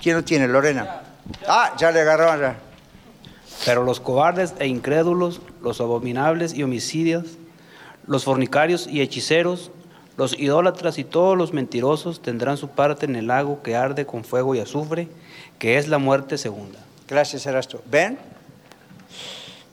¿Quién 0.00 0.16
lo 0.16 0.24
tiene? 0.24 0.48
Lorena. 0.48 1.02
Ah, 1.46 1.74
ya 1.78 1.92
le 1.92 2.00
agarraron 2.00 2.40
ya. 2.40 2.71
Pero 3.64 3.84
los 3.84 4.00
cobardes 4.00 4.54
e 4.58 4.66
incrédulos, 4.66 5.40
los 5.62 5.80
abominables 5.80 6.54
y 6.54 6.62
homicidios, 6.62 7.38
los 8.06 8.24
fornicarios 8.24 8.86
y 8.86 9.00
hechiceros, 9.00 9.70
los 10.16 10.38
idólatras 10.38 10.98
y 10.98 11.04
todos 11.04 11.36
los 11.36 11.52
mentirosos 11.52 12.20
tendrán 12.20 12.56
su 12.56 12.68
parte 12.68 13.06
en 13.06 13.16
el 13.16 13.28
lago 13.28 13.62
que 13.62 13.76
arde 13.76 14.04
con 14.04 14.24
fuego 14.24 14.54
y 14.54 14.60
azufre, 14.60 15.08
que 15.58 15.78
es 15.78 15.88
la 15.88 15.98
muerte 15.98 16.38
segunda. 16.38 16.78
Gracias, 17.08 17.46
Erasto. 17.46 17.82
¿Ven? 17.90 18.18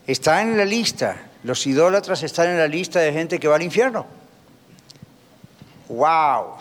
Está 0.06 0.40
en 0.42 0.56
la 0.56 0.64
lista. 0.64 1.16
Los 1.42 1.66
idólatras 1.66 2.22
están 2.22 2.48
en 2.48 2.58
la 2.58 2.68
lista 2.68 3.00
de 3.00 3.12
gente 3.12 3.38
que 3.38 3.48
va 3.48 3.56
al 3.56 3.62
infierno. 3.62 4.06
¡Wow! 5.88 6.56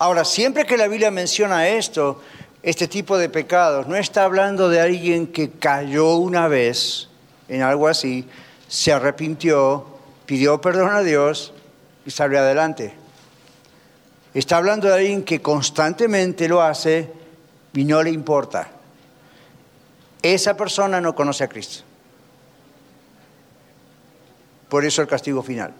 Ahora, 0.00 0.24
siempre 0.24 0.64
que 0.64 0.76
la 0.76 0.88
Biblia 0.88 1.10
menciona 1.10 1.68
esto, 1.68 2.22
este 2.62 2.88
tipo 2.88 3.18
de 3.18 3.28
pecados, 3.28 3.86
no 3.86 3.96
está 3.96 4.24
hablando 4.24 4.68
de 4.68 4.80
alguien 4.80 5.28
que 5.28 5.50
cayó 5.50 6.16
una 6.16 6.48
vez 6.48 7.08
en 7.48 7.62
algo 7.62 7.88
así, 7.88 8.28
se 8.68 8.92
arrepintió, 8.92 9.86
pidió 10.26 10.60
perdón 10.60 10.90
a 10.90 11.02
Dios 11.02 11.52
y 12.04 12.10
salió 12.10 12.38
adelante. 12.38 12.94
Está 14.34 14.58
hablando 14.58 14.88
de 14.88 14.94
alguien 14.94 15.22
que 15.22 15.40
constantemente 15.40 16.48
lo 16.48 16.62
hace 16.62 17.10
y 17.72 17.84
no 17.84 18.02
le 18.02 18.10
importa. 18.10 18.68
Esa 20.20 20.56
persona 20.56 21.00
no 21.00 21.14
conoce 21.14 21.44
a 21.44 21.48
Cristo. 21.48 21.84
Por 24.68 24.84
eso 24.84 25.00
el 25.00 25.08
castigo 25.08 25.42
final. 25.42 25.72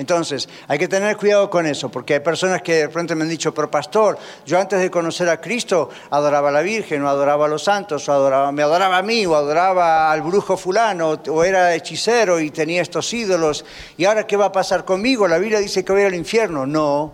Entonces, 0.00 0.48
hay 0.66 0.78
que 0.78 0.88
tener 0.88 1.14
cuidado 1.18 1.50
con 1.50 1.66
eso, 1.66 1.90
porque 1.90 2.14
hay 2.14 2.20
personas 2.20 2.62
que 2.62 2.72
de 2.74 2.86
repente 2.86 3.14
me 3.14 3.24
han 3.24 3.28
dicho, 3.28 3.52
pero 3.52 3.70
pastor, 3.70 4.16
yo 4.46 4.58
antes 4.58 4.80
de 4.80 4.90
conocer 4.90 5.28
a 5.28 5.42
Cristo 5.42 5.90
adoraba 6.08 6.48
a 6.48 6.52
la 6.52 6.62
Virgen, 6.62 7.02
o 7.02 7.08
adoraba 7.10 7.44
a 7.44 7.48
los 7.48 7.64
santos, 7.64 8.08
o 8.08 8.12
adoraba, 8.14 8.50
me 8.50 8.62
adoraba 8.62 8.96
a 8.96 9.02
mí, 9.02 9.26
o 9.26 9.36
adoraba 9.36 10.10
al 10.10 10.22
brujo 10.22 10.56
fulano, 10.56 11.20
o 11.28 11.44
era 11.44 11.74
hechicero 11.74 12.40
y 12.40 12.50
tenía 12.50 12.80
estos 12.80 13.12
ídolos, 13.12 13.62
y 13.98 14.06
ahora 14.06 14.26
¿qué 14.26 14.38
va 14.38 14.46
a 14.46 14.52
pasar 14.52 14.86
conmigo? 14.86 15.28
La 15.28 15.36
Biblia 15.36 15.58
dice 15.58 15.84
que 15.84 15.92
voy 15.92 16.04
al 16.04 16.14
infierno. 16.14 16.64
No, 16.64 17.12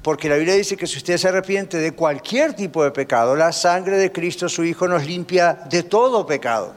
porque 0.00 0.28
la 0.28 0.36
Biblia 0.36 0.54
dice 0.54 0.76
que 0.76 0.86
si 0.86 0.98
usted 0.98 1.16
se 1.16 1.26
arrepiente 1.26 1.78
de 1.78 1.90
cualquier 1.90 2.54
tipo 2.54 2.84
de 2.84 2.92
pecado, 2.92 3.34
la 3.34 3.50
sangre 3.50 3.98
de 3.98 4.12
Cristo, 4.12 4.48
su 4.48 4.62
Hijo, 4.62 4.86
nos 4.86 5.04
limpia 5.04 5.54
de 5.68 5.82
todo 5.82 6.24
pecado. 6.24 6.72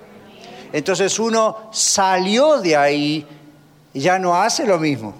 Entonces 0.73 1.19
uno 1.19 1.69
salió 1.71 2.59
de 2.59 2.75
ahí 2.75 3.27
ya 3.93 4.19
no 4.19 4.35
hace 4.35 4.65
lo 4.65 4.79
mismo. 4.79 5.15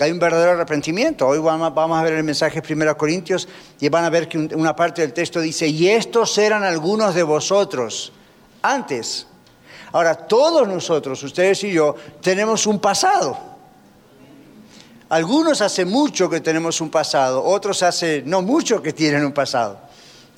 Hay 0.00 0.12
un 0.12 0.18
verdadero 0.18 0.52
arrepentimiento. 0.52 1.26
Hoy 1.26 1.38
vamos 1.38 1.98
a 1.98 2.02
ver 2.02 2.12
el 2.14 2.22
mensaje 2.22 2.60
de 2.60 2.74
1 2.74 2.96
Corintios 2.96 3.48
y 3.80 3.88
van 3.88 4.04
a 4.04 4.10
ver 4.10 4.28
que 4.28 4.38
una 4.38 4.76
parte 4.76 5.02
del 5.02 5.12
texto 5.12 5.40
dice, 5.40 5.66
y 5.66 5.88
estos 5.88 6.38
eran 6.38 6.62
algunos 6.62 7.14
de 7.14 7.24
vosotros 7.24 8.12
antes. 8.62 9.26
Ahora, 9.90 10.14
todos 10.14 10.68
nosotros, 10.68 11.22
ustedes 11.22 11.64
y 11.64 11.72
yo, 11.72 11.96
tenemos 12.20 12.66
un 12.66 12.78
pasado. 12.78 13.36
Algunos 15.08 15.62
hace 15.62 15.84
mucho 15.84 16.28
que 16.28 16.40
tenemos 16.40 16.80
un 16.80 16.90
pasado, 16.90 17.42
otros 17.42 17.82
hace 17.82 18.22
no 18.24 18.42
mucho 18.42 18.82
que 18.82 18.92
tienen 18.92 19.24
un 19.24 19.32
pasado. 19.32 19.78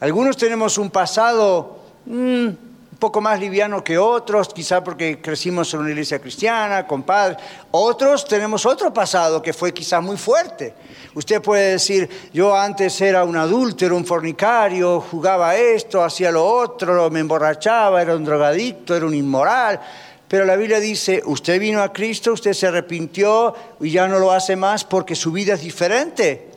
Algunos 0.01 0.37
tenemos 0.37 0.79
un 0.79 0.91
pasado... 0.91 1.81
Mm, 2.07 2.70
poco 3.01 3.21
más 3.21 3.41
liviano 3.41 3.83
que 3.83 3.99
otros, 3.99 4.53
quizá 4.55 4.85
porque 4.85 5.21
crecimos 5.21 5.73
en 5.75 5.81
una 5.81 5.91
iglesia 5.91 6.21
cristiana, 6.21 6.87
con 6.87 7.03
padres. 7.03 7.39
Otros 7.73 8.25
tenemos 8.27 8.67
otro 8.67 8.93
pasado 8.93 9.43
que 9.43 9.53
fue 9.53 9.75
quizá 9.75 10.01
muy 10.01 10.17
fuerte. 10.17 10.75
Usted 11.15 11.43
puede 11.43 11.73
decir, 11.73 12.09
yo 12.33 12.55
antes 12.55 13.01
era 13.01 13.25
un 13.25 13.37
adúltero, 13.37 13.97
un 13.97 14.05
fornicario, 14.05 15.01
jugaba 15.01 15.57
esto, 15.57 16.05
hacía 16.05 16.31
lo 16.31 16.47
otro, 16.47 17.11
me 17.11 17.21
emborrachaba, 17.21 18.01
era 18.03 18.15
un 18.15 18.25
drogadicto, 18.25 18.95
era 18.95 19.07
un 19.07 19.15
inmoral. 19.15 19.81
Pero 20.29 20.45
la 20.45 20.55
Biblia 20.55 20.79
dice, 20.79 21.23
usted 21.25 21.59
vino 21.59 21.83
a 21.83 21.93
Cristo, 21.93 22.33
usted 22.35 22.53
se 22.53 22.69
arrepintió 22.69 23.53
y 23.81 23.91
ya 23.91 24.07
no 24.07 24.21
lo 24.21 24.31
hace 24.31 24.55
más 24.55 24.85
porque 24.85 25.17
su 25.17 25.33
vida 25.33 25.55
es 25.55 25.63
diferente. 25.63 26.51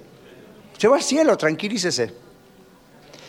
Usted 0.74 0.90
va 0.90 0.98
al 0.98 1.02
cielo, 1.02 1.36
tranquilícese. 1.38 2.23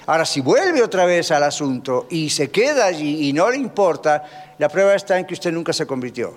Ahora, 0.07 0.24
si 0.26 0.40
vuelve 0.40 0.82
otra 0.82 1.07
vez 1.07 1.30
al 1.30 1.42
asunto 1.44 2.07
y 2.11 2.28
se 2.28 2.50
queda 2.50 2.86
allí 2.86 3.28
y 3.28 3.32
no 3.32 3.50
le 3.50 3.57
importa, 3.57 4.55
la 4.59 4.68
prueba 4.68 4.94
está 4.94 5.18
en 5.18 5.24
que 5.24 5.34
usted 5.34 5.52
nunca 5.52 5.72
se 5.72 5.86
convirtió. 5.86 6.36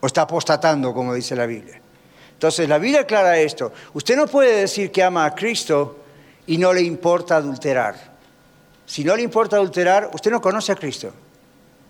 O 0.00 0.06
está 0.06 0.22
apostatando, 0.22 0.92
como 0.92 1.14
dice 1.14 1.36
la 1.36 1.46
Biblia. 1.46 1.80
Entonces, 2.32 2.68
la 2.68 2.78
Biblia 2.78 3.02
aclara 3.02 3.38
esto. 3.38 3.72
Usted 3.94 4.16
no 4.16 4.26
puede 4.26 4.60
decir 4.60 4.90
que 4.90 5.02
ama 5.02 5.24
a 5.24 5.34
Cristo 5.34 5.98
y 6.46 6.58
no 6.58 6.72
le 6.72 6.82
importa 6.82 7.36
adulterar. 7.36 8.16
Si 8.84 9.04
no 9.04 9.16
le 9.16 9.22
importa 9.22 9.56
adulterar, 9.56 10.10
usted 10.12 10.30
no 10.30 10.40
conoce 10.40 10.72
a 10.72 10.76
Cristo. 10.76 11.12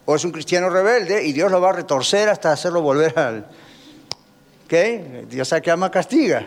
O 0.05 0.15
es 0.15 0.25
un 0.25 0.31
cristiano 0.31 0.71
rebelde 0.71 1.25
y 1.25 1.33
Dios 1.33 1.51
lo 1.51 1.61
va 1.61 1.71
a 1.71 1.73
retorcer 1.73 2.29
hasta 2.29 2.53
hacerlo 2.53 2.81
volver 2.81 3.19
al... 3.19 3.47
¿Qué? 4.69 5.25
Dios 5.29 5.49
sabe 5.49 5.63
que 5.63 5.71
ama 5.71 5.91
castiga. 5.91 6.47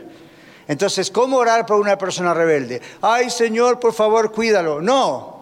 Entonces, 0.69 1.09
¿cómo 1.09 1.37
orar 1.37 1.65
por 1.65 1.79
una 1.79 1.97
persona 1.97 2.31
rebelde? 2.31 2.79
Ay, 3.01 3.31
Señor, 3.31 3.79
por 3.79 3.91
favor, 3.91 4.31
cuídalo. 4.31 4.79
No. 4.79 5.39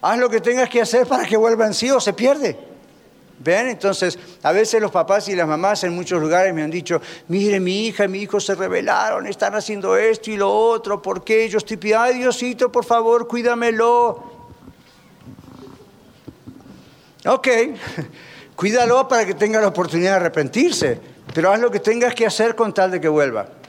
Haz 0.00 0.18
lo 0.18 0.30
que 0.30 0.40
tengas 0.40 0.70
que 0.70 0.80
hacer 0.80 1.06
para 1.06 1.26
que 1.26 1.36
vuelva 1.36 1.66
en 1.66 1.74
sí 1.74 1.90
o 1.90 2.00
se 2.00 2.14
pierde. 2.14 2.58
¿Ven? 3.40 3.68
Entonces, 3.68 4.18
a 4.42 4.52
veces 4.52 4.80
los 4.80 4.90
papás 4.90 5.28
y 5.28 5.36
las 5.36 5.46
mamás 5.46 5.84
en 5.84 5.94
muchos 5.94 6.18
lugares 6.18 6.54
me 6.54 6.62
han 6.62 6.70
dicho, 6.70 7.02
mire, 7.28 7.60
mi 7.60 7.88
hija 7.88 8.06
y 8.06 8.08
mi 8.08 8.20
hijo 8.20 8.40
se 8.40 8.54
rebelaron, 8.54 9.26
están 9.26 9.54
haciendo 9.54 9.98
esto 9.98 10.30
y 10.30 10.38
lo 10.38 10.50
otro, 10.50 11.02
¿por 11.02 11.22
qué? 11.22 11.46
Yo 11.50 11.58
estoy 11.58 11.76
pidiendo, 11.76 12.04
ay 12.04 12.18
Diosito, 12.18 12.72
por 12.72 12.86
favor, 12.86 13.28
cuídamelo. 13.28 14.32
Ok, 17.26 17.48
cuídalo 18.56 19.06
para 19.08 19.26
que 19.26 19.34
tenga 19.34 19.60
la 19.60 19.68
oportunidad 19.68 20.12
de 20.12 20.16
arrepentirse, 20.16 20.98
pero 21.34 21.52
haz 21.52 21.60
lo 21.60 21.70
que 21.70 21.80
tengas 21.80 22.14
que 22.14 22.24
hacer 22.24 22.56
con 22.56 22.72
tal 22.72 22.92
de 22.92 22.98
que 22.98 23.08
vuelva. 23.08 23.60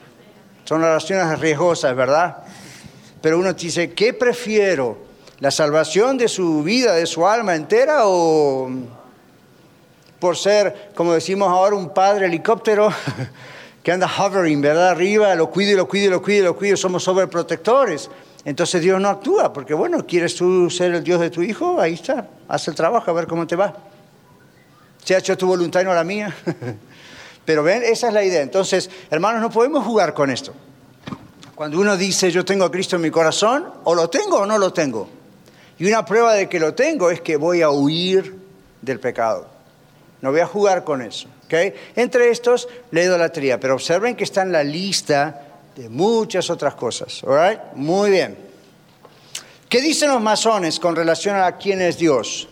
Son 0.64 0.82
oraciones 0.82 1.38
riesgosas, 1.38 1.94
¿verdad? 1.94 2.38
Pero 3.20 3.38
uno 3.38 3.52
dice, 3.52 3.92
¿qué 3.92 4.12
prefiero? 4.12 4.98
¿La 5.40 5.50
salvación 5.50 6.16
de 6.16 6.28
su 6.28 6.62
vida, 6.62 6.94
de 6.94 7.06
su 7.06 7.26
alma 7.26 7.54
entera 7.54 8.06
o 8.06 8.70
por 10.18 10.36
ser, 10.38 10.92
como 10.94 11.12
decimos 11.12 11.48
ahora, 11.48 11.76
un 11.76 11.90
padre 11.90 12.26
helicóptero 12.26 12.90
que 13.82 13.92
anda 13.92 14.06
hovering, 14.06 14.62
¿verdad? 14.62 14.88
Arriba, 14.88 15.34
lo 15.34 15.50
cuido 15.50 15.72
y 15.72 15.76
lo 15.76 15.86
cuido 15.86 16.06
y 16.06 16.10
lo 16.10 16.22
cuido 16.22 16.40
y 16.40 16.44
lo 16.44 16.56
cuido, 16.56 16.76
somos 16.78 17.04
sobreprotectores. 17.04 18.10
Entonces 18.46 18.80
Dios 18.80 18.98
no 19.00 19.08
actúa, 19.10 19.52
porque 19.52 19.74
bueno, 19.74 20.06
¿quieres 20.06 20.34
tú 20.34 20.70
ser 20.70 20.94
el 20.94 21.04
Dios 21.04 21.20
de 21.20 21.28
tu 21.28 21.42
hijo? 21.42 21.78
Ahí 21.78 21.94
está, 21.94 22.28
haz 22.48 22.68
el 22.68 22.74
trabajo, 22.74 23.10
a 23.10 23.14
ver 23.14 23.26
cómo 23.26 23.46
te 23.46 23.56
va. 23.56 23.74
Se 25.04 25.14
ha 25.14 25.18
hecho 25.18 25.36
tu 25.36 25.46
voluntad 25.46 25.82
y 25.82 25.84
no 25.84 25.94
la 25.94 26.04
mía. 26.04 26.34
Pero 27.44 27.62
ven, 27.62 27.82
esa 27.82 28.08
es 28.08 28.14
la 28.14 28.24
idea. 28.24 28.42
Entonces, 28.42 28.90
hermanos, 29.10 29.40
no 29.40 29.50
podemos 29.50 29.84
jugar 29.84 30.14
con 30.14 30.30
esto. 30.30 30.52
Cuando 31.54 31.78
uno 31.78 31.96
dice 31.96 32.30
yo 32.30 32.44
tengo 32.44 32.64
a 32.64 32.70
Cristo 32.70 32.96
en 32.96 33.02
mi 33.02 33.10
corazón, 33.10 33.66
o 33.84 33.94
lo 33.94 34.10
tengo 34.10 34.38
o 34.38 34.46
no 34.46 34.58
lo 34.58 34.72
tengo. 34.72 35.08
Y 35.78 35.86
una 35.86 36.04
prueba 36.04 36.34
de 36.34 36.48
que 36.48 36.58
lo 36.58 36.74
tengo 36.74 37.10
es 37.10 37.20
que 37.20 37.36
voy 37.36 37.62
a 37.62 37.70
huir 37.70 38.36
del 38.82 39.00
pecado. 39.00 39.46
No 40.20 40.30
voy 40.30 40.40
a 40.40 40.46
jugar 40.46 40.84
con 40.84 41.02
eso. 41.02 41.28
Entre 41.94 42.30
estos, 42.30 42.68
la 42.90 43.02
idolatría. 43.02 43.60
Pero 43.60 43.74
observen 43.74 44.16
que 44.16 44.24
está 44.24 44.42
en 44.42 44.52
la 44.52 44.64
lista 44.64 45.42
de 45.76 45.88
muchas 45.88 46.50
otras 46.50 46.74
cosas. 46.74 47.22
¿all 47.24 47.60
Muy 47.74 48.10
bien. 48.10 48.36
¿Qué 49.68 49.80
dicen 49.80 50.10
los 50.10 50.20
masones 50.20 50.78
con 50.78 50.94
relación 50.94 51.36
a 51.36 51.56
quién 51.56 51.80
es 51.80 51.98
Dios? 51.98 52.48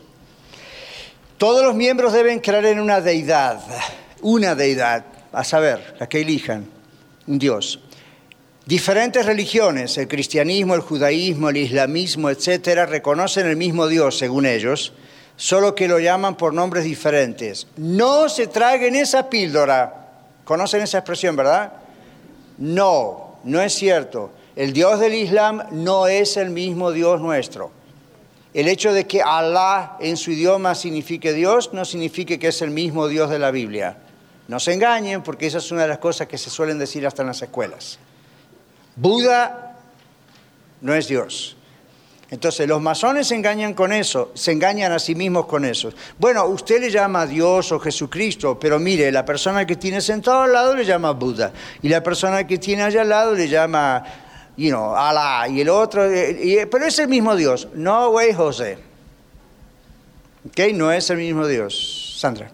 Todos 1.39 1.65
los 1.65 1.75
miembros 1.75 2.13
deben 2.13 2.41
creer 2.41 2.67
en 2.67 2.81
una 2.81 3.01
deidad, 3.01 3.61
una 4.23 4.55
deidad, 4.55 5.05
a 5.33 5.45
saber, 5.45 5.97
la 5.99 6.09
que 6.09 6.21
elijan, 6.21 6.67
un 7.27 7.39
Dios. 7.39 7.81
Diferentes 8.65 9.27
religiones, 9.27 9.99
el 9.99 10.07
cristianismo, 10.07 10.75
el 10.75 10.81
judaísmo, 10.81 11.49
el 11.49 11.57
islamismo, 11.57 12.31
etcétera, 12.31 12.87
reconocen 12.87 13.47
el 13.47 13.57
mismo 13.57 13.89
Dios, 13.89 14.17
según 14.17 14.47
ellos, 14.47 14.93
solo 15.37 15.75
que 15.75 15.89
lo 15.89 15.99
llaman 15.99 16.37
por 16.37 16.55
nombres 16.55 16.85
diferentes. 16.85 17.67
No 17.77 18.29
se 18.29 18.47
traguen 18.47 18.95
esa 18.95 19.29
píldora. 19.29 20.11
¿Conocen 20.45 20.83
esa 20.83 20.99
expresión, 20.99 21.35
verdad? 21.35 21.73
No, 22.59 23.39
no 23.43 23.61
es 23.61 23.73
cierto. 23.73 24.31
El 24.55 24.73
Dios 24.73 25.01
del 25.01 25.15
Islam 25.15 25.65
no 25.73 26.07
es 26.07 26.37
el 26.37 26.51
mismo 26.51 26.93
Dios 26.93 27.21
nuestro. 27.21 27.73
El 28.55 28.69
hecho 28.69 28.93
de 28.93 29.07
que 29.07 29.23
Allah 29.23 29.97
en 29.99 30.17
su 30.17 30.31
idioma 30.31 30.75
signifique 30.75 31.33
Dios 31.33 31.71
no 31.73 31.85
significa 31.85 32.39
que 32.39 32.49
es 32.49 32.63
el 32.63 32.71
mismo 32.71 33.09
Dios 33.09 33.31
de 33.31 33.39
la 33.39 33.51
Biblia. 33.51 33.97
No 34.49 34.59
se 34.61 34.73
engañen 34.75 35.23
porque 35.23 35.47
esa 35.47 35.59
es 35.59 35.71
una 35.71 35.83
de 35.83 35.89
las 35.89 35.99
cosas 35.99 36.27
que 36.27 36.39
se 36.39 36.51
suelen 36.51 36.79
decir 36.79 37.07
hasta 37.07 37.23
en 37.23 37.29
las 37.29 37.43
escuelas. 37.43 37.99
Buda 38.97 39.77
no 40.81 40.95
es 40.95 41.09
Dios. 41.09 41.57
Entonces 42.33 42.67
los 42.67 42.81
masones 42.81 43.29
se 43.29 43.35
engañan 43.35 43.75
con 43.75 43.93
eso, 43.93 44.33
se 44.33 44.53
engañan 44.53 44.91
a 44.91 44.99
sí 44.99 45.15
mismos 45.15 45.45
con 45.45 45.67
eso. 45.67 45.93
Bueno, 46.19 46.47
usted 46.47 46.81
le 46.81 46.91
llama 46.91 47.23
a 47.23 47.27
Dios 47.27 47.71
o 47.73 47.79
Jesucristo, 47.79 48.59
pero 48.59 48.79
mire, 48.79 49.13
la 49.13 49.23
persona 49.23 49.67
que 49.67 49.77
tiene 49.77 50.01
sentado 50.01 50.41
al 50.41 50.53
lado 50.53 50.75
le 50.75 50.87
llama 50.87 51.11
Buda 51.11 51.53
y 51.83 51.91
la 51.91 52.03
persona 52.03 52.47
que 52.47 52.57
tiene 52.57 52.85
allá 52.85 53.03
al 53.03 53.11
lado 53.11 53.35
le 53.35 53.49
llama, 53.49 54.03
you 54.57 54.71
know, 54.71 54.97
Allah 54.97 55.47
y 55.47 55.61
el 55.61 55.69
otro, 55.69 56.11
eh, 56.11 56.67
pero 56.71 56.87
es 56.87 56.99
el 56.99 57.09
mismo 57.09 57.37
Dios. 57.37 57.69
No, 57.75 58.11
güey, 58.11 58.33
José. 58.33 58.79
¿Ok? 60.49 60.73
No 60.73 60.91
es 60.91 61.11
el 61.11 61.19
mismo 61.19 61.47
Dios. 61.47 62.17
Sandra. 62.19 62.51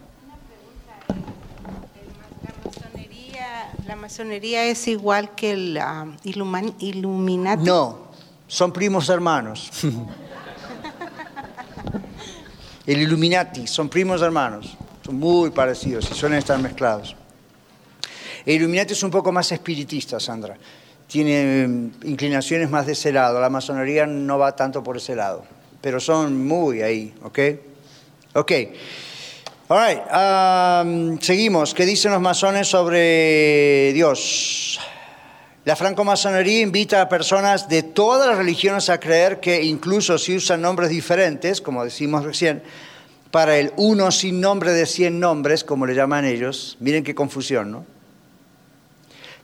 La 3.87 3.95
masonería 4.09 4.65
es 4.65 4.89
igual 4.89 5.35
que 5.35 5.51
el 5.51 5.79
um, 5.79 6.17
Illuminati. 6.25 7.63
No, 7.63 8.09
son 8.47 8.73
primos 8.73 9.07
hermanos. 9.11 9.71
El 12.87 13.03
Illuminati 13.03 13.67
son 13.67 13.91
primos 13.91 14.23
hermanos, 14.23 14.75
son 15.05 15.17
muy 15.17 15.51
parecidos 15.51 16.11
y 16.11 16.15
suelen 16.15 16.39
estar 16.39 16.59
mezclados. 16.59 17.15
El 18.47 18.55
Illuminati 18.55 18.95
es 18.95 19.03
un 19.03 19.11
poco 19.11 19.31
más 19.31 19.53
espiritista, 19.53 20.19
Sandra. 20.19 20.57
Tiene 21.07 21.69
mm, 21.69 21.91
inclinaciones 22.05 22.71
más 22.71 22.87
de 22.87 22.93
ese 22.93 23.13
lado. 23.13 23.39
La 23.39 23.51
masonería 23.51 24.07
no 24.07 24.39
va 24.39 24.57
tanto 24.57 24.83
por 24.83 24.97
ese 24.97 25.15
lado, 25.15 25.45
pero 25.83 26.01
son 26.01 26.47
muy 26.47 26.81
ahí, 26.81 27.15
¿ok? 27.25 27.39
Ok. 28.37 28.53
All 29.71 29.79
right. 29.79 30.01
Um, 30.11 31.19
seguimos. 31.21 31.75
¿Qué 31.75 31.85
dicen 31.85 32.13
los 32.13 32.23
masones 32.23 32.69
sobre 32.69 33.93
Dios? 33.93 34.81
La 35.67 35.77
francomasonería 35.77 36.63
invita 36.63 37.03
a 37.03 37.09
personas 37.11 37.69
de 37.69 37.83
todas 37.83 38.27
las 38.27 38.39
religiones 38.39 38.89
a 38.89 38.99
creer 38.99 39.41
que 39.41 39.63
incluso 39.63 40.17
si 40.17 40.35
usan 40.35 40.63
nombres 40.63 40.89
diferentes, 40.89 41.61
como 41.61 41.85
decimos 41.85 42.25
recién, 42.25 42.63
para 43.31 43.59
el 43.59 43.75
uno 43.77 44.11
sin 44.11 44.41
nombre 44.41 44.73
de 44.73 44.87
cien 44.87 45.21
nombres, 45.21 45.65
como 45.65 45.85
le 45.85 45.95
llaman 45.95 46.25
ellos, 46.25 46.79
miren 46.81 47.05
qué 47.05 47.15
confusión, 47.15 47.71
¿no? 47.71 47.85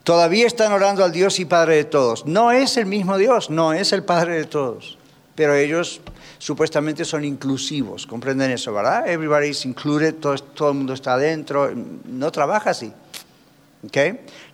Todavía 0.05 0.47
están 0.47 0.72
orando 0.72 1.05
al 1.05 1.12
Dios 1.12 1.39
y 1.39 1.45
Padre 1.45 1.77
de 1.77 1.85
todos. 1.85 2.25
No 2.25 2.51
es 2.51 2.79
el 2.79 2.87
mismo 2.87 3.18
Dios, 3.18 3.51
no 3.51 3.75
es 3.75 3.93
el 3.93 4.05
Padre 4.05 4.37
de 4.37 4.45
todos, 4.45 4.97
pero 5.35 5.55
ellos 5.55 6.01
supuestamente 6.39 7.05
son 7.05 7.24
inclusivos, 7.24 8.07
comprenden 8.07 8.53
eso, 8.53 8.72
¿verdad? 8.72 9.09
Everybody 9.09 9.49
is 9.49 9.64
included, 9.64 10.14
todo, 10.14 10.37
todo 10.37 10.70
el 10.70 10.76
mundo 10.76 10.95
está 10.95 11.14
adentro, 11.14 11.72
no 11.74 12.30
trabaja 12.30 12.70
así. 12.70 12.93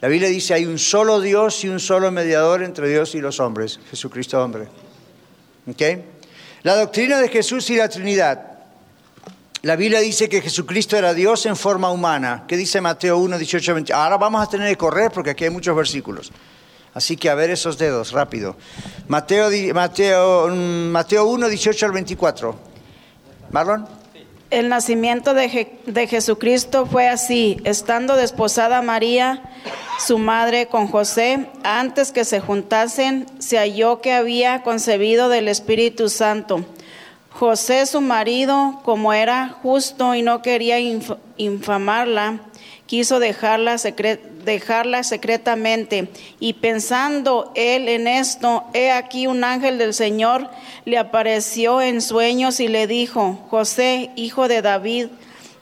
La 0.01 0.09
Biblia 0.09 0.29
dice 0.29 0.55
hay 0.55 0.67
un 0.67 0.79
solo 0.79 1.21
Dios 1.21 1.63
y 1.65 1.69
un 1.69 1.79
solo 1.79 2.11
mediador 2.11 2.63
entre 2.63 2.89
Dios 2.89 3.15
y 3.15 3.21
los 3.21 3.39
hombres, 3.39 3.79
Jesucristo 3.91 4.43
hombre. 4.43 4.69
La 6.63 6.75
doctrina 6.77 7.21
de 7.21 7.29
Jesús 7.29 7.71
y 7.71 7.77
la 7.77 7.89
Trinidad. 7.89 8.47
La 9.63 9.77
Biblia 9.77 10.01
dice 10.01 10.29
que 10.29 10.41
Jesucristo 10.41 10.97
era 10.97 11.13
Dios 11.15 11.45
en 11.47 11.55
forma 11.55 11.91
humana. 11.91 12.45
¿Qué 12.49 12.57
dice 12.57 12.81
Mateo 12.81 13.19
1, 13.19 13.39
18, 13.39 13.75
20? 13.75 13.93
Ahora 13.93 14.17
vamos 14.17 14.43
a 14.43 14.49
tener 14.49 14.69
que 14.71 14.77
correr 14.77 15.11
porque 15.13 15.31
aquí 15.31 15.45
hay 15.45 15.51
muchos 15.51 15.77
versículos. 15.77 16.33
Así 16.95 17.17
que 17.17 17.31
a 17.31 17.35
ver 17.35 17.51
esos 17.51 17.79
dedos, 17.79 18.13
rápido. 18.13 18.57
Mateo, 19.09 19.49
Mateo, 19.75 20.49
mm, 20.49 20.91
Mateo 20.91 21.27
1, 21.27 21.49
18 21.49 21.87
al 21.87 21.93
24. 21.93 22.57
Marlon. 23.51 23.87
El 24.51 24.69
nacimiento 24.69 25.33
de, 25.33 25.79
de, 25.87 26.07
Jesucristo 26.09 26.85
fue 26.85 27.09
así, 27.09 27.61
estando 27.63 28.17
desposada 28.17 28.83
María, 28.83 29.43
su 30.05 30.19
madre, 30.19 30.67
con 30.67 30.89
José, 30.89 31.47
antes 31.63 32.11
que 32.11 32.25
se 32.25 32.41
juntasen, 32.41 33.27
se 33.39 33.59
halló 33.59 34.01
que 34.01 34.13
había 34.13 34.65
concebido 34.65 35.29
del 35.29 35.47
Espíritu 35.47 36.09
Santo. 36.09 36.65
José, 37.31 37.87
su 37.87 38.01
marido, 38.01 38.81
como 38.83 39.13
era 39.13 39.57
justo 39.63 40.17
y 40.17 40.23
no 40.23 40.43
quería 40.43 40.81
infamarla, 41.37 42.41
quiso 42.87 43.21
dejarla, 43.21 43.79
dejarla 44.45 45.03
secretamente. 45.03 46.09
Y 46.39 46.55
pensando 46.55 47.53
él 47.55 47.89
en 47.89 48.09
esto, 48.09 48.65
he 48.75 48.91
aquí 48.91 49.27
un 49.27 49.45
ángel 49.45 49.79
del 49.79 49.95
Señor 49.95 50.51
le 50.85 50.99
apareció 50.99 51.81
en 51.81 52.01
sueños 52.01 52.61
y 52.61 52.69
le 52.69 52.87
dijo, 52.87 53.39
José, 53.51 54.11
hijo 54.17 54.49
de 54.49 54.63
David, 54.63 55.09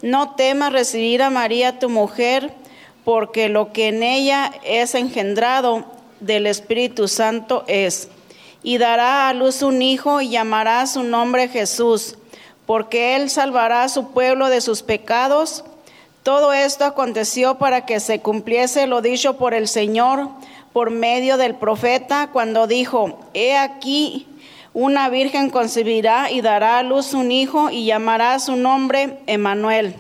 no 0.03 0.35
temas 0.35 0.73
recibir 0.73 1.23
a 1.23 1.31
María 1.31 1.79
tu 1.79 1.89
mujer, 1.89 2.53
porque 3.05 3.49
lo 3.49 3.73
que 3.73 3.89
en 3.89 4.03
ella 4.03 4.53
es 4.65 4.95
engendrado 4.95 5.85
del 6.21 6.47
Espíritu 6.47 7.09
Santo 7.09 7.65
es. 7.67 8.09
Y 8.63 8.79
dará 8.79 9.29
a 9.29 9.35
luz 9.35 9.63
un 9.63 9.83
hijo 9.83 10.21
y 10.21 10.31
llamará 10.31 10.87
su 10.87 11.03
nombre 11.03 11.49
Jesús, 11.49 12.17
porque 12.67 13.17
él 13.17 13.31
salvará 13.31 13.85
a 13.85 13.89
su 13.89 14.11
pueblo 14.11 14.51
de 14.51 14.61
sus 14.61 14.83
pecados. 14.83 15.65
Todo 16.29 16.53
esto 16.53 16.85
aconteció 16.85 17.55
para 17.55 17.87
que 17.87 18.01
se 18.01 18.21
cumpliese 18.21 18.87
lo 18.87 19.01
dicho 19.01 19.39
por 19.39 19.55
el 19.55 19.67
Señor 19.67 20.29
por 20.75 20.91
medio 20.91 21.39
del 21.39 21.55
profeta 21.55 22.29
cuando 22.31 22.67
dijo, 22.67 23.19
he 23.33 23.57
aquí, 23.57 24.27
una 24.75 25.09
virgen 25.09 25.49
concebirá 25.49 26.31
y 26.31 26.43
dará 26.43 26.81
a 26.81 26.83
luz 26.83 27.15
un 27.15 27.33
hijo 27.33 27.71
y 27.71 27.87
llamará 27.87 28.39
su 28.41 28.57
nombre 28.57 29.21
Emanuel. 29.27 29.95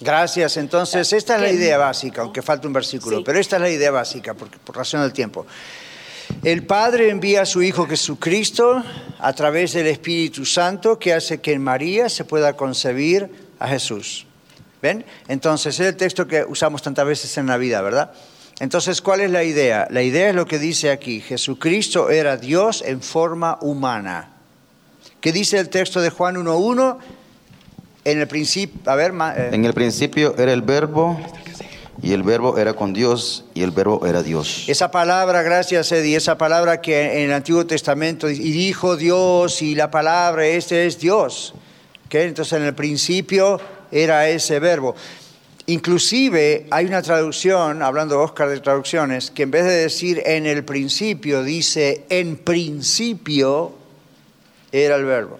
Gracias. 0.00 0.58
Entonces, 0.58 1.14
esta 1.14 1.36
es 1.36 1.40
la 1.40 1.50
idea 1.50 1.78
básica, 1.78 2.20
aunque 2.20 2.42
falta 2.42 2.66
un 2.66 2.74
versículo, 2.74 3.24
pero 3.24 3.38
esta 3.38 3.56
es 3.56 3.62
la 3.62 3.70
idea 3.70 3.90
básica 3.90 4.34
por, 4.34 4.50
por 4.50 4.76
razón 4.76 5.00
del 5.00 5.14
tiempo. 5.14 5.46
El 6.42 6.66
Padre 6.66 7.08
envía 7.08 7.40
a 7.40 7.46
su 7.46 7.62
Hijo 7.62 7.86
Jesucristo 7.86 8.84
a 9.18 9.32
través 9.32 9.72
del 9.72 9.86
Espíritu 9.86 10.44
Santo 10.44 10.98
que 10.98 11.14
hace 11.14 11.40
que 11.40 11.54
en 11.54 11.64
María 11.64 12.10
se 12.10 12.26
pueda 12.26 12.52
concebir 12.54 13.30
a 13.58 13.66
Jesús. 13.66 14.26
¿Ven? 14.82 15.04
Entonces 15.28 15.78
es 15.78 15.86
el 15.86 15.96
texto 15.96 16.26
que 16.26 16.44
usamos 16.44 16.82
tantas 16.82 17.06
veces 17.06 17.36
en 17.38 17.46
la 17.46 17.56
vida, 17.56 17.80
¿verdad? 17.82 18.12
Entonces, 18.60 19.00
¿cuál 19.00 19.20
es 19.20 19.30
la 19.30 19.42
idea? 19.42 19.88
La 19.90 20.02
idea 20.02 20.28
es 20.28 20.34
lo 20.34 20.46
que 20.46 20.58
dice 20.58 20.90
aquí. 20.90 21.20
Jesucristo 21.22 22.10
era 22.10 22.36
Dios 22.36 22.82
en 22.86 23.00
forma 23.00 23.58
humana. 23.62 24.34
¿Qué 25.20 25.32
dice 25.32 25.58
el 25.58 25.70
texto 25.70 26.00
de 26.00 26.10
Juan 26.10 26.36
1.1? 26.36 26.98
En 28.04 28.20
el 28.20 28.28
principio, 28.28 28.80
a 28.90 28.94
ver, 28.94 29.12
eh. 29.36 29.50
en 29.52 29.64
el 29.64 29.72
principio 29.74 30.34
era 30.36 30.52
el 30.52 30.62
verbo 30.62 31.20
y 32.02 32.12
el 32.12 32.22
verbo 32.22 32.56
era 32.58 32.74
con 32.74 32.92
Dios 32.92 33.44
y 33.54 33.62
el 33.62 33.70
verbo 33.70 34.06
era 34.06 34.22
Dios. 34.22 34.64
Esa 34.68 34.90
palabra, 34.90 35.42
gracias 35.42 35.92
Eddie, 35.92 36.16
esa 36.16 36.38
palabra 36.38 36.80
que 36.80 37.22
en 37.22 37.30
el 37.30 37.32
Antiguo 37.32 37.66
Testamento 37.66 38.30
y 38.30 38.38
dijo 38.38 38.96
Dios 38.96 39.60
y 39.60 39.74
la 39.74 39.90
palabra, 39.90 40.46
este 40.46 40.86
es 40.86 40.98
Dios. 40.98 41.54
Entonces 42.10 42.54
en 42.54 42.64
el 42.64 42.74
principio 42.74 43.60
era 43.90 44.28
ese 44.28 44.58
verbo. 44.58 44.94
Inclusive 45.66 46.66
hay 46.70 46.86
una 46.86 47.02
traducción, 47.02 47.82
hablando 47.82 48.20
Oscar 48.20 48.48
de 48.48 48.60
traducciones, 48.60 49.30
que 49.30 49.44
en 49.44 49.50
vez 49.50 49.64
de 49.64 49.76
decir 49.76 50.22
en 50.26 50.46
el 50.46 50.64
principio, 50.64 51.44
dice 51.44 52.04
en 52.08 52.36
principio 52.38 53.72
era 54.72 54.96
el 54.96 55.04
verbo. 55.04 55.38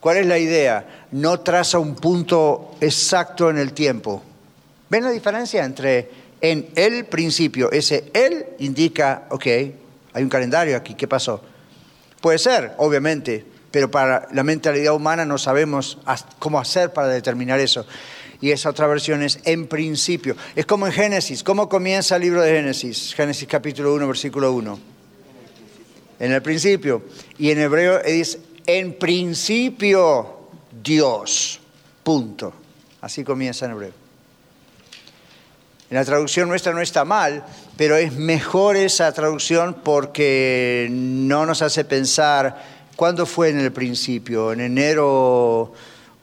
¿Cuál 0.00 0.18
es 0.18 0.26
la 0.26 0.38
idea? 0.38 1.06
No 1.12 1.40
traza 1.40 1.78
un 1.78 1.94
punto 1.94 2.76
exacto 2.80 3.48
en 3.48 3.56
el 3.56 3.72
tiempo. 3.72 4.22
¿Ven 4.90 5.04
la 5.04 5.10
diferencia 5.10 5.64
entre 5.64 6.10
en 6.40 6.68
el 6.74 7.06
principio? 7.06 7.72
Ese 7.72 8.10
él 8.12 8.44
indica, 8.58 9.24
ok, 9.30 9.46
hay 9.46 10.22
un 10.22 10.28
calendario 10.28 10.76
aquí, 10.76 10.94
¿qué 10.94 11.08
pasó? 11.08 11.40
Puede 12.20 12.38
ser, 12.38 12.72
obviamente, 12.76 13.46
pero 13.74 13.90
para 13.90 14.28
la 14.30 14.44
mentalidad 14.44 14.94
humana 14.94 15.24
no 15.24 15.36
sabemos 15.36 15.98
cómo 16.38 16.60
hacer 16.60 16.92
para 16.92 17.08
determinar 17.08 17.58
eso. 17.58 17.84
Y 18.40 18.52
esa 18.52 18.70
otra 18.70 18.86
versión 18.86 19.20
es 19.24 19.40
en 19.42 19.66
principio. 19.66 20.36
Es 20.54 20.64
como 20.64 20.86
en 20.86 20.92
Génesis. 20.92 21.42
¿Cómo 21.42 21.68
comienza 21.68 22.14
el 22.14 22.22
libro 22.22 22.40
de 22.40 22.52
Génesis? 22.52 23.12
Génesis 23.16 23.48
capítulo 23.48 23.92
1, 23.94 24.06
versículo 24.06 24.52
1. 24.52 24.78
En 26.20 26.30
el 26.30 26.40
principio. 26.40 27.02
Y 27.36 27.50
en 27.50 27.58
hebreo 27.58 28.00
es 28.00 28.38
en 28.64 28.94
principio 28.94 30.50
Dios. 30.80 31.58
Punto. 32.04 32.54
Así 33.00 33.24
comienza 33.24 33.64
en 33.66 33.72
hebreo. 33.72 33.92
En 35.90 35.96
la 35.96 36.04
traducción 36.04 36.48
nuestra 36.48 36.72
no 36.72 36.80
está 36.80 37.04
mal, 37.04 37.44
pero 37.76 37.96
es 37.96 38.12
mejor 38.12 38.76
esa 38.76 39.12
traducción 39.12 39.78
porque 39.82 40.86
no 40.92 41.44
nos 41.44 41.60
hace 41.60 41.84
pensar 41.84 42.73
cuándo 42.96 43.26
fue 43.26 43.50
en 43.50 43.60
el 43.60 43.72
principio, 43.72 44.52
en 44.52 44.60
enero 44.60 45.74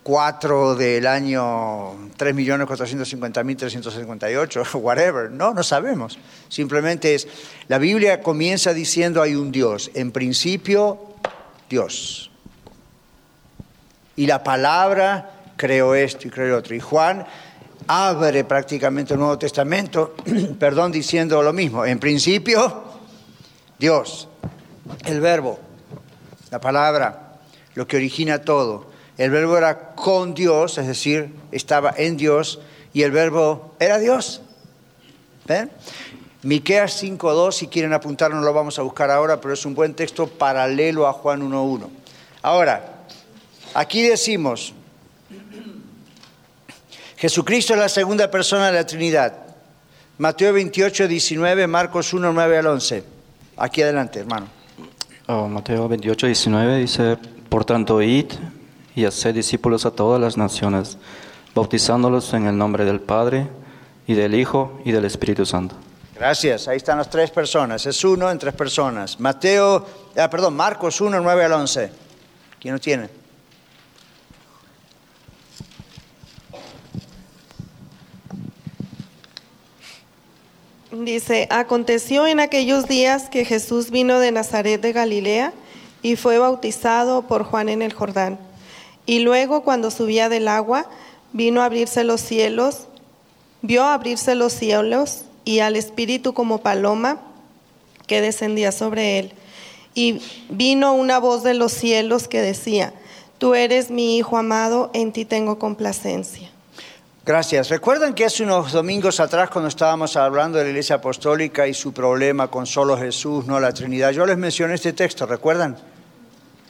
4 0.03 0.75
del 0.75 1.05
año 1.05 1.93
3.450.358, 2.17 4.73
whatever. 4.81 5.29
No, 5.31 5.53
no 5.53 5.63
sabemos. 5.63 6.17
Simplemente 6.49 7.15
es, 7.15 7.27
la 7.67 7.77
Biblia 7.77 8.21
comienza 8.21 8.73
diciendo 8.73 9.21
hay 9.21 9.35
un 9.35 9.51
Dios. 9.51 9.91
En 9.93 10.11
principio, 10.11 10.99
Dios. 11.69 12.31
Y 14.15 14.25
la 14.25 14.43
palabra 14.43 15.33
creó 15.55 15.93
esto 15.95 16.27
y 16.27 16.31
creó 16.31 16.57
otro. 16.57 16.75
Y 16.75 16.79
Juan 16.79 17.27
abre 17.87 18.43
prácticamente 18.43 19.13
el 19.13 19.19
Nuevo 19.19 19.37
Testamento, 19.37 20.15
perdón, 20.59 20.91
diciendo 20.91 21.43
lo 21.43 21.53
mismo. 21.53 21.85
En 21.85 21.99
principio, 21.99 22.85
Dios, 23.77 24.27
el 25.05 25.21
verbo, 25.21 25.59
la 26.51 26.59
palabra, 26.59 27.39
lo 27.73 27.87
que 27.87 27.97
origina 27.97 28.41
todo. 28.41 28.91
El 29.17 29.31
verbo 29.31 29.57
era 29.57 29.95
con 29.95 30.33
Dios, 30.33 30.77
es 30.77 30.85
decir, 30.85 31.33
estaba 31.51 31.93
en 31.97 32.17
Dios, 32.17 32.59
y 32.93 33.03
el 33.03 33.11
verbo 33.11 33.73
era 33.79 33.97
Dios. 33.97 34.41
¿Ven? 35.45 35.71
Miqueas 36.43 37.01
5.2, 37.03 37.51
si 37.53 37.67
quieren 37.67 37.93
apuntar, 37.93 38.31
no 38.31 38.41
lo 38.41 38.53
vamos 38.53 38.77
a 38.79 38.81
buscar 38.81 39.09
ahora, 39.09 39.39
pero 39.39 39.53
es 39.53 39.65
un 39.65 39.73
buen 39.73 39.93
texto 39.93 40.27
paralelo 40.27 41.07
a 41.07 41.13
Juan 41.13 41.41
1.1. 41.41 41.87
Ahora, 42.41 43.03
aquí 43.73 44.01
decimos, 44.01 44.73
Jesucristo 47.17 47.73
es 47.73 47.79
la 47.79 47.89
segunda 47.89 48.29
persona 48.29 48.67
de 48.67 48.73
la 48.73 48.85
Trinidad. 48.85 49.33
Mateo 50.17 50.51
28, 50.53 51.07
19, 51.07 51.67
Marcos 51.67 52.13
1, 52.13 52.33
9 52.33 52.57
al 52.57 52.67
11. 52.67 53.03
Aquí 53.57 53.83
adelante, 53.83 54.19
hermano. 54.19 54.60
Oh, 55.33 55.47
Mateo 55.47 55.87
28, 55.87 56.25
19 56.25 56.77
dice, 56.79 57.17
por 57.47 57.63
tanto, 57.63 58.01
id 58.01 58.33
y 58.93 59.05
haced 59.05 59.33
discípulos 59.33 59.85
a 59.85 59.91
todas 59.91 60.19
las 60.19 60.35
naciones, 60.35 60.97
bautizándolos 61.55 62.33
en 62.33 62.47
el 62.47 62.57
nombre 62.57 62.83
del 62.83 62.99
Padre 62.99 63.47
y 64.07 64.13
del 64.13 64.35
Hijo 64.35 64.81
y 64.83 64.91
del 64.91 65.05
Espíritu 65.05 65.45
Santo. 65.45 65.77
Gracias, 66.15 66.67
ahí 66.67 66.75
están 66.75 66.97
las 66.97 67.09
tres 67.09 67.31
personas, 67.31 67.85
es 67.85 68.03
uno 68.03 68.29
en 68.29 68.39
tres 68.39 68.53
personas. 68.53 69.21
Mateo, 69.21 69.85
ah, 70.17 70.29
perdón, 70.29 70.53
Marcos 70.53 70.99
1, 70.99 71.21
9 71.21 71.45
al 71.45 71.53
11. 71.53 71.91
¿Quién 72.59 72.73
lo 72.73 72.81
tiene? 72.81 73.20
Dice, 81.05 81.47
aconteció 81.49 82.27
en 82.27 82.39
aquellos 82.39 82.87
días 82.87 83.27
que 83.29 83.43
Jesús 83.43 83.89
vino 83.89 84.19
de 84.19 84.31
Nazaret 84.31 84.79
de 84.79 84.93
Galilea 84.93 85.51
y 86.03 86.15
fue 86.15 86.37
bautizado 86.37 87.23
por 87.23 87.43
Juan 87.43 87.69
en 87.69 87.81
el 87.81 87.91
Jordán. 87.91 88.37
Y 89.07 89.19
luego 89.19 89.63
cuando 89.63 89.89
subía 89.89 90.29
del 90.29 90.47
agua, 90.47 90.87
vino 91.33 91.61
a 91.61 91.65
abrirse 91.65 92.03
los 92.03 92.21
cielos, 92.21 92.87
vio 93.63 93.83
abrirse 93.83 94.35
los 94.35 94.53
cielos 94.53 95.23
y 95.43 95.59
al 95.59 95.75
Espíritu 95.75 96.35
como 96.35 96.59
paloma 96.59 97.19
que 98.05 98.21
descendía 98.21 98.71
sobre 98.71 99.17
él. 99.17 99.33
Y 99.95 100.21
vino 100.49 100.93
una 100.93 101.17
voz 101.17 101.41
de 101.41 101.55
los 101.55 101.71
cielos 101.71 102.27
que 102.27 102.41
decía, 102.41 102.93
Tú 103.39 103.55
eres 103.55 103.89
mi 103.89 104.17
Hijo 104.17 104.37
amado, 104.37 104.91
en 104.93 105.11
ti 105.11 105.25
tengo 105.25 105.57
complacencia. 105.57 106.51
Gracias. 107.23 107.69
¿Recuerdan 107.69 108.15
que 108.15 108.25
hace 108.25 108.41
unos 108.41 108.71
domingos 108.71 109.19
atrás 109.19 109.51
cuando 109.51 109.67
estábamos 109.67 110.15
hablando 110.15 110.57
de 110.57 110.63
la 110.63 110.69
Iglesia 110.71 110.95
Apostólica 110.95 111.67
y 111.67 111.73
su 111.75 111.93
problema 111.93 112.49
con 112.49 112.65
solo 112.65 112.97
Jesús, 112.97 113.45
no 113.45 113.59
la 113.59 113.71
Trinidad, 113.71 114.09
yo 114.09 114.25
les 114.25 114.37
mencioné 114.39 114.73
este 114.73 114.93
texto, 114.93 115.27
¿recuerdan? 115.27 115.77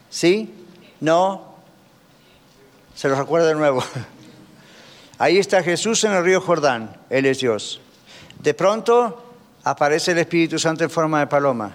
¿Sí? 0.09 0.53
¿No? 0.99 1.55
Se 2.93 3.07
los 3.07 3.17
recuerdo 3.17 3.47
de 3.47 3.55
nuevo. 3.55 3.81
Ahí 5.19 5.37
está 5.37 5.63
Jesús 5.63 6.03
en 6.03 6.11
el 6.11 6.23
río 6.25 6.41
Jordán, 6.41 6.97
Él 7.09 7.27
es 7.27 7.39
Dios. 7.39 7.79
De 8.37 8.53
pronto 8.53 9.33
aparece 9.63 10.11
el 10.11 10.17
Espíritu 10.17 10.59
Santo 10.59 10.83
en 10.83 10.89
forma 10.89 11.21
de 11.21 11.27
paloma. 11.27 11.71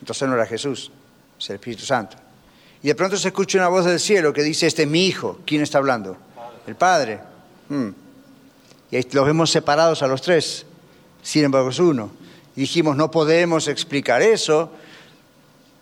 Entonces 0.00 0.28
no 0.28 0.34
era 0.34 0.46
Jesús, 0.46 0.90
es 1.38 1.50
el 1.50 1.54
Espíritu 1.54 1.84
Santo. 1.84 2.16
Y 2.82 2.88
de 2.88 2.96
pronto 2.96 3.16
se 3.16 3.28
escucha 3.28 3.58
una 3.58 3.68
voz 3.68 3.84
del 3.84 4.00
cielo 4.00 4.32
que 4.32 4.42
dice, 4.42 4.66
este 4.66 4.82
es 4.82 4.88
mi 4.88 5.06
hijo. 5.06 5.38
¿Quién 5.46 5.62
está 5.62 5.78
hablando? 5.78 6.16
El 6.66 6.74
Padre. 6.74 7.20
Hmm. 7.68 7.90
Y 8.90 9.02
los 9.14 9.26
vemos 9.26 9.50
separados 9.50 10.02
a 10.02 10.06
los 10.06 10.22
tres, 10.22 10.64
sin 11.22 11.44
embargo 11.44 11.70
es 11.70 11.78
uno. 11.78 12.10
Dijimos, 12.56 12.96
no 12.96 13.10
podemos 13.10 13.68
explicar 13.68 14.22
eso, 14.22 14.70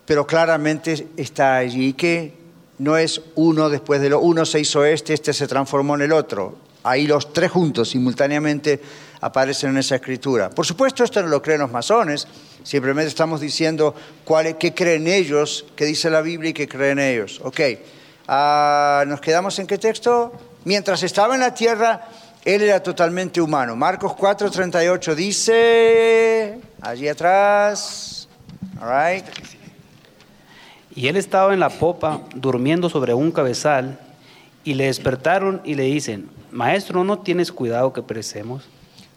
pero 0.05 0.27
claramente 0.27 1.07
está 1.17 1.57
allí 1.57 1.93
que 1.93 2.33
no 2.79 2.97
es 2.97 3.21
uno 3.35 3.69
después 3.69 4.01
de 4.01 4.09
lo 4.09 4.19
uno 4.19 4.45
se 4.45 4.59
hizo 4.59 4.85
este, 4.85 5.13
este 5.13 5.33
se 5.33 5.47
transformó 5.47 5.95
en 5.95 6.01
el 6.01 6.11
otro. 6.11 6.57
Ahí 6.83 7.07
los 7.07 7.33
tres 7.33 7.51
juntos 7.51 7.89
simultáneamente 7.89 8.79
aparecen 9.21 9.71
en 9.71 9.77
esa 9.79 9.95
escritura. 9.95 10.49
Por 10.49 10.65
supuesto, 10.65 11.03
esto 11.03 11.21
no 11.21 11.27
lo 11.27 11.41
creen 11.41 11.61
los 11.61 11.71
masones, 11.71 12.27
simplemente 12.63 13.09
estamos 13.09 13.41
diciendo 13.41 13.95
cuál, 14.23 14.57
qué 14.57 14.73
creen 14.73 15.07
ellos, 15.07 15.65
qué 15.75 15.85
dice 15.85 16.09
la 16.09 16.21
Biblia 16.21 16.51
y 16.51 16.53
qué 16.53 16.67
creen 16.67 16.99
ellos. 16.99 17.41
Ok, 17.43 17.59
ah, 18.27 19.03
¿nos 19.07 19.19
quedamos 19.19 19.57
en 19.59 19.67
qué 19.67 19.77
texto? 19.77 20.31
Mientras 20.65 21.03
estaba 21.03 21.33
en 21.33 21.41
la 21.41 21.53
tierra, 21.53 22.07
él 22.47 22.61
era 22.61 22.81
totalmente 22.81 23.41
humano. 23.41 23.75
Marcos 23.75 24.13
4:38 24.13 25.15
dice, 25.15 26.61
allí 26.79 27.09
atrás, 27.09 28.29
Y 30.95 31.09
él 31.09 31.17
estaba 31.17 31.53
en 31.53 31.59
la 31.59 31.67
popa, 31.67 32.21
durmiendo 32.33 32.89
sobre 32.89 33.13
un 33.13 33.33
cabezal, 33.33 33.99
y 34.63 34.75
le 34.75 34.85
despertaron 34.85 35.61
y 35.65 35.75
le 35.75 35.83
dicen, 35.83 36.29
Maestro, 36.51 37.03
¿no 37.03 37.19
tienes 37.19 37.51
cuidado 37.51 37.91
que 37.91 38.01
perecemos? 38.01 38.63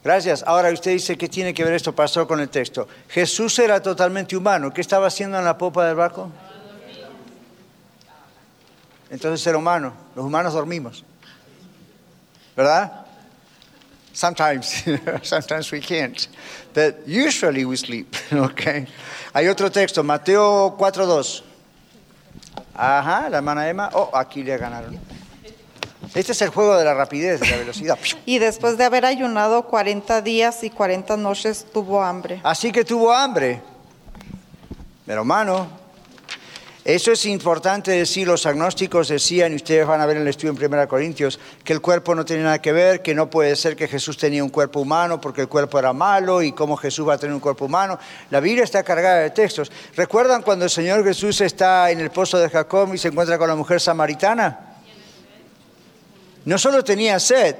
Gracias. 0.02 0.42
Ahora 0.44 0.72
usted 0.72 0.90
dice 0.90 1.16
que 1.16 1.28
tiene 1.28 1.54
que 1.54 1.62
ver 1.62 1.74
esto, 1.74 1.94
pasó 1.94 2.26
con 2.26 2.40
el 2.40 2.48
texto. 2.48 2.88
Jesús 3.08 3.56
era 3.60 3.80
totalmente 3.80 4.36
humano. 4.36 4.72
¿Qué 4.72 4.80
estaba 4.80 5.06
haciendo 5.06 5.38
en 5.38 5.44
la 5.44 5.56
popa 5.56 5.86
del 5.86 5.94
barco? 5.94 6.30
Entonces 9.08 9.46
era 9.46 9.56
humano. 9.56 9.92
Los 10.16 10.24
humanos 10.24 10.52
dormimos. 10.52 11.04
¿Verdad? 12.56 13.06
Sometimes, 14.12 14.84
sometimes 15.22 15.70
we 15.70 15.80
can't. 15.80 16.28
But 16.74 17.06
usually 17.06 17.64
we 17.64 17.76
sleep, 17.76 18.14
okay? 18.32 18.86
Hay 19.34 19.48
otro 19.48 19.70
texto, 19.70 20.02
Mateo 20.02 20.76
4.2. 20.76 21.42
Ajá, 22.74 23.28
la 23.28 23.38
hermana 23.38 23.68
Emma. 23.68 23.90
Oh, 23.92 24.10
aquí 24.12 24.42
le 24.42 24.56
ganaron. 24.56 24.98
Este 26.14 26.32
es 26.32 26.42
el 26.42 26.48
juego 26.48 26.76
de 26.76 26.84
la 26.84 26.94
rapidez, 26.94 27.40
de 27.40 27.48
la 27.48 27.56
velocidad. 27.56 27.98
Y 28.26 28.38
después 28.38 28.76
de 28.76 28.84
haber 28.84 29.04
ayunado 29.04 29.62
40 29.66 30.22
días 30.22 30.64
y 30.64 30.70
40 30.70 31.16
noches 31.16 31.66
tuvo 31.72 32.02
hambre. 32.02 32.40
Así 32.42 32.72
que 32.72 32.84
tuvo 32.84 33.12
hambre. 33.12 33.62
Pero 35.06 35.20
hermano, 35.20 35.68
eso 36.84 37.12
es 37.12 37.26
importante 37.26 37.90
decir, 37.90 38.26
los 38.26 38.46
agnósticos 38.46 39.08
decían, 39.08 39.52
y 39.52 39.56
ustedes 39.56 39.86
van 39.86 40.00
a 40.00 40.06
ver 40.06 40.16
en 40.16 40.22
el 40.22 40.28
estudio 40.28 40.54
en 40.58 40.74
1 40.74 40.88
Corintios, 40.88 41.38
que 41.62 41.74
el 41.74 41.82
cuerpo 41.82 42.14
no 42.14 42.24
tiene 42.24 42.42
nada 42.42 42.62
que 42.62 42.72
ver, 42.72 43.02
que 43.02 43.14
no 43.14 43.28
puede 43.28 43.54
ser 43.54 43.76
que 43.76 43.86
Jesús 43.86 44.16
tenía 44.16 44.42
un 44.42 44.48
cuerpo 44.48 44.80
humano 44.80 45.20
porque 45.20 45.42
el 45.42 45.48
cuerpo 45.48 45.78
era 45.78 45.92
malo 45.92 46.40
y 46.40 46.52
cómo 46.52 46.78
Jesús 46.78 47.06
va 47.06 47.14
a 47.14 47.18
tener 47.18 47.34
un 47.34 47.40
cuerpo 47.40 47.66
humano. 47.66 47.98
La 48.30 48.40
Biblia 48.40 48.64
está 48.64 48.82
cargada 48.82 49.18
de 49.18 49.30
textos. 49.30 49.70
¿Recuerdan 49.94 50.42
cuando 50.42 50.64
el 50.64 50.70
Señor 50.70 51.04
Jesús 51.04 51.42
está 51.42 51.90
en 51.90 52.00
el 52.00 52.10
pozo 52.10 52.38
de 52.38 52.48
Jacob 52.48 52.94
y 52.94 52.98
se 52.98 53.08
encuentra 53.08 53.36
con 53.36 53.48
la 53.48 53.56
mujer 53.56 53.78
samaritana? 53.78 54.78
No 56.46 56.56
solo 56.56 56.82
tenía 56.82 57.20
sed, 57.20 57.56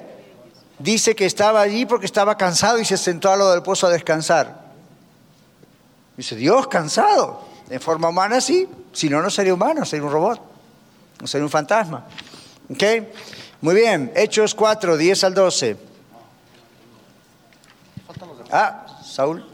dice 0.79 1.15
que 1.15 1.27
estaba 1.27 1.61
allí 1.61 1.85
porque 1.85 2.07
estaba 2.07 2.39
cansado 2.39 2.79
y 2.79 2.87
se 2.87 2.97
sentó 2.97 3.31
a 3.31 3.37
lo 3.37 3.51
del 3.51 3.63
pozo 3.63 3.87
a 3.87 3.91
descansar. 3.91 4.71
Dice, 6.17 6.37
Dios 6.37 6.69
cansado. 6.69 7.50
En 7.71 7.81
forma 7.81 8.09
humana 8.09 8.41
sí, 8.41 8.69
si 8.93 9.09
no, 9.09 9.23
no 9.23 9.31
sería 9.31 9.55
humano, 9.55 9.85
sería 9.85 10.05
un 10.05 10.13
robot, 10.13 10.41
no 11.21 11.27
sería 11.27 11.45
un 11.45 11.51
fantasma. 11.51 12.05
¿Ok? 12.69 12.83
Muy 13.61 13.77
bien, 13.77 14.13
Hechos 14.17 14.55
4, 14.55 14.97
10 14.97 15.25
al 15.25 15.35
12. 15.35 15.77
Ah, 18.51 18.87
Saúl. 19.05 19.47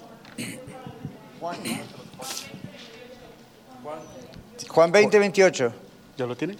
Juan 4.68 4.92
20, 4.92 5.18
28. 5.18 5.72
¿Ya 6.16 6.26
lo 6.26 6.36
tiene? 6.36 6.56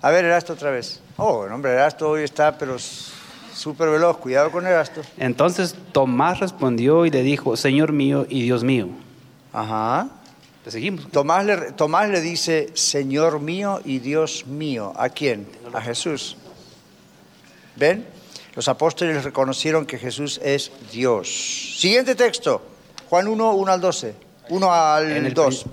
A 0.00 0.10
ver, 0.10 0.24
Erasto 0.24 0.54
otra 0.54 0.70
vez. 0.70 1.00
Oh, 1.18 1.44
el 1.44 1.52
hombre, 1.52 1.72
Erasto 1.72 2.08
hoy 2.08 2.22
está, 2.22 2.56
pero 2.56 2.76
súper 2.78 3.90
veloz. 3.90 4.16
Cuidado 4.16 4.50
con 4.50 4.66
Erasto. 4.66 5.02
Entonces 5.18 5.74
Tomás 5.92 6.40
respondió 6.40 7.04
y 7.04 7.10
le 7.10 7.22
dijo, 7.22 7.56
Señor 7.56 7.92
mío 7.92 8.26
y 8.28 8.42
Dios 8.42 8.64
mío. 8.64 8.88
Ajá. 9.52 10.08
¿Te 10.64 10.70
seguimos? 10.70 11.10
Tomás 11.10 11.44
le, 11.44 11.72
Tomás 11.72 12.08
le 12.08 12.20
dice, 12.20 12.70
Señor 12.74 13.40
mío 13.40 13.80
y 13.84 13.98
Dios 13.98 14.46
mío. 14.46 14.92
¿A 14.96 15.08
quién? 15.08 15.46
A 15.72 15.80
Jesús. 15.80 16.36
¿Ven? 17.76 18.06
Los 18.54 18.68
apóstoles 18.68 19.24
reconocieron 19.24 19.86
que 19.86 19.98
Jesús 19.98 20.40
es 20.42 20.70
Dios. 20.92 21.78
Siguiente 21.78 22.14
texto. 22.14 22.62
Juan 23.08 23.26
1, 23.26 23.54
1 23.54 23.72
al 23.72 23.80
12. 23.80 24.14
1 24.50 24.72
al 24.72 25.34
2. 25.34 25.66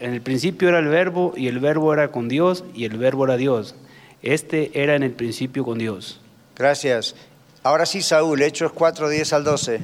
En 0.00 0.12
el 0.12 0.20
principio 0.20 0.68
era 0.68 0.78
el 0.78 0.88
verbo 0.88 1.32
y 1.36 1.48
el 1.48 1.58
verbo 1.58 1.92
era 1.92 2.10
con 2.10 2.28
Dios 2.28 2.64
y 2.74 2.84
el 2.84 2.98
verbo 2.98 3.24
era 3.24 3.36
Dios. 3.36 3.74
Este 4.22 4.82
era 4.82 4.94
en 4.94 5.02
el 5.02 5.12
principio 5.12 5.64
con 5.64 5.78
Dios. 5.78 6.20
Gracias. 6.54 7.14
Ahora 7.62 7.86
sí, 7.86 8.02
Saúl, 8.02 8.42
Hechos 8.42 8.72
4, 8.72 9.08
10 9.08 9.32
al 9.32 9.44
12. 9.44 9.80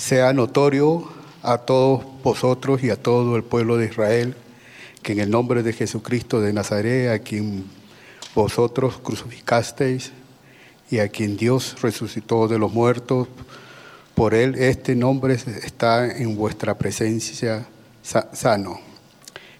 Sea 0.00 0.32
notorio 0.32 1.04
a 1.42 1.58
todos 1.58 2.04
vosotros 2.24 2.82
y 2.82 2.90
a 2.90 2.96
todo 2.96 3.36
el 3.36 3.44
pueblo 3.44 3.76
de 3.76 3.86
Israel 3.86 4.34
que 5.02 5.12
en 5.12 5.20
el 5.20 5.30
nombre 5.30 5.62
de 5.62 5.72
Jesucristo 5.72 6.40
de 6.40 6.52
Nazaret, 6.52 7.10
a 7.10 7.18
quien 7.18 7.64
vosotros 8.34 8.98
crucificasteis 9.02 10.12
y 10.90 10.98
a 10.98 11.08
quien 11.08 11.36
Dios 11.36 11.76
resucitó 11.82 12.48
de 12.48 12.58
los 12.58 12.72
muertos, 12.72 13.28
por 14.14 14.34
él 14.34 14.54
este 14.56 14.96
nombre 14.96 15.34
está 15.34 16.06
en 16.06 16.36
vuestra 16.36 16.76
presencia 16.76 17.66
sano. 18.02 18.80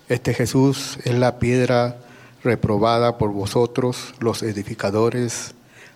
Este 0.08 0.34
Jesús 0.34 0.98
es 1.04 1.14
la 1.14 1.38
piedra 1.38 1.98
reprobada 2.42 3.18
por 3.18 3.30
vosotros, 3.30 4.14
los 4.20 4.42
edificadores, 4.42 5.54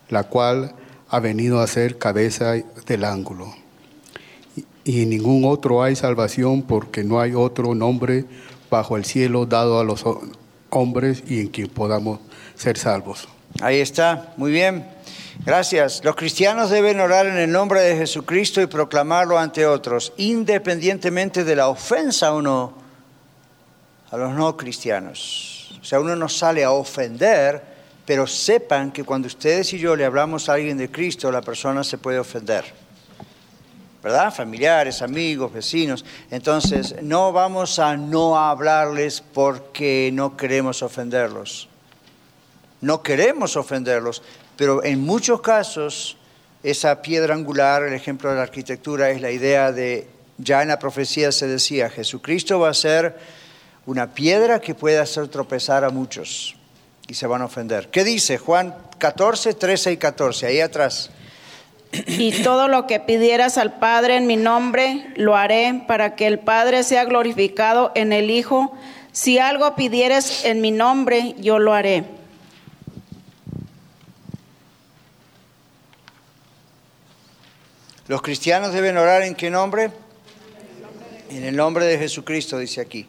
la 0.08 0.24
cual 0.24 0.74
ha 1.08 1.18
venido 1.18 1.60
a 1.60 1.66
ser 1.66 1.98
cabeza 1.98 2.54
del 2.86 3.04
ángulo. 3.04 3.63
Y 4.84 5.02
en 5.02 5.10
ningún 5.10 5.44
otro 5.44 5.82
hay 5.82 5.96
salvación 5.96 6.62
porque 6.62 7.04
no 7.04 7.20
hay 7.20 7.34
otro 7.34 7.74
nombre 7.74 8.26
bajo 8.70 8.96
el 8.96 9.04
cielo 9.04 9.46
dado 9.46 9.80
a 9.80 9.84
los 9.84 10.04
hombres 10.70 11.24
y 11.26 11.40
en 11.40 11.48
quien 11.48 11.68
podamos 11.68 12.20
ser 12.54 12.76
salvos. 12.76 13.28
Ahí 13.60 13.80
está, 13.80 14.34
muy 14.36 14.52
bien. 14.52 14.86
Gracias. 15.44 16.02
Los 16.04 16.16
cristianos 16.16 16.70
deben 16.70 17.00
orar 17.00 17.26
en 17.26 17.38
el 17.38 17.50
nombre 17.50 17.80
de 17.80 17.96
Jesucristo 17.96 18.60
y 18.60 18.66
proclamarlo 18.66 19.38
ante 19.38 19.66
otros, 19.66 20.12
independientemente 20.16 21.44
de 21.44 21.56
la 21.56 21.68
ofensa 21.68 22.32
o 22.32 22.42
no 22.42 22.84
a 24.10 24.16
los 24.16 24.32
no 24.32 24.56
cristianos. 24.56 25.78
O 25.80 25.84
sea, 25.84 25.98
uno 25.98 26.14
no 26.14 26.28
sale 26.28 26.62
a 26.62 26.70
ofender, 26.70 27.62
pero 28.06 28.26
sepan 28.26 28.92
que 28.92 29.02
cuando 29.02 29.26
ustedes 29.26 29.72
y 29.72 29.78
yo 29.78 29.96
le 29.96 30.04
hablamos 30.04 30.48
a 30.48 30.54
alguien 30.54 30.78
de 30.78 30.90
Cristo, 30.90 31.32
la 31.32 31.42
persona 31.42 31.82
se 31.82 31.98
puede 31.98 32.18
ofender. 32.18 32.64
¿Verdad? 34.04 34.34
Familiares, 34.34 35.00
amigos, 35.00 35.50
vecinos. 35.50 36.04
Entonces, 36.30 36.94
no 37.00 37.32
vamos 37.32 37.78
a 37.78 37.96
no 37.96 38.38
hablarles 38.38 39.22
porque 39.22 40.10
no 40.12 40.36
queremos 40.36 40.82
ofenderlos. 40.82 41.70
No 42.82 43.02
queremos 43.02 43.56
ofenderlos, 43.56 44.22
pero 44.58 44.84
en 44.84 45.00
muchos 45.00 45.40
casos 45.40 46.18
esa 46.62 47.00
piedra 47.00 47.34
angular, 47.34 47.82
el 47.82 47.94
ejemplo 47.94 48.28
de 48.28 48.36
la 48.36 48.42
arquitectura, 48.42 49.08
es 49.08 49.22
la 49.22 49.30
idea 49.30 49.72
de, 49.72 50.06
ya 50.36 50.60
en 50.60 50.68
la 50.68 50.78
profecía 50.78 51.32
se 51.32 51.46
decía, 51.46 51.88
Jesucristo 51.88 52.60
va 52.60 52.68
a 52.68 52.74
ser 52.74 53.18
una 53.86 54.12
piedra 54.12 54.60
que 54.60 54.74
puede 54.74 54.98
hacer 54.98 55.28
tropezar 55.28 55.82
a 55.82 55.88
muchos 55.88 56.56
y 57.08 57.14
se 57.14 57.26
van 57.26 57.40
a 57.40 57.46
ofender. 57.46 57.88
¿Qué 57.88 58.04
dice 58.04 58.36
Juan 58.36 58.74
14, 58.98 59.54
13 59.54 59.92
y 59.92 59.96
14? 59.96 60.46
Ahí 60.46 60.60
atrás. 60.60 61.10
Y 62.06 62.42
todo 62.42 62.68
lo 62.68 62.86
que 62.86 63.00
pidieras 63.00 63.58
al 63.58 63.78
Padre 63.78 64.16
en 64.16 64.26
mi 64.26 64.36
nombre, 64.36 65.06
lo 65.16 65.36
haré 65.36 65.84
para 65.86 66.16
que 66.16 66.26
el 66.26 66.38
Padre 66.38 66.82
sea 66.82 67.04
glorificado 67.04 67.92
en 67.94 68.12
el 68.12 68.30
Hijo. 68.30 68.76
Si 69.12 69.38
algo 69.38 69.76
pidieres 69.76 70.44
en 70.44 70.60
mi 70.60 70.70
nombre, 70.70 71.34
yo 71.38 71.58
lo 71.58 71.72
haré. 71.72 72.04
Los 78.06 78.20
cristianos 78.20 78.72
deben 78.72 78.98
orar 78.98 79.22
en 79.22 79.34
qué 79.34 79.50
nombre? 79.50 79.90
En 81.30 81.44
el 81.44 81.56
nombre 81.56 81.86
de 81.86 81.98
Jesucristo, 81.98 82.58
dice 82.58 82.80
aquí. 82.80 83.06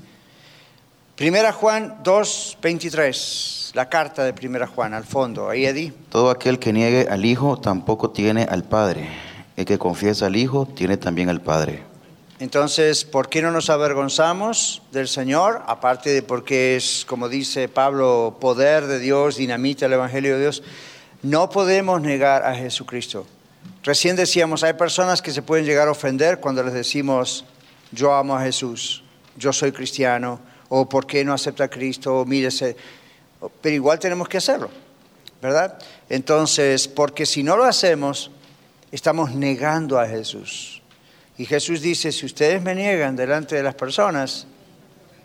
Primera 1.15 1.51
Juan 1.51 1.99
2, 2.03 2.57
23, 2.61 3.64
la 3.75 3.89
carta 3.89 4.23
de 4.23 4.31
Primera 4.31 4.67
Juan, 4.67 4.93
al 4.93 5.03
fondo, 5.03 5.49
ahí 5.49 5.65
Eddie. 5.65 5.91
Todo 6.09 6.29
aquel 6.29 6.59
que 6.59 6.71
niegue 6.71 7.07
al 7.09 7.25
Hijo 7.25 7.59
tampoco 7.59 8.09
tiene 8.09 8.43
al 8.43 8.63
Padre. 8.63 9.09
El 9.57 9.65
que 9.65 9.77
confiesa 9.77 10.27
al 10.27 10.37
Hijo 10.37 10.65
tiene 10.65 10.95
también 10.95 11.27
al 11.27 11.41
Padre. 11.41 11.83
Entonces, 12.39 13.03
¿por 13.03 13.27
qué 13.27 13.41
no 13.41 13.51
nos 13.51 13.69
avergonzamos 13.69 14.81
del 14.93 15.09
Señor? 15.09 15.61
Aparte 15.67 16.11
de 16.11 16.23
porque 16.23 16.77
es, 16.77 17.03
como 17.05 17.27
dice 17.27 17.67
Pablo, 17.67 18.37
poder 18.39 18.87
de 18.87 18.99
Dios, 18.99 19.35
dinamita 19.35 19.87
el 19.87 19.93
Evangelio 19.93 20.35
de 20.35 20.41
Dios. 20.41 20.63
No 21.21 21.49
podemos 21.49 22.01
negar 22.01 22.45
a 22.45 22.55
Jesucristo. 22.55 23.27
Recién 23.83 24.15
decíamos, 24.15 24.63
hay 24.63 24.73
personas 24.73 25.21
que 25.21 25.33
se 25.33 25.41
pueden 25.41 25.65
llegar 25.65 25.89
a 25.89 25.91
ofender 25.91 26.39
cuando 26.39 26.63
les 26.63 26.73
decimos, 26.73 27.43
yo 27.91 28.13
amo 28.13 28.37
a 28.37 28.41
Jesús, 28.41 29.03
yo 29.35 29.51
soy 29.51 29.73
cristiano, 29.73 30.39
o 30.69 30.87
por 30.87 31.05
qué 31.05 31.25
no 31.25 31.33
acepta 31.33 31.65
a 31.65 31.69
Cristo, 31.69 32.21
o 32.21 32.25
mírese. 32.25 32.77
Pero 33.61 33.75
igual 33.75 33.99
tenemos 33.99 34.27
que 34.27 34.37
hacerlo, 34.37 34.69
¿verdad? 35.41 35.77
Entonces, 36.09 36.87
porque 36.87 37.25
si 37.25 37.43
no 37.43 37.57
lo 37.57 37.65
hacemos, 37.65 38.31
estamos 38.91 39.33
negando 39.33 39.99
a 39.99 40.07
Jesús. 40.07 40.81
Y 41.37 41.45
Jesús 41.45 41.81
dice, 41.81 42.11
si 42.11 42.25
ustedes 42.25 42.61
me 42.61 42.75
niegan 42.75 43.15
delante 43.15 43.55
de 43.55 43.63
las 43.63 43.75
personas, 43.75 44.47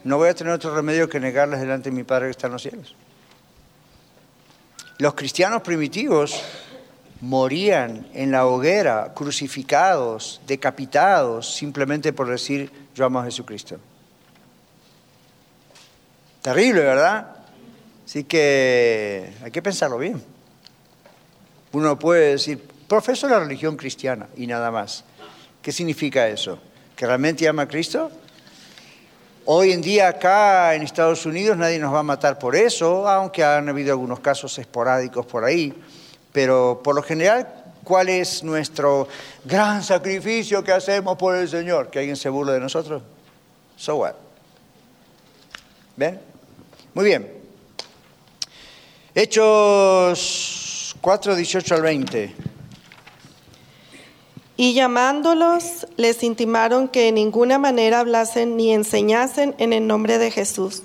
no 0.03 0.17
voy 0.17 0.29
a 0.29 0.35
tener 0.35 0.53
otro 0.53 0.75
remedio 0.75 1.09
que 1.09 1.21
negarles 1.21 1.61
delante 1.61 1.91
de 1.91 1.97
mi 1.97 2.03
Padre 2.03 2.27
que 2.27 2.31
está 2.33 2.47
en 2.49 2.53
los 2.55 2.63
cielos. 2.63 2.97
Los 4.99 5.15
cristianos 5.15 5.63
primitivos 5.63 6.43
morían 7.21 8.07
en 8.13 8.31
la 8.33 8.47
hoguera, 8.47 9.13
crucificados, 9.15 10.41
decapitados, 10.47 11.55
simplemente 11.55 12.13
por 12.13 12.29
decir 12.29 12.71
yo 12.95 13.05
amo 13.05 13.21
a 13.21 13.25
Jesucristo. 13.25 13.79
Terrible, 16.43 16.81
¿verdad? 16.81 17.37
Así 18.11 18.25
que 18.25 19.33
hay 19.41 19.53
que 19.53 19.63
pensarlo 19.63 19.97
bien. 19.97 20.21
Uno 21.71 21.97
puede 21.97 22.33
decir, 22.33 22.61
profeso 22.89 23.29
la 23.29 23.39
religión 23.39 23.77
cristiana 23.77 24.27
y 24.37 24.49
nada 24.49 24.73
más. 24.73 25.05
¿Qué 25.63 25.71
significa 25.71 26.27
eso? 26.27 26.59
¿Que 26.97 27.07
realmente 27.07 27.47
ama 27.47 27.63
a 27.63 27.69
Cristo? 27.69 28.11
Hoy 29.45 29.71
en 29.71 29.81
día 29.81 30.09
acá 30.09 30.75
en 30.75 30.83
Estados 30.83 31.25
Unidos 31.25 31.57
nadie 31.57 31.79
nos 31.79 31.95
va 31.95 32.01
a 32.01 32.03
matar 32.03 32.37
por 32.37 32.57
eso, 32.57 33.09
aunque 33.09 33.45
han 33.45 33.69
habido 33.69 33.93
algunos 33.93 34.19
casos 34.19 34.59
esporádicos 34.59 35.25
por 35.25 35.45
ahí. 35.45 35.73
Pero 36.33 36.81
por 36.83 36.97
lo 36.97 37.05
general, 37.05 37.47
¿cuál 37.85 38.09
es 38.09 38.43
nuestro 38.43 39.07
gran 39.45 39.85
sacrificio 39.85 40.65
que 40.65 40.73
hacemos 40.73 41.17
por 41.17 41.37
el 41.37 41.49
Señor? 41.49 41.91
¿Que 41.91 42.01
alguien 42.01 42.17
se 42.17 42.29
burle 42.29 42.55
de 42.55 42.61
nosotros? 42.61 43.05
So 43.77 43.99
what? 43.99 44.15
¿Ven? 45.97 46.21
Muy 46.93 47.05
bien. 47.05 47.40
Hechos 49.15 50.95
4, 51.01 51.35
18 51.35 51.75
al 51.75 51.83
20. 51.83 52.35
Y 54.57 54.75
llamándolos, 54.75 55.89
les 55.97 56.23
intimaron 56.23 56.87
que 56.87 57.09
en 57.09 57.17
ninguna 57.17 57.59
manera 57.59 57.99
hablasen 58.01 58.57
ni 58.57 58.73
enseñasen 58.73 59.57
en 59.59 59.73
el 59.73 59.89
nombre 59.89 60.19
de 60.19 60.31
Jesús. 60.31 60.85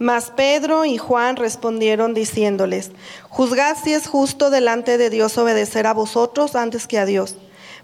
Mas 0.00 0.32
Pedro 0.34 0.84
y 0.84 0.98
Juan 0.98 1.36
respondieron 1.36 2.14
diciéndoles, 2.14 2.90
Juzgad 3.28 3.76
si 3.76 3.92
es 3.92 4.08
justo 4.08 4.50
delante 4.50 4.98
de 4.98 5.08
Dios 5.08 5.38
obedecer 5.38 5.86
a 5.86 5.94
vosotros 5.94 6.56
antes 6.56 6.88
que 6.88 6.98
a 6.98 7.06
Dios, 7.06 7.36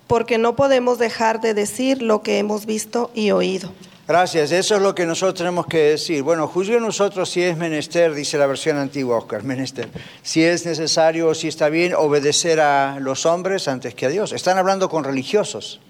porque 0.09 0.39
no 0.39 0.57
podemos 0.57 0.99
dejar 0.99 1.41
de 1.41 1.55
decir 1.55 2.03
lo 2.03 2.23
que 2.23 2.39
hemos 2.39 2.67
visto 2.67 3.13
y 3.15 3.31
oído. 3.31 3.71
Gracias, 4.07 4.53
eso 4.53 4.77
es 4.77 4.83
lo 4.83 4.95
que 4.95 5.07
nosotros 5.07 5.39
tenemos 5.39 5.67
que 5.67 5.79
decir. 5.79 6.23
Bueno, 6.23 6.47
juzgue 6.47 6.79
nosotros 6.79 7.31
si 7.31 7.43
es 7.43 7.57
menester, 7.57 8.13
dice 8.13 8.37
la 8.37 8.47
versión 8.47 8.77
antigua, 8.77 9.17
Oscar, 9.17 9.45
menester, 9.45 9.89
si 10.23 10.45
es 10.45 10.67
necesario 10.67 11.29
o 11.29 11.35
si 11.35 11.49
está 11.49 11.71
bien 11.71 11.95
obedecer 11.95 12.61
a 12.61 13.01
los 13.01 13.25
hombres 13.25 13.67
antes 13.67 13.95
que 13.95 14.05
a 14.05 14.11
Dios. 14.11 14.33
Están 14.33 14.59
hablando 14.59 14.91
con 14.91 15.05
religiosos, 15.05 15.81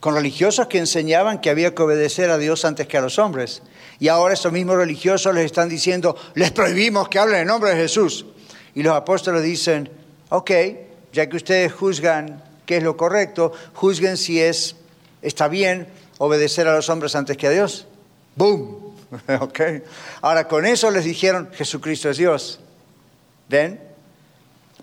con 0.00 0.14
religiosos 0.14 0.68
que 0.68 0.78
enseñaban 0.78 1.42
que 1.42 1.50
había 1.50 1.74
que 1.74 1.82
obedecer 1.82 2.30
a 2.30 2.38
Dios 2.38 2.64
antes 2.64 2.86
que 2.86 2.96
a 2.96 3.02
los 3.02 3.18
hombres. 3.18 3.60
Y 3.98 4.08
ahora 4.08 4.32
esos 4.32 4.50
mismos 4.50 4.76
religiosos 4.76 5.34
les 5.34 5.44
están 5.44 5.68
diciendo, 5.68 6.16
les 6.34 6.50
prohibimos 6.50 7.10
que 7.10 7.18
hablen 7.18 7.42
en 7.42 7.46
nombre 7.48 7.72
de 7.72 7.76
Jesús. 7.76 8.24
Y 8.74 8.82
los 8.82 8.94
apóstoles 8.94 9.42
dicen, 9.42 9.90
ok, 10.30 10.50
ya 11.12 11.28
que 11.28 11.36
ustedes 11.36 11.74
juzgan 11.74 12.42
qué 12.64 12.78
es 12.78 12.82
lo 12.82 12.96
correcto, 12.96 13.52
juzguen 13.74 14.16
si 14.16 14.40
es, 14.40 14.76
está 15.20 15.46
bien 15.46 15.99
obedecer 16.22 16.68
a 16.68 16.76
los 16.76 16.88
hombres 16.90 17.14
antes 17.14 17.36
que 17.36 17.46
a 17.46 17.50
Dios. 17.50 17.86
¡Boom! 18.36 18.94
ok. 19.40 19.60
Ahora, 20.20 20.46
con 20.46 20.66
eso 20.66 20.90
les 20.90 21.04
dijeron, 21.04 21.48
Jesucristo 21.52 22.10
es 22.10 22.18
Dios. 22.18 22.60
¿Ven? 23.48 23.80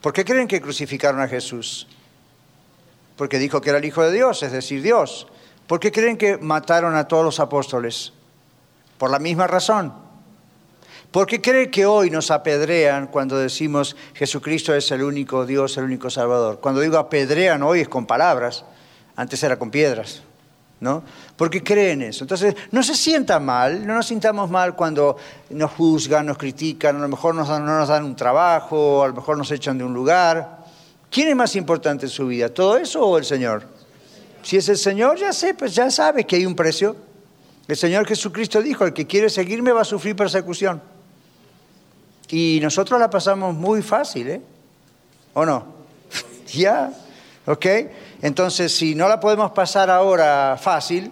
¿Por 0.02 0.14
qué 0.14 0.26
creen 0.26 0.48
que 0.48 0.60
crucificaron 0.60 1.22
a 1.22 1.28
Jesús? 1.28 1.88
Porque 3.16 3.38
dijo 3.38 3.62
que 3.62 3.70
era 3.70 3.78
el 3.78 3.86
Hijo 3.86 4.04
de 4.04 4.12
Dios, 4.12 4.42
es 4.42 4.52
decir, 4.52 4.82
Dios. 4.82 5.28
¿Por 5.68 5.80
qué 5.80 5.92
creen 5.92 6.18
que 6.18 6.38
mataron 6.38 6.96
a 6.96 7.08
todos 7.08 7.24
los 7.24 7.40
apóstoles? 7.40 8.14
Por 8.98 9.12
la 9.12 9.20
misma 9.20 9.46
razón. 9.46 9.94
¿Por 11.12 11.28
qué 11.28 11.40
creen 11.40 11.70
que 11.70 11.86
hoy 11.86 12.10
nos 12.10 12.32
apedrean 12.32 13.08
cuando 13.08 13.38
decimos 13.38 13.96
Jesucristo 14.16 14.74
es 14.74 14.90
el 14.90 15.04
único 15.04 15.46
Dios, 15.46 15.78
el 15.78 15.84
único 15.84 16.10
Salvador? 16.10 16.60
Cuando 16.60 16.82
digo 16.82 16.98
apedrean 16.98 17.62
hoy 17.62 17.82
es 17.82 17.90
con 17.90 18.08
palabras, 18.08 18.66
antes 19.16 19.42
era 19.44 19.60
con 19.60 19.70
piedras. 19.70 20.24
¿no? 20.80 21.04
Porque 21.38 21.64
creen 21.64 22.02
eso. 22.02 22.24
Entonces, 22.24 22.56
no 22.72 22.82
se 22.82 22.96
sienta 22.96 23.40
mal, 23.40 23.86
no 23.86 23.94
nos 23.94 24.08
sintamos 24.08 24.50
mal 24.50 24.76
cuando 24.76 25.18
nos 25.52 25.72
juzgan, 25.72 26.26
nos 26.26 26.38
critican, 26.38 26.96
a 26.96 27.00
lo 27.00 27.08
mejor 27.08 27.36
no 27.36 27.46
nos 27.46 27.88
dan 27.88 28.04
un 28.04 28.16
trabajo, 28.16 29.04
a 29.04 29.08
lo 29.10 29.14
mejor 29.14 29.38
nos 29.38 29.52
echan 29.52 29.78
de 29.78 29.84
un 29.84 29.94
lugar. 29.94 30.66
¿Quién 31.12 31.28
es 31.30 31.36
más 31.36 31.56
importante 31.56 32.08
en 32.08 32.10
su 32.10 32.26
vida, 32.28 32.50
todo 32.50 32.76
eso 32.76 33.06
o 33.06 33.18
el 33.20 33.24
Señor? 33.24 33.64
Si 34.42 34.58
es 34.58 34.68
el 34.70 34.78
Señor, 34.78 35.18
ya 35.20 35.32
sé, 35.32 35.54
pues 35.54 35.76
ya 35.76 35.92
sabe 35.92 36.26
que 36.26 36.38
hay 36.38 36.46
un 36.46 36.56
precio. 36.56 36.96
El 37.68 37.78
Señor 37.78 38.08
Jesucristo 38.08 38.62
dijo, 38.62 38.86
el 38.86 38.94
que 38.94 39.06
quiere 39.06 39.30
seguirme 39.30 39.72
va 39.72 39.82
a 39.82 39.86
sufrir 39.86 40.16
persecución. 40.16 40.82
Y 42.30 42.60
nosotros 42.64 43.00
la 43.00 43.10
pasamos 43.10 43.54
muy 43.54 43.84
fácil, 43.84 44.28
¿eh? 44.28 44.42
¿O 45.34 45.46
no? 45.46 45.66
ya, 46.48 46.92
¿ok? 47.46 47.66
Entonces, 48.22 48.76
si 48.76 48.96
no 48.96 49.08
la 49.08 49.20
podemos 49.20 49.52
pasar 49.52 49.90
ahora 49.90 50.58
fácil, 50.60 51.12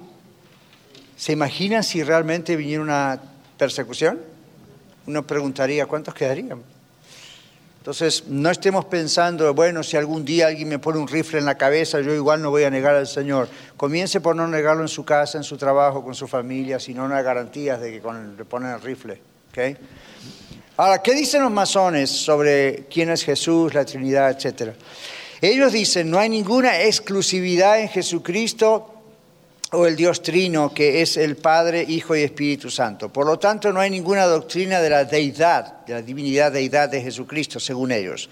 ¿se 1.15 1.31
imaginan 1.31 1.83
si 1.83 2.03
realmente 2.03 2.55
viniera 2.55 2.81
una 2.81 3.21
persecución? 3.57 4.19
Uno 5.07 5.25
preguntaría, 5.25 5.85
¿cuántos 5.85 6.13
quedarían? 6.13 6.61
Entonces, 7.85 8.23
no 8.25 8.49
estemos 8.49 8.85
pensando, 8.85 9.53
bueno, 9.53 9.83
si 9.83 9.95
algún 9.95 10.25
día 10.25 10.47
alguien 10.47 10.67
me 10.67 10.79
pone 10.79 10.97
un 10.97 11.07
rifle 11.07 11.37
en 11.37 11.45
la 11.45 11.55
cabeza, 11.55 12.01
yo 12.01 12.15
igual 12.15 12.41
no 12.41 12.49
voy 12.49 12.63
a 12.63 12.71
negar 12.71 12.95
al 12.95 13.05
Señor. 13.05 13.47
Comience 13.77 14.19
por 14.21 14.35
no 14.35 14.47
negarlo 14.47 14.81
en 14.81 14.87
su 14.87 15.05
casa, 15.05 15.37
en 15.37 15.43
su 15.43 15.55
trabajo, 15.55 16.03
con 16.03 16.15
su 16.15 16.27
familia, 16.27 16.79
si 16.79 16.95
no, 16.95 17.07
no 17.07 17.15
hay 17.15 17.23
garantías 17.23 17.79
de 17.79 17.91
que 17.91 18.01
le 18.37 18.45
ponen 18.45 18.71
el 18.71 18.81
rifle. 18.81 19.21
¿okay? 19.51 19.77
Ahora, 20.77 21.03
¿qué 21.03 21.13
dicen 21.13 21.43
los 21.43 21.51
masones 21.51 22.09
sobre 22.09 22.87
quién 22.89 23.11
es 23.11 23.23
Jesús, 23.23 23.75
la 23.75 23.85
Trinidad, 23.85 24.31
etcétera? 24.31 24.73
Ellos 25.39 25.71
dicen, 25.71 26.09
no 26.09 26.17
hay 26.17 26.29
ninguna 26.29 26.81
exclusividad 26.81 27.79
en 27.79 27.89
Jesucristo 27.89 28.94
o 29.71 29.87
el 29.87 29.95
Dios 29.95 30.21
Trino, 30.21 30.73
que 30.73 31.01
es 31.01 31.17
el 31.17 31.37
Padre, 31.37 31.83
Hijo 31.87 32.15
y 32.15 32.21
Espíritu 32.21 32.69
Santo. 32.69 33.09
Por 33.09 33.25
lo 33.25 33.39
tanto, 33.39 33.73
no 33.73 33.79
hay 33.79 33.89
ninguna 33.89 34.25
doctrina 34.25 34.79
de 34.79 34.89
la 34.89 35.05
deidad, 35.05 35.85
de 35.85 35.93
la 35.93 36.01
divinidad 36.01 36.51
deidad 36.51 36.89
de 36.89 37.01
Jesucristo, 37.01 37.59
según 37.59 37.91
ellos. 37.91 38.29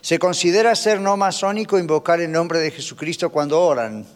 Se 0.00 0.18
considera 0.18 0.74
ser 0.76 1.00
no 1.00 1.16
masónico 1.16 1.78
invocar 1.78 2.20
el 2.20 2.30
nombre 2.30 2.60
de 2.60 2.70
Jesucristo 2.70 3.30
cuando 3.30 3.60
oran. 3.60 4.06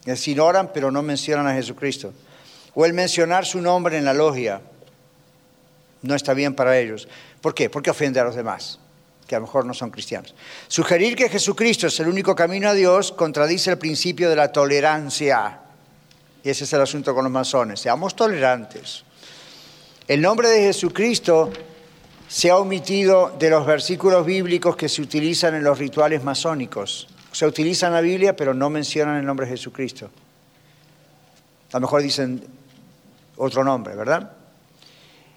Es 0.00 0.06
decir, 0.06 0.40
oran 0.40 0.72
pero 0.72 0.90
no 0.90 1.02
mencionan 1.02 1.46
a 1.46 1.54
Jesucristo. 1.54 2.12
O 2.74 2.84
el 2.84 2.92
mencionar 2.92 3.46
su 3.46 3.60
nombre 3.60 3.96
en 3.96 4.04
la 4.04 4.14
logia. 4.14 4.60
No 6.02 6.14
está 6.14 6.34
bien 6.34 6.54
para 6.54 6.78
ellos. 6.78 7.06
¿Por 7.40 7.54
qué? 7.54 7.70
Porque 7.70 7.90
ofende 7.90 8.18
a 8.18 8.24
los 8.24 8.34
demás 8.34 8.79
que 9.30 9.36
a 9.36 9.38
lo 9.38 9.46
mejor 9.46 9.64
no 9.64 9.72
son 9.72 9.90
cristianos. 9.90 10.34
Sugerir 10.66 11.14
que 11.14 11.28
Jesucristo 11.28 11.86
es 11.86 12.00
el 12.00 12.08
único 12.08 12.34
camino 12.34 12.68
a 12.68 12.74
Dios 12.74 13.12
contradice 13.12 13.70
el 13.70 13.78
principio 13.78 14.28
de 14.28 14.34
la 14.34 14.50
tolerancia. 14.50 15.60
Y 16.42 16.50
ese 16.50 16.64
es 16.64 16.72
el 16.72 16.80
asunto 16.80 17.14
con 17.14 17.22
los 17.22 17.32
masones. 17.32 17.78
Seamos 17.78 18.16
tolerantes. 18.16 19.04
El 20.08 20.20
nombre 20.20 20.48
de 20.48 20.62
Jesucristo 20.62 21.52
se 22.26 22.50
ha 22.50 22.56
omitido 22.56 23.36
de 23.38 23.50
los 23.50 23.64
versículos 23.64 24.26
bíblicos 24.26 24.74
que 24.74 24.88
se 24.88 25.00
utilizan 25.00 25.54
en 25.54 25.62
los 25.62 25.78
rituales 25.78 26.24
masónicos. 26.24 27.06
Se 27.30 27.46
utilizan 27.46 27.92
la 27.92 28.00
Biblia, 28.00 28.34
pero 28.34 28.52
no 28.52 28.68
mencionan 28.68 29.16
el 29.16 29.24
nombre 29.24 29.46
de 29.46 29.52
Jesucristo. 29.52 30.10
A 31.70 31.76
lo 31.76 31.82
mejor 31.82 32.02
dicen 32.02 32.42
otro 33.36 33.62
nombre, 33.62 33.94
¿verdad? 33.94 34.32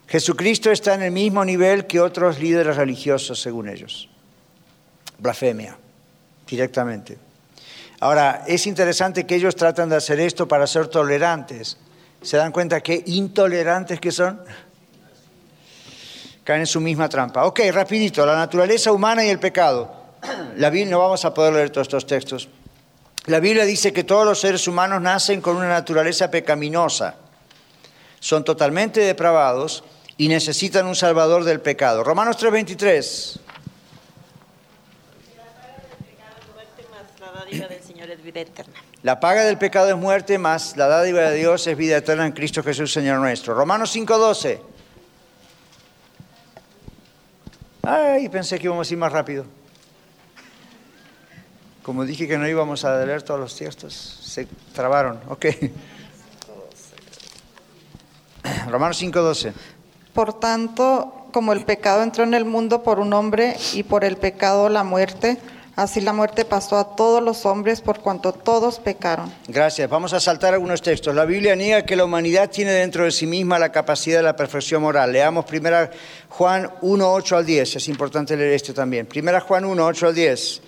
Jesucristo 0.08 0.72
está 0.72 0.94
en 0.96 1.04
el 1.04 1.12
mismo 1.12 1.44
nivel 1.44 1.88
que 1.88 2.00
otros 2.00 2.40
líderes 2.40 2.76
religiosos, 2.76 3.42
según 3.42 3.70
ellos. 3.70 4.10
Blasfemia, 5.18 5.78
directamente. 6.48 7.18
Ahora, 8.00 8.44
es 8.48 8.68
interesante 8.68 9.26
que 9.26 9.36
ellos 9.36 9.56
tratan 9.56 9.90
de 9.90 9.96
hacer 9.96 10.20
esto 10.20 10.48
para 10.48 10.68
ser 10.68 10.88
tolerantes. 10.88 11.78
¿Se 12.22 12.38
dan 12.38 12.52
cuenta 12.52 12.82
qué 12.82 13.02
intolerantes 13.06 14.00
que 14.00 14.12
son? 14.12 14.42
Caen 16.44 16.62
en 16.62 16.68
su 16.68 16.82
misma 16.82 17.08
trampa. 17.08 17.46
Ok, 17.46 17.62
rapidito, 17.72 18.26
la 18.26 18.36
naturaleza 18.36 18.92
humana 18.92 19.26
y 19.26 19.30
el 19.30 19.40
pecado. 19.40 20.04
La 20.58 20.70
Biblia, 20.70 20.92
no 20.92 21.00
vamos 21.00 21.24
a 21.24 21.34
poder 21.34 21.54
leer 21.54 21.70
todos 21.70 21.88
estos 21.88 22.06
textos. 22.06 22.50
La 23.26 23.40
Biblia 23.40 23.64
dice 23.64 23.94
que 23.94 24.04
todos 24.04 24.26
los 24.26 24.40
seres 24.42 24.68
humanos 24.68 25.02
nacen 25.02 25.40
con 25.40 25.56
una 25.56 25.70
naturaleza 25.70 26.30
pecaminosa. 26.30 27.16
Son 28.24 28.46
totalmente 28.46 29.02
depravados 29.02 29.84
y 30.16 30.30
necesitan 30.30 30.86
un 30.86 30.96
salvador 30.96 31.44
del 31.44 31.60
pecado. 31.60 32.06
Romanos 32.06 32.38
3:23. 32.38 33.38
La 39.02 39.20
paga 39.20 39.44
del 39.44 39.58
pecado 39.58 39.90
es 39.90 39.98
muerte, 39.98 40.38
más 40.38 40.78
la 40.78 40.88
dádiva 40.88 41.20
de 41.20 41.36
Dios 41.36 41.68
es 41.68 41.76
vida 41.76 41.98
eterna 41.98 42.26
en 42.26 42.32
Cristo 42.32 42.64
Jesús, 42.64 42.94
Señor 42.94 43.20
nuestro. 43.20 43.56
Romanos 43.56 43.94
5:12. 43.94 44.62
Ay, 47.82 48.30
pensé 48.30 48.58
que 48.58 48.68
íbamos 48.68 48.90
a 48.90 48.94
ir 48.94 49.00
más 49.00 49.12
rápido. 49.12 49.46
Como 51.82 52.06
dije 52.06 52.26
que 52.26 52.38
no 52.38 52.48
íbamos 52.48 52.86
a 52.86 53.04
leer 53.04 53.22
todos 53.22 53.42
los 53.42 53.54
textos, 53.54 53.94
se 53.94 54.48
trabaron. 54.74 55.20
Ok. 55.28 55.48
Romanos 58.70 58.98
5:12. 59.02 59.54
Por 60.14 60.40
tanto, 60.40 61.28
como 61.32 61.54
el 61.54 61.66
pecado 61.66 62.04
entró 62.04 62.24
en 62.24 62.34
el 62.34 62.46
mundo 62.46 62.84
por 62.84 63.00
un 63.00 63.14
hombre 63.14 63.58
y 63.74 63.84
por 63.84 64.06
el 64.06 64.18
pecado 64.18 64.70
la 64.70 64.84
muerte, 64.84 65.40
así 65.76 66.00
la 66.02 66.14
muerte 66.14 66.46
pasó 66.46 66.78
a 66.78 66.96
todos 66.96 67.22
los 67.24 67.46
hombres 67.48 67.82
por 67.82 68.00
cuanto 68.00 68.32
todos 68.32 68.80
pecaron. 68.80 69.34
Gracias. 69.48 69.90
Vamos 69.90 70.14
a 70.14 70.20
saltar 70.20 70.54
algunos 70.54 70.84
textos. 70.84 71.16
La 71.16 71.26
Biblia 71.26 71.56
niega 71.56 71.84
que 71.84 71.96
la 71.96 72.06
humanidad 72.06 72.52
tiene 72.52 72.72
dentro 72.72 73.06
de 73.06 73.12
sí 73.12 73.26
misma 73.26 73.58
la 73.58 73.72
capacidad 73.72 74.18
de 74.18 74.24
la 74.24 74.36
perfección 74.36 74.84
moral. 74.84 75.12
Leamos 75.12 75.46
primera 75.46 75.90
Juan 76.30 76.72
1, 76.82 77.14
8 77.14 77.38
al 77.38 77.46
10. 77.46 77.76
Es 77.76 77.88
importante 77.88 78.38
leer 78.38 78.54
esto 78.54 78.74
también. 78.74 79.08
Primera 79.08 79.40
Juan 79.40 79.66
1, 79.66 79.86
8 79.86 80.08
al 80.08 80.16
10. 80.16 80.62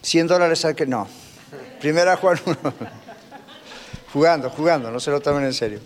100 0.00 0.26
dólares 0.26 0.64
al 0.64 0.74
que 0.74 0.86
no. 0.86 1.06
Primera 1.78 2.16
Juan 2.16 2.40
1. 2.46 2.56
Jugando, 4.12 4.50
jugando, 4.50 4.90
no 4.90 5.00
se 5.00 5.10
lo 5.10 5.20
tomen 5.20 5.44
en 5.44 5.54
serio. 5.54 5.80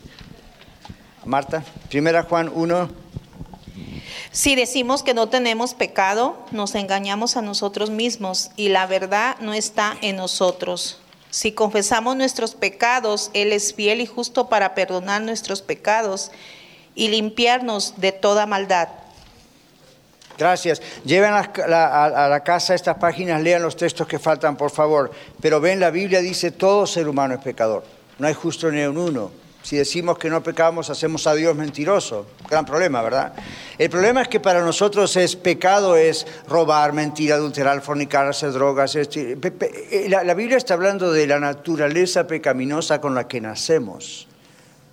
Marta, 1.26 1.64
primera 1.88 2.22
Juan 2.22 2.50
1. 2.54 2.88
Si 4.30 4.54
decimos 4.54 5.02
que 5.02 5.12
no 5.12 5.28
tenemos 5.28 5.74
pecado, 5.74 6.38
nos 6.52 6.74
engañamos 6.76 7.36
a 7.36 7.42
nosotros 7.42 7.90
mismos 7.90 8.50
y 8.56 8.68
la 8.68 8.86
verdad 8.86 9.36
no 9.40 9.52
está 9.52 9.96
en 10.02 10.16
nosotros. 10.16 11.00
Si 11.30 11.52
confesamos 11.52 12.16
nuestros 12.16 12.54
pecados, 12.54 13.30
Él 13.34 13.52
es 13.52 13.74
fiel 13.74 14.00
y 14.00 14.06
justo 14.06 14.48
para 14.48 14.74
perdonar 14.74 15.20
nuestros 15.22 15.62
pecados 15.62 16.30
y 16.94 17.08
limpiarnos 17.08 17.94
de 17.96 18.12
toda 18.12 18.46
maldad. 18.46 18.88
Gracias. 20.38 20.80
Lleven 21.04 21.32
a 21.32 21.50
la, 22.28 22.42
casa 22.44 22.74
estas 22.74 22.98
páginas, 22.98 23.42
lean 23.42 23.62
los 23.62 23.76
textos 23.76 24.06
que 24.06 24.18
faltan, 24.18 24.56
por 24.56 24.70
favor. 24.70 25.10
Pero 25.40 25.60
ven, 25.60 25.80
la 25.80 25.90
Biblia 25.90 26.20
dice, 26.20 26.52
todo 26.52 26.86
ser 26.86 27.08
humano 27.08 27.34
es 27.34 27.40
pecador. 27.40 27.84
No 28.18 28.28
hay 28.28 28.34
justo 28.34 28.70
ni 28.70 28.82
un 28.82 28.96
uno. 28.96 29.45
Si 29.66 29.76
decimos 29.76 30.16
que 30.16 30.30
no 30.30 30.44
pecamos, 30.44 30.90
hacemos 30.90 31.26
a 31.26 31.34
Dios 31.34 31.56
mentiroso. 31.56 32.24
Gran 32.48 32.64
problema, 32.64 33.02
¿verdad? 33.02 33.32
El 33.76 33.90
problema 33.90 34.22
es 34.22 34.28
que 34.28 34.38
para 34.38 34.60
nosotros 34.60 35.16
es 35.16 35.34
pecado, 35.34 35.96
es 35.96 36.24
robar, 36.46 36.92
mentir, 36.92 37.32
adulterar, 37.32 37.80
fornicar, 37.80 38.28
hacer 38.28 38.52
drogas. 38.52 38.94
Eh, 38.94 40.06
la, 40.08 40.22
la 40.22 40.34
Biblia 40.34 40.56
está 40.56 40.74
hablando 40.74 41.10
de 41.10 41.26
la 41.26 41.40
naturaleza 41.40 42.28
pecaminosa 42.28 43.00
con 43.00 43.16
la 43.16 43.26
que 43.26 43.40
nacemos, 43.40 44.28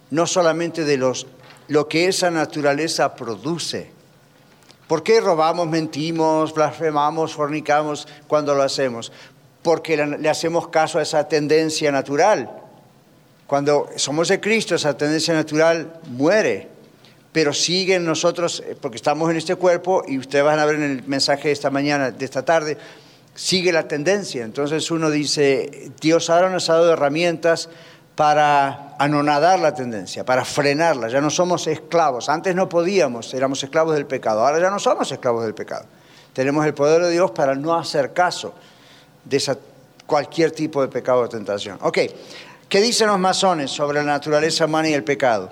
no 0.10 0.26
solamente 0.26 0.86
de 0.86 0.98
los, 0.98 1.28
lo 1.68 1.88
que 1.88 2.08
esa 2.08 2.32
naturaleza 2.32 3.14
produce. 3.14 3.92
¿Por 4.88 5.04
qué 5.04 5.22
robamos, 5.22 5.68
mentimos, 5.68 6.52
blasfemamos, 6.52 7.36
fornicamos 7.36 8.08
cuando 8.26 8.56
lo 8.56 8.64
hacemos? 8.64 9.12
Porque 9.62 9.98
le 9.98 10.30
hacemos 10.30 10.70
caso 10.70 10.98
a 10.98 11.04
esa 11.04 11.28
tendencia 11.28 11.92
natural 11.92 12.62
cuando 13.54 13.88
somos 13.97 14.30
de 14.30 14.39
Cristo, 14.39 14.74
esa 14.74 14.97
tendencia 14.97 15.32
natural 15.32 15.99
muere, 16.08 16.70
pero 17.32 17.54
sigue 17.54 17.93
en 17.93 18.04
nosotros, 18.04 18.64
eh, 18.66 18.76
porque 18.82 18.95
estamos 18.95 19.30
en 19.30 19.38
este 19.38 19.56
cuerpo, 19.56 20.04
y 20.08 20.18
ustedes 20.18 20.43
van 20.43 20.58
a 20.58 20.66
ver 20.66 20.78
en 20.78 20.82
el 20.82 21.04
mensaje 21.04 21.49
de 21.49 21.51
esta 21.51 21.70
mañana, 21.70 22.10
de 22.10 22.26
esta 22.26 22.43
tarde, 22.43 22.80
sigue 23.36 23.72
la 23.72 23.88
tendencia. 23.88 24.43
Entonces 24.43 24.89
uno 24.89 25.12
dice, 25.12 25.91
Dios 26.01 26.32
ahora 26.32 26.49
nos 26.49 26.68
ha 26.72 26.74
dado 26.74 26.93
herramientas 26.93 27.70
para 28.16 28.95
anonadar 28.97 29.60
la 29.60 29.76
tendencia, 29.76 30.26
para 30.26 30.45
frenarla. 30.45 31.10
Ya 31.10 31.22
no 31.22 31.30
somos 31.30 31.68
esclavos. 31.68 32.30
Antes 32.30 32.56
no 32.56 32.68
podíamos, 32.68 33.32
éramos 33.36 33.64
esclavos 33.64 33.93
del 33.93 34.08
pecado. 34.08 34.43
Ahora 34.43 34.60
ya 34.60 34.72
no 34.72 34.80
somos 34.80 35.12
esclavos 35.12 35.43
del 35.43 35.54
pecado. 35.54 35.86
Tenemos 36.34 36.66
el 36.66 36.74
poder 36.74 37.04
de 37.04 37.12
Dios 37.12 37.30
para 37.30 37.54
no 37.54 37.76
hacer 37.76 38.14
caso 38.14 38.56
de 39.24 39.38
esa, 39.38 39.56
cualquier 40.08 40.49
tipo 40.49 40.82
de 40.82 40.88
pecado 40.88 41.20
o 41.20 41.30
tentación. 41.30 41.78
Ok, 41.82 41.99
¿Qué 42.74 42.82
dicen 42.82 43.06
los 43.06 43.20
masones 43.20 43.70
sobre 43.70 44.00
la 44.00 44.04
naturaleza 44.04 44.66
humana 44.66 44.90
y 44.90 44.94
el 44.94 45.04
pecado? 45.04 45.52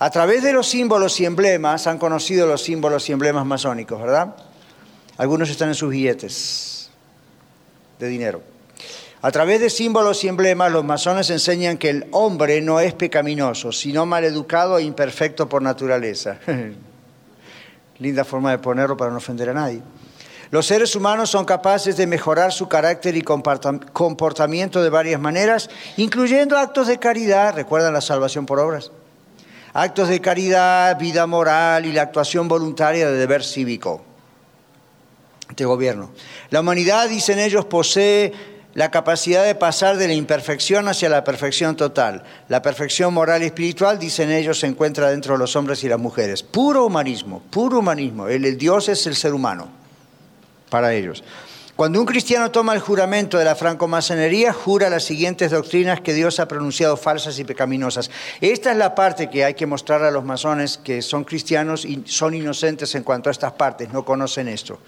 A 0.00 0.10
través 0.10 0.42
de 0.42 0.52
los 0.52 0.68
símbolos 0.68 1.18
y 1.18 1.24
emblemas, 1.24 1.86
han 1.86 1.96
conocido 1.96 2.46
los 2.46 2.62
símbolos 2.62 3.08
y 3.08 3.12
emblemas 3.12 3.46
masónicos, 3.46 3.98
¿verdad? 3.98 4.36
Algunos 5.16 5.48
están 5.48 5.70
en 5.70 5.74
sus 5.74 5.88
billetes 5.88 6.90
de 7.98 8.08
dinero. 8.08 8.42
A 9.22 9.30
través 9.30 9.62
de 9.62 9.70
símbolos 9.70 10.22
y 10.24 10.28
emblemas, 10.28 10.70
los 10.70 10.84
masones 10.84 11.30
enseñan 11.30 11.78
que 11.78 11.88
el 11.88 12.06
hombre 12.10 12.60
no 12.60 12.80
es 12.80 12.92
pecaminoso, 12.92 13.72
sino 13.72 14.04
maleducado 14.04 14.76
e 14.76 14.82
imperfecto 14.82 15.48
por 15.48 15.62
naturaleza. 15.62 16.38
Linda 17.98 18.26
forma 18.26 18.50
de 18.50 18.58
ponerlo 18.58 18.94
para 18.94 19.10
no 19.10 19.16
ofender 19.16 19.48
a 19.48 19.54
nadie. 19.54 19.80
Los 20.50 20.66
seres 20.66 20.96
humanos 20.96 21.30
son 21.30 21.44
capaces 21.44 21.96
de 21.98 22.06
mejorar 22.06 22.52
su 22.52 22.68
carácter 22.68 23.16
y 23.16 23.22
comportamiento 23.22 24.82
de 24.82 24.88
varias 24.88 25.20
maneras, 25.20 25.68
incluyendo 25.98 26.56
actos 26.56 26.86
de 26.86 26.98
caridad, 26.98 27.54
recuerdan 27.54 27.92
la 27.92 28.00
salvación 28.00 28.46
por 28.46 28.58
obras, 28.58 28.90
actos 29.74 30.08
de 30.08 30.20
caridad, 30.20 30.98
vida 30.98 31.26
moral 31.26 31.84
y 31.84 31.92
la 31.92 32.02
actuación 32.02 32.48
voluntaria 32.48 33.10
de 33.10 33.18
deber 33.18 33.44
cívico 33.44 34.02
de 35.54 35.64
gobierno. 35.66 36.10
La 36.48 36.60
humanidad, 36.60 37.10
dicen 37.10 37.38
ellos, 37.38 37.66
posee 37.66 38.32
la 38.72 38.90
capacidad 38.90 39.44
de 39.44 39.54
pasar 39.54 39.98
de 39.98 40.06
la 40.06 40.14
imperfección 40.14 40.88
hacia 40.88 41.10
la 41.10 41.24
perfección 41.24 41.76
total. 41.76 42.22
La 42.48 42.62
perfección 42.62 43.12
moral 43.12 43.42
y 43.42 43.46
espiritual, 43.46 43.98
dicen 43.98 44.30
ellos, 44.30 44.60
se 44.60 44.66
encuentra 44.66 45.10
dentro 45.10 45.34
de 45.34 45.40
los 45.40 45.56
hombres 45.56 45.84
y 45.84 45.88
las 45.88 45.98
mujeres. 45.98 46.42
Puro 46.42 46.86
humanismo, 46.86 47.42
puro 47.50 47.80
humanismo. 47.80 48.28
el 48.28 48.56
Dios 48.56 48.88
es 48.88 49.06
el 49.06 49.14
ser 49.14 49.34
humano 49.34 49.87
para 50.68 50.94
ellos. 50.94 51.22
Cuando 51.78 52.00
un 52.00 52.06
cristiano 52.06 52.50
toma 52.50 52.74
el 52.74 52.80
juramento 52.80 53.38
de 53.38 53.44
la 53.44 53.54
francomasonería, 53.54 54.52
jura 54.52 54.90
las 54.90 55.04
siguientes 55.04 55.52
doctrinas 55.52 56.00
que 56.00 56.12
Dios 56.12 56.40
ha 56.40 56.48
pronunciado 56.48 56.96
falsas 56.96 57.38
y 57.38 57.44
pecaminosas. 57.44 58.10
Esta 58.40 58.72
es 58.72 58.76
la 58.76 58.96
parte 58.96 59.30
que 59.30 59.44
hay 59.44 59.54
que 59.54 59.64
mostrar 59.64 60.02
a 60.02 60.10
los 60.10 60.24
masones 60.24 60.76
que 60.76 61.02
son 61.02 61.22
cristianos 61.22 61.84
y 61.84 62.02
son 62.04 62.34
inocentes 62.34 62.96
en 62.96 63.04
cuanto 63.04 63.30
a 63.30 63.32
estas 63.32 63.52
partes, 63.52 63.92
no 63.92 64.04
conocen 64.04 64.48
esto. 64.48 64.80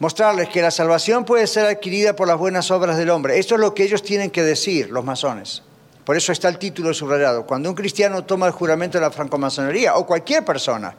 Mostrarles 0.00 0.48
que 0.48 0.60
la 0.60 0.72
salvación 0.72 1.24
puede 1.24 1.46
ser 1.46 1.66
adquirida 1.66 2.16
por 2.16 2.26
las 2.26 2.36
buenas 2.36 2.72
obras 2.72 2.96
del 2.96 3.10
hombre. 3.10 3.38
Esto 3.38 3.54
es 3.54 3.60
lo 3.60 3.72
que 3.72 3.84
ellos 3.84 4.02
tienen 4.02 4.32
que 4.32 4.42
decir, 4.42 4.90
los 4.90 5.04
masones. 5.04 5.62
Por 6.04 6.16
eso 6.16 6.32
está 6.32 6.48
el 6.48 6.58
título 6.58 6.92
subrayado. 6.92 7.46
Cuando 7.46 7.68
un 7.68 7.76
cristiano 7.76 8.24
toma 8.24 8.46
el 8.46 8.52
juramento 8.52 8.98
de 8.98 9.02
la 9.02 9.12
francomasonería, 9.12 9.94
o 9.94 10.04
cualquier 10.04 10.44
persona, 10.44 10.92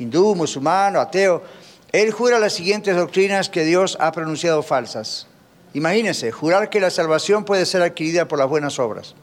hindú, 0.00 0.34
musulmán, 0.34 0.96
ateo, 0.96 1.44
él 1.92 2.12
jura 2.12 2.38
las 2.38 2.52
siguientes 2.52 2.96
doctrinas 2.96 3.48
que 3.48 3.64
Dios 3.64 3.96
ha 4.00 4.12
pronunciado 4.12 4.62
falsas. 4.62 5.26
Imagínense, 5.74 6.30
jurar 6.32 6.70
que 6.70 6.80
la 6.80 6.90
salvación 6.90 7.44
puede 7.44 7.66
ser 7.66 7.82
adquirida 7.82 8.26
por 8.26 8.38
las 8.38 8.48
buenas 8.48 8.78
obras. 8.78 9.14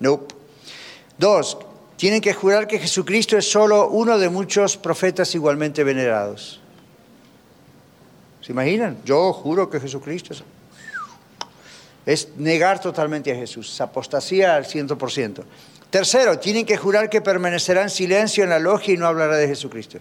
Nope. 0.00 0.34
Dos, 1.18 1.58
tienen 1.96 2.20
que 2.20 2.34
jurar 2.34 2.66
que 2.66 2.78
Jesucristo 2.78 3.36
es 3.36 3.50
solo 3.50 3.88
uno 3.88 4.18
de 4.18 4.28
muchos 4.28 4.76
profetas 4.76 5.34
igualmente 5.34 5.84
venerados. 5.84 6.60
¿Se 8.40 8.52
imaginan? 8.52 8.98
Yo 9.04 9.32
juro 9.32 9.70
que 9.70 9.80
Jesucristo 9.80 10.32
es... 10.32 10.44
Es 12.06 12.28
negar 12.36 12.82
totalmente 12.82 13.32
a 13.32 13.34
Jesús, 13.34 13.72
es 13.72 13.80
apostasía 13.80 14.56
al 14.56 14.66
ciento 14.66 14.98
por 14.98 15.10
ciento. 15.10 15.42
Tercero, 15.88 16.38
tienen 16.38 16.66
que 16.66 16.76
jurar 16.76 17.08
que 17.08 17.22
permanecerá 17.22 17.80
en 17.80 17.88
silencio 17.88 18.44
en 18.44 18.50
la 18.50 18.58
logia 18.58 18.92
y 18.92 18.98
no 18.98 19.06
hablará 19.06 19.36
de 19.36 19.48
Jesucristo. 19.48 20.00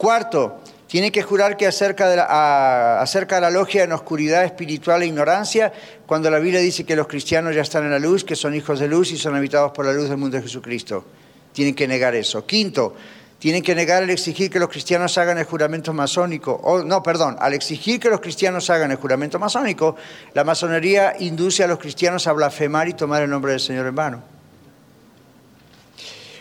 Cuarto, 0.00 0.60
tiene 0.86 1.12
que 1.12 1.22
jurar 1.22 1.58
que 1.58 1.66
acerca, 1.66 2.08
de 2.08 2.16
la, 2.16 3.02
acerca 3.02 3.34
de 3.34 3.42
la 3.42 3.50
logia 3.50 3.84
en 3.84 3.92
oscuridad 3.92 4.46
espiritual 4.46 5.02
e 5.02 5.06
ignorancia, 5.06 5.70
cuando 6.06 6.30
la 6.30 6.38
Biblia 6.38 6.58
dice 6.58 6.84
que 6.84 6.96
los 6.96 7.06
cristianos 7.06 7.54
ya 7.54 7.60
están 7.60 7.84
en 7.84 7.90
la 7.90 7.98
luz, 7.98 8.24
que 8.24 8.34
son 8.34 8.54
hijos 8.54 8.80
de 8.80 8.88
luz 8.88 9.12
y 9.12 9.18
son 9.18 9.36
habitados 9.36 9.72
por 9.72 9.84
la 9.84 9.92
luz 9.92 10.08
del 10.08 10.16
mundo 10.16 10.38
de 10.38 10.42
Jesucristo. 10.42 11.04
Tienen 11.52 11.74
que 11.74 11.86
negar 11.86 12.14
eso. 12.14 12.46
Quinto, 12.46 12.94
tienen 13.38 13.62
que 13.62 13.74
negar 13.74 14.02
al 14.02 14.08
exigir 14.08 14.48
que 14.48 14.58
los 14.58 14.70
cristianos 14.70 15.18
hagan 15.18 15.36
el 15.36 15.44
juramento 15.44 15.92
masónico. 15.92 16.58
O, 16.64 16.82
no, 16.82 17.02
perdón, 17.02 17.36
al 17.38 17.52
exigir 17.52 18.00
que 18.00 18.08
los 18.08 18.20
cristianos 18.20 18.70
hagan 18.70 18.90
el 18.90 18.96
juramento 18.96 19.38
masónico, 19.38 19.96
la 20.32 20.44
masonería 20.44 21.14
induce 21.18 21.62
a 21.62 21.66
los 21.66 21.78
cristianos 21.78 22.26
a 22.26 22.32
blasfemar 22.32 22.88
y 22.88 22.94
tomar 22.94 23.22
el 23.22 23.28
nombre 23.28 23.52
del 23.52 23.60
Señor 23.60 23.86
en 23.86 23.94
vano. 23.94 24.39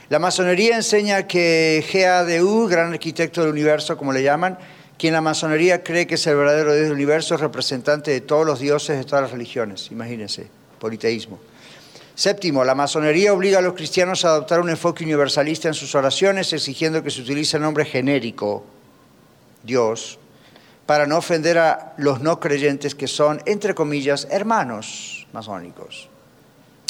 La 0.10 0.18
masonería 0.18 0.76
enseña 0.76 1.28
que 1.28 1.86
GADU, 1.94 2.68
gran 2.68 2.92
arquitecto 2.92 3.42
del 3.42 3.52
universo, 3.52 3.96
como 3.96 4.12
le 4.12 4.24
llaman, 4.24 4.58
quien 4.98 5.14
la 5.14 5.22
masonería 5.22 5.84
cree 5.84 6.08
que 6.08 6.16
es 6.16 6.26
el 6.26 6.36
verdadero 6.36 6.74
Dios 6.74 6.86
del 6.86 6.94
universo, 6.94 7.36
es 7.36 7.42
representante 7.42 8.10
de 8.10 8.22
todos 8.22 8.44
los 8.44 8.60
dioses 8.60 8.98
de 8.98 9.04
todas 9.04 9.22
las 9.22 9.32
religiones. 9.32 9.92
Imagínense, 9.92 10.48
politeísmo. 10.80 11.40
Séptimo, 12.16 12.64
la 12.64 12.74
masonería 12.74 13.34
obliga 13.34 13.60
a 13.60 13.62
los 13.62 13.76
cristianos 13.76 14.26
a 14.26 14.30
adoptar 14.30 14.60
un 14.62 14.72
enfoque 14.72 15.04
universalista 15.04 15.68
en 15.68 15.76
sus 15.76 15.94
oraciones, 15.94 16.52
exigiendo 16.54 17.04
que 17.04 17.12
se 17.12 17.22
utilice 17.22 17.58
el 17.58 17.64
nombre 17.64 17.86
genérico, 17.86 18.66
Dios, 19.62 20.18
para 20.88 21.06
no 21.06 21.18
ofender 21.18 21.60
a 21.60 21.94
los 21.98 22.20
no 22.20 22.40
creyentes 22.40 22.96
que 22.96 23.08
son, 23.08 23.44
entre 23.46 23.76
comillas, 23.76 24.28
hermanos 24.32 25.28
masónicos. 25.34 26.10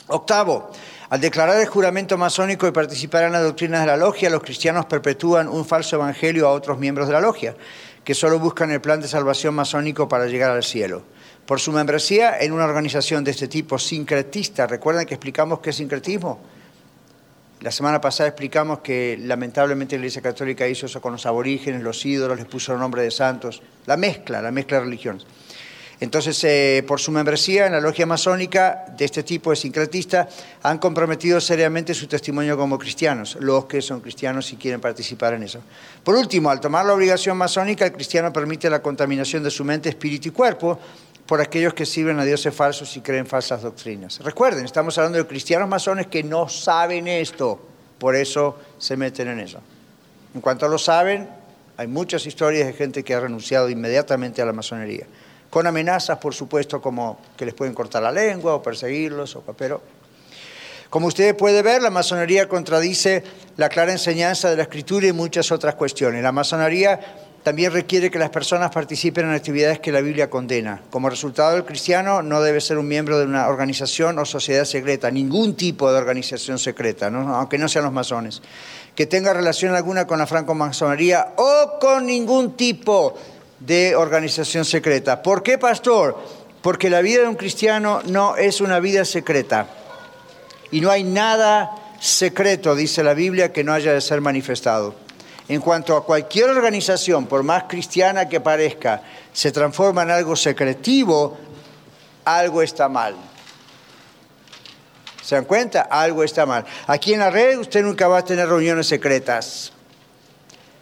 Octavo, 0.07 0.72
al 1.10 1.20
declarar 1.20 1.60
el 1.60 1.66
juramento 1.66 2.20
masónico 2.20 2.68
y 2.68 2.72
participar 2.72 3.24
en 3.24 3.32
las 3.32 3.41
doctrinas 3.41 3.82
de 3.82 3.88
la 3.88 3.97
logia, 3.97 4.30
los 4.30 4.43
cristianos 4.43 4.86
perpetúan 4.86 5.47
un 5.47 5.66
falso 5.66 5.95
evangelio 5.95 6.47
a 6.47 6.51
otros 6.51 6.78
miembros 6.78 7.07
de 7.07 7.14
la 7.14 7.22
logia, 7.22 7.55
que 8.03 8.14
solo 8.14 8.38
buscan 8.38 8.70
el 8.70 8.80
plan 8.80 9.01
de 9.01 9.07
salvación 9.07 9.55
masónico 9.55 10.07
para 10.07 10.28
llegar 10.28 10.51
al 10.51 10.64
cielo. 10.64 11.01
Por 11.47 11.60
su 11.60 11.72
membresía 11.72 12.39
en 12.39 12.51
una 12.51 12.66
organización 12.66 13.24
de 13.24 13.32
este 13.32 13.47
tipo 13.47 13.80
sincretista, 13.80 14.68
recuerden 14.68 15.07
que 15.07 15.16
explicamos 15.16 15.62
qué 15.62 15.72
es 15.72 15.78
sincretismo. 15.78 16.39
La 17.62 17.72
semana 17.72 17.99
pasada 17.99 18.30
explicamos 18.30 18.80
que 18.80 19.18
lamentablemente 19.20 19.95
la 19.95 20.01
Iglesia 20.01 20.22
Católica 20.22 20.68
hizo 20.68 20.86
eso 20.86 21.01
con 21.01 21.14
los 21.14 21.26
aborígenes, 21.26 21.82
los 21.82 22.05
ídolos, 22.05 22.38
les 22.38 22.45
puso 22.45 22.72
el 22.72 22.80
nombre 22.80 23.01
de 23.01 23.10
santos, 23.10 23.64
la 23.88 23.97
mezcla, 23.97 24.43
la 24.43 24.51
mezcla 24.51 24.78
de 24.78 24.84
religiones. 24.84 25.26
Entonces, 26.02 26.41
eh, 26.45 26.84
por 26.88 27.00
su 27.00 27.12
membresía 27.12 27.66
en 27.66 27.74
la 27.74 27.82
logia 27.82 28.06
masónica 28.06 28.86
de 28.97 29.04
este 29.04 29.24
tipo 29.24 29.50
de 29.50 29.58
sincretista, 29.58 30.30
han 30.64 30.78
comprometido 30.78 31.41
seriamente 31.41 31.93
su 31.93 32.08
testimonio 32.08 32.56
como 32.58 32.80
cristianos, 32.80 33.38
los 33.41 33.66
que 33.66 33.82
son 33.82 34.00
cristianos 34.00 34.52
y 34.54 34.56
quieren 34.56 34.80
participar 34.80 35.34
en 35.34 35.43
eso. 35.43 35.60
Por 36.04 36.16
último, 36.16 36.50
al 36.50 36.62
tomar 36.62 36.86
la 36.86 36.93
obligación 36.93 37.38
masónica, 37.38 37.86
el 37.86 37.91
cristiano 37.91 38.32
permite 38.32 38.70
la 38.70 38.82
contaminación 38.82 39.43
de 39.43 39.52
su 39.52 39.66
mente, 39.66 39.89
espíritu 39.89 40.30
y 40.30 40.32
cuerpo 40.32 40.80
por 41.26 41.41
aquellos 41.41 41.76
que 41.76 41.86
sirven 41.86 42.18
a 42.20 42.26
dioses 42.26 42.56
falsos 42.56 42.95
y 42.97 43.02
creen 43.02 43.28
falsas 43.28 43.62
doctrinas. 43.62 44.20
Recuerden, 44.20 44.66
estamos 44.66 44.97
hablando 44.97 45.20
de 45.20 45.28
cristianos 45.28 45.70
masones 45.70 46.08
que 46.08 46.24
no 46.24 46.50
saben 46.50 47.08
esto, 47.08 47.60
por 48.00 48.16
eso 48.16 48.58
se 48.80 48.97
meten 48.97 49.28
en 49.28 49.41
eso. 49.41 49.60
En 50.34 50.41
cuanto 50.41 50.68
lo 50.68 50.80
saben, 50.80 51.30
hay 51.78 51.88
muchas 51.88 52.26
historias 52.26 52.66
de 52.66 52.74
gente 52.74 53.04
que 53.04 53.14
ha 53.14 53.20
renunciado 53.20 53.70
inmediatamente 53.70 54.41
a 54.41 54.45
la 54.45 54.54
masonería, 54.54 55.06
con 55.50 55.66
amenazas, 55.68 56.18
por 56.20 56.34
supuesto, 56.34 56.82
como 56.82 57.20
que 57.38 57.45
les 57.45 57.54
pueden 57.54 57.74
cortar 57.74 58.04
la 58.04 58.12
lengua 58.12 58.56
o 58.56 58.62
perseguirlos, 58.62 59.38
pero 59.58 59.82
como 60.89 61.06
ustedes 61.06 61.36
pueden 61.36 61.64
ver, 61.64 61.84
la 61.84 61.91
masonería 61.91 62.50
contradice 62.50 63.24
la 63.58 63.70
clara 63.70 63.91
enseñanza 63.91 64.50
de 64.50 64.58
la 64.58 64.64
escritura 64.64 65.06
y 65.06 65.14
muchas 65.14 65.52
otras 65.52 65.76
cuestiones. 65.76 66.24
La 66.24 66.32
masonería 66.32 67.00
también 67.43 67.72
requiere 67.72 68.10
que 68.10 68.18
las 68.18 68.32
personas 68.32 68.72
participen 68.72 69.26
en 69.26 69.36
actividades 69.36 69.80
que 69.80 69.91
la 69.91 70.02
Biblia 70.02 70.32
condena. 70.32 70.82
Como 70.89 71.10
resultado, 71.10 71.56
el 71.58 71.64
cristiano 71.64 72.24
no 72.24 72.41
debe 72.41 72.60
ser 72.60 72.80
un 72.80 72.88
miembro 72.88 73.20
de 73.20 73.26
una 73.26 73.47
organización 73.47 74.18
o 74.18 74.26
sociedad 74.26 74.66
secreta, 74.66 75.12
ningún 75.12 75.56
tipo 75.56 75.91
de 75.91 75.97
organización 76.00 76.58
secreta, 76.58 77.08
aunque 77.08 77.60
no 77.60 77.70
sean 77.70 77.86
los 77.86 77.93
masones, 77.93 78.41
que 78.95 79.06
tenga 79.06 79.32
relación 79.32 79.76
alguna 79.76 80.08
con 80.08 80.20
la 80.20 80.26
francomasonería 80.28 81.34
o 81.38 81.78
con 81.80 82.08
ningún 82.08 82.58
tipo 82.58 83.14
de 83.14 83.39
organización 83.95 84.66
secreta. 84.66 85.22
¿Por 85.22 85.43
qué, 85.43 85.57
pastor? 85.57 86.18
Porque 86.62 86.89
la 86.89 87.01
vida 87.01 87.22
de 87.22 87.28
un 87.28 87.36
cristiano 87.36 88.01
no 88.05 88.36
es 88.36 88.62
una 88.62 88.80
vida 88.80 89.05
secreta. 89.05 89.68
Y 90.72 90.82
no 90.82 90.91
hay 90.91 91.03
nada 91.03 91.76
secreto, 91.99 92.76
dice 92.76 93.03
la 93.03 93.14
Biblia, 93.14 93.51
que 93.51 93.64
no 93.64 93.74
haya 93.74 93.93
de 93.93 94.01
ser 94.01 94.22
manifestado. 94.22 94.95
En 95.47 95.62
cuanto 95.62 95.95
a 95.95 96.05
cualquier 96.05 96.49
organización, 96.49 97.26
por 97.26 97.43
más 97.43 97.64
cristiana 97.64 98.30
que 98.30 98.39
parezca, 98.39 99.01
se 99.34 99.51
transforma 99.51 100.03
en 100.03 100.12
algo 100.12 100.36
secretivo, 100.36 101.38
algo 102.24 102.62
está 102.62 102.88
mal. 102.88 103.16
¿Se 105.24 105.36
dan 105.36 105.45
cuenta? 105.45 105.82
Algo 105.82 106.24
está 106.24 106.45
mal. 106.45 106.66
Aquí 106.88 107.14
en 107.14 107.20
la 107.20 107.30
red 107.30 107.57
usted 107.57 107.84
nunca 107.84 108.07
va 108.07 108.20
a 108.20 108.26
tener 108.26 108.47
reuniones 108.47 108.88
secretas. 108.88 109.74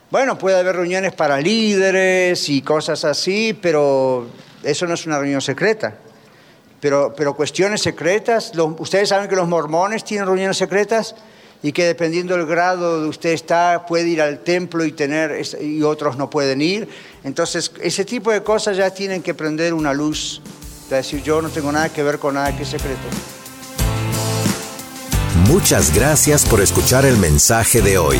Bueno, 0.10 0.38
puede 0.38 0.58
haber 0.58 0.78
reuniones 0.78 1.12
para 1.12 1.38
líderes 1.40 2.48
y 2.48 2.62
cosas 2.62 3.04
así, 3.04 3.58
pero 3.62 4.26
eso 4.64 4.88
no 4.88 4.94
es 4.94 5.06
una 5.06 5.20
reunión 5.20 5.42
secreta. 5.42 5.96
Pero, 6.80 7.14
pero 7.16 7.36
cuestiones 7.36 7.82
secretas, 7.82 8.54
ustedes 8.78 9.10
saben 9.10 9.28
que 9.28 9.36
los 9.36 9.50
mormones 9.50 10.06
tienen 10.06 10.26
reuniones 10.26 10.56
secretas 10.56 11.14
y 11.62 11.74
que 11.74 11.86
dependiendo 11.86 12.38
del 12.38 12.46
grado 12.46 13.02
de 13.02 13.10
usted 13.10 13.32
está, 13.32 13.86
puede 13.86 14.08
ir 14.08 14.22
al 14.22 14.40
templo 14.40 14.86
y 14.86 14.94
tener, 14.94 15.42
y 15.60 15.82
otros 15.84 16.16
no 16.16 16.30
pueden 16.30 16.62
ir. 16.62 16.88
Entonces, 17.26 17.72
ese 17.82 18.06
tipo 18.06 18.32
de 18.32 18.44
cosas 18.44 18.78
ya 18.78 18.92
tienen 18.92 19.22
que 19.22 19.34
prender 19.34 19.74
una 19.74 19.94
luz, 19.94 20.42
de 20.90 20.98
decir, 20.98 21.22
yo 21.22 21.42
no 21.42 21.50
tengo 21.50 21.70
nada 21.72 21.90
que 21.90 22.04
ver 22.04 22.18
con 22.20 22.36
nada 22.36 22.56
que 22.56 22.64
es 22.64 22.70
secreto. 22.70 23.08
Muchas 25.48 25.94
gracias 25.94 26.46
por 26.46 26.62
escuchar 26.62 27.06
el 27.06 27.18
mensaje 27.18 27.82
de 27.82 27.98
hoy. 27.98 28.20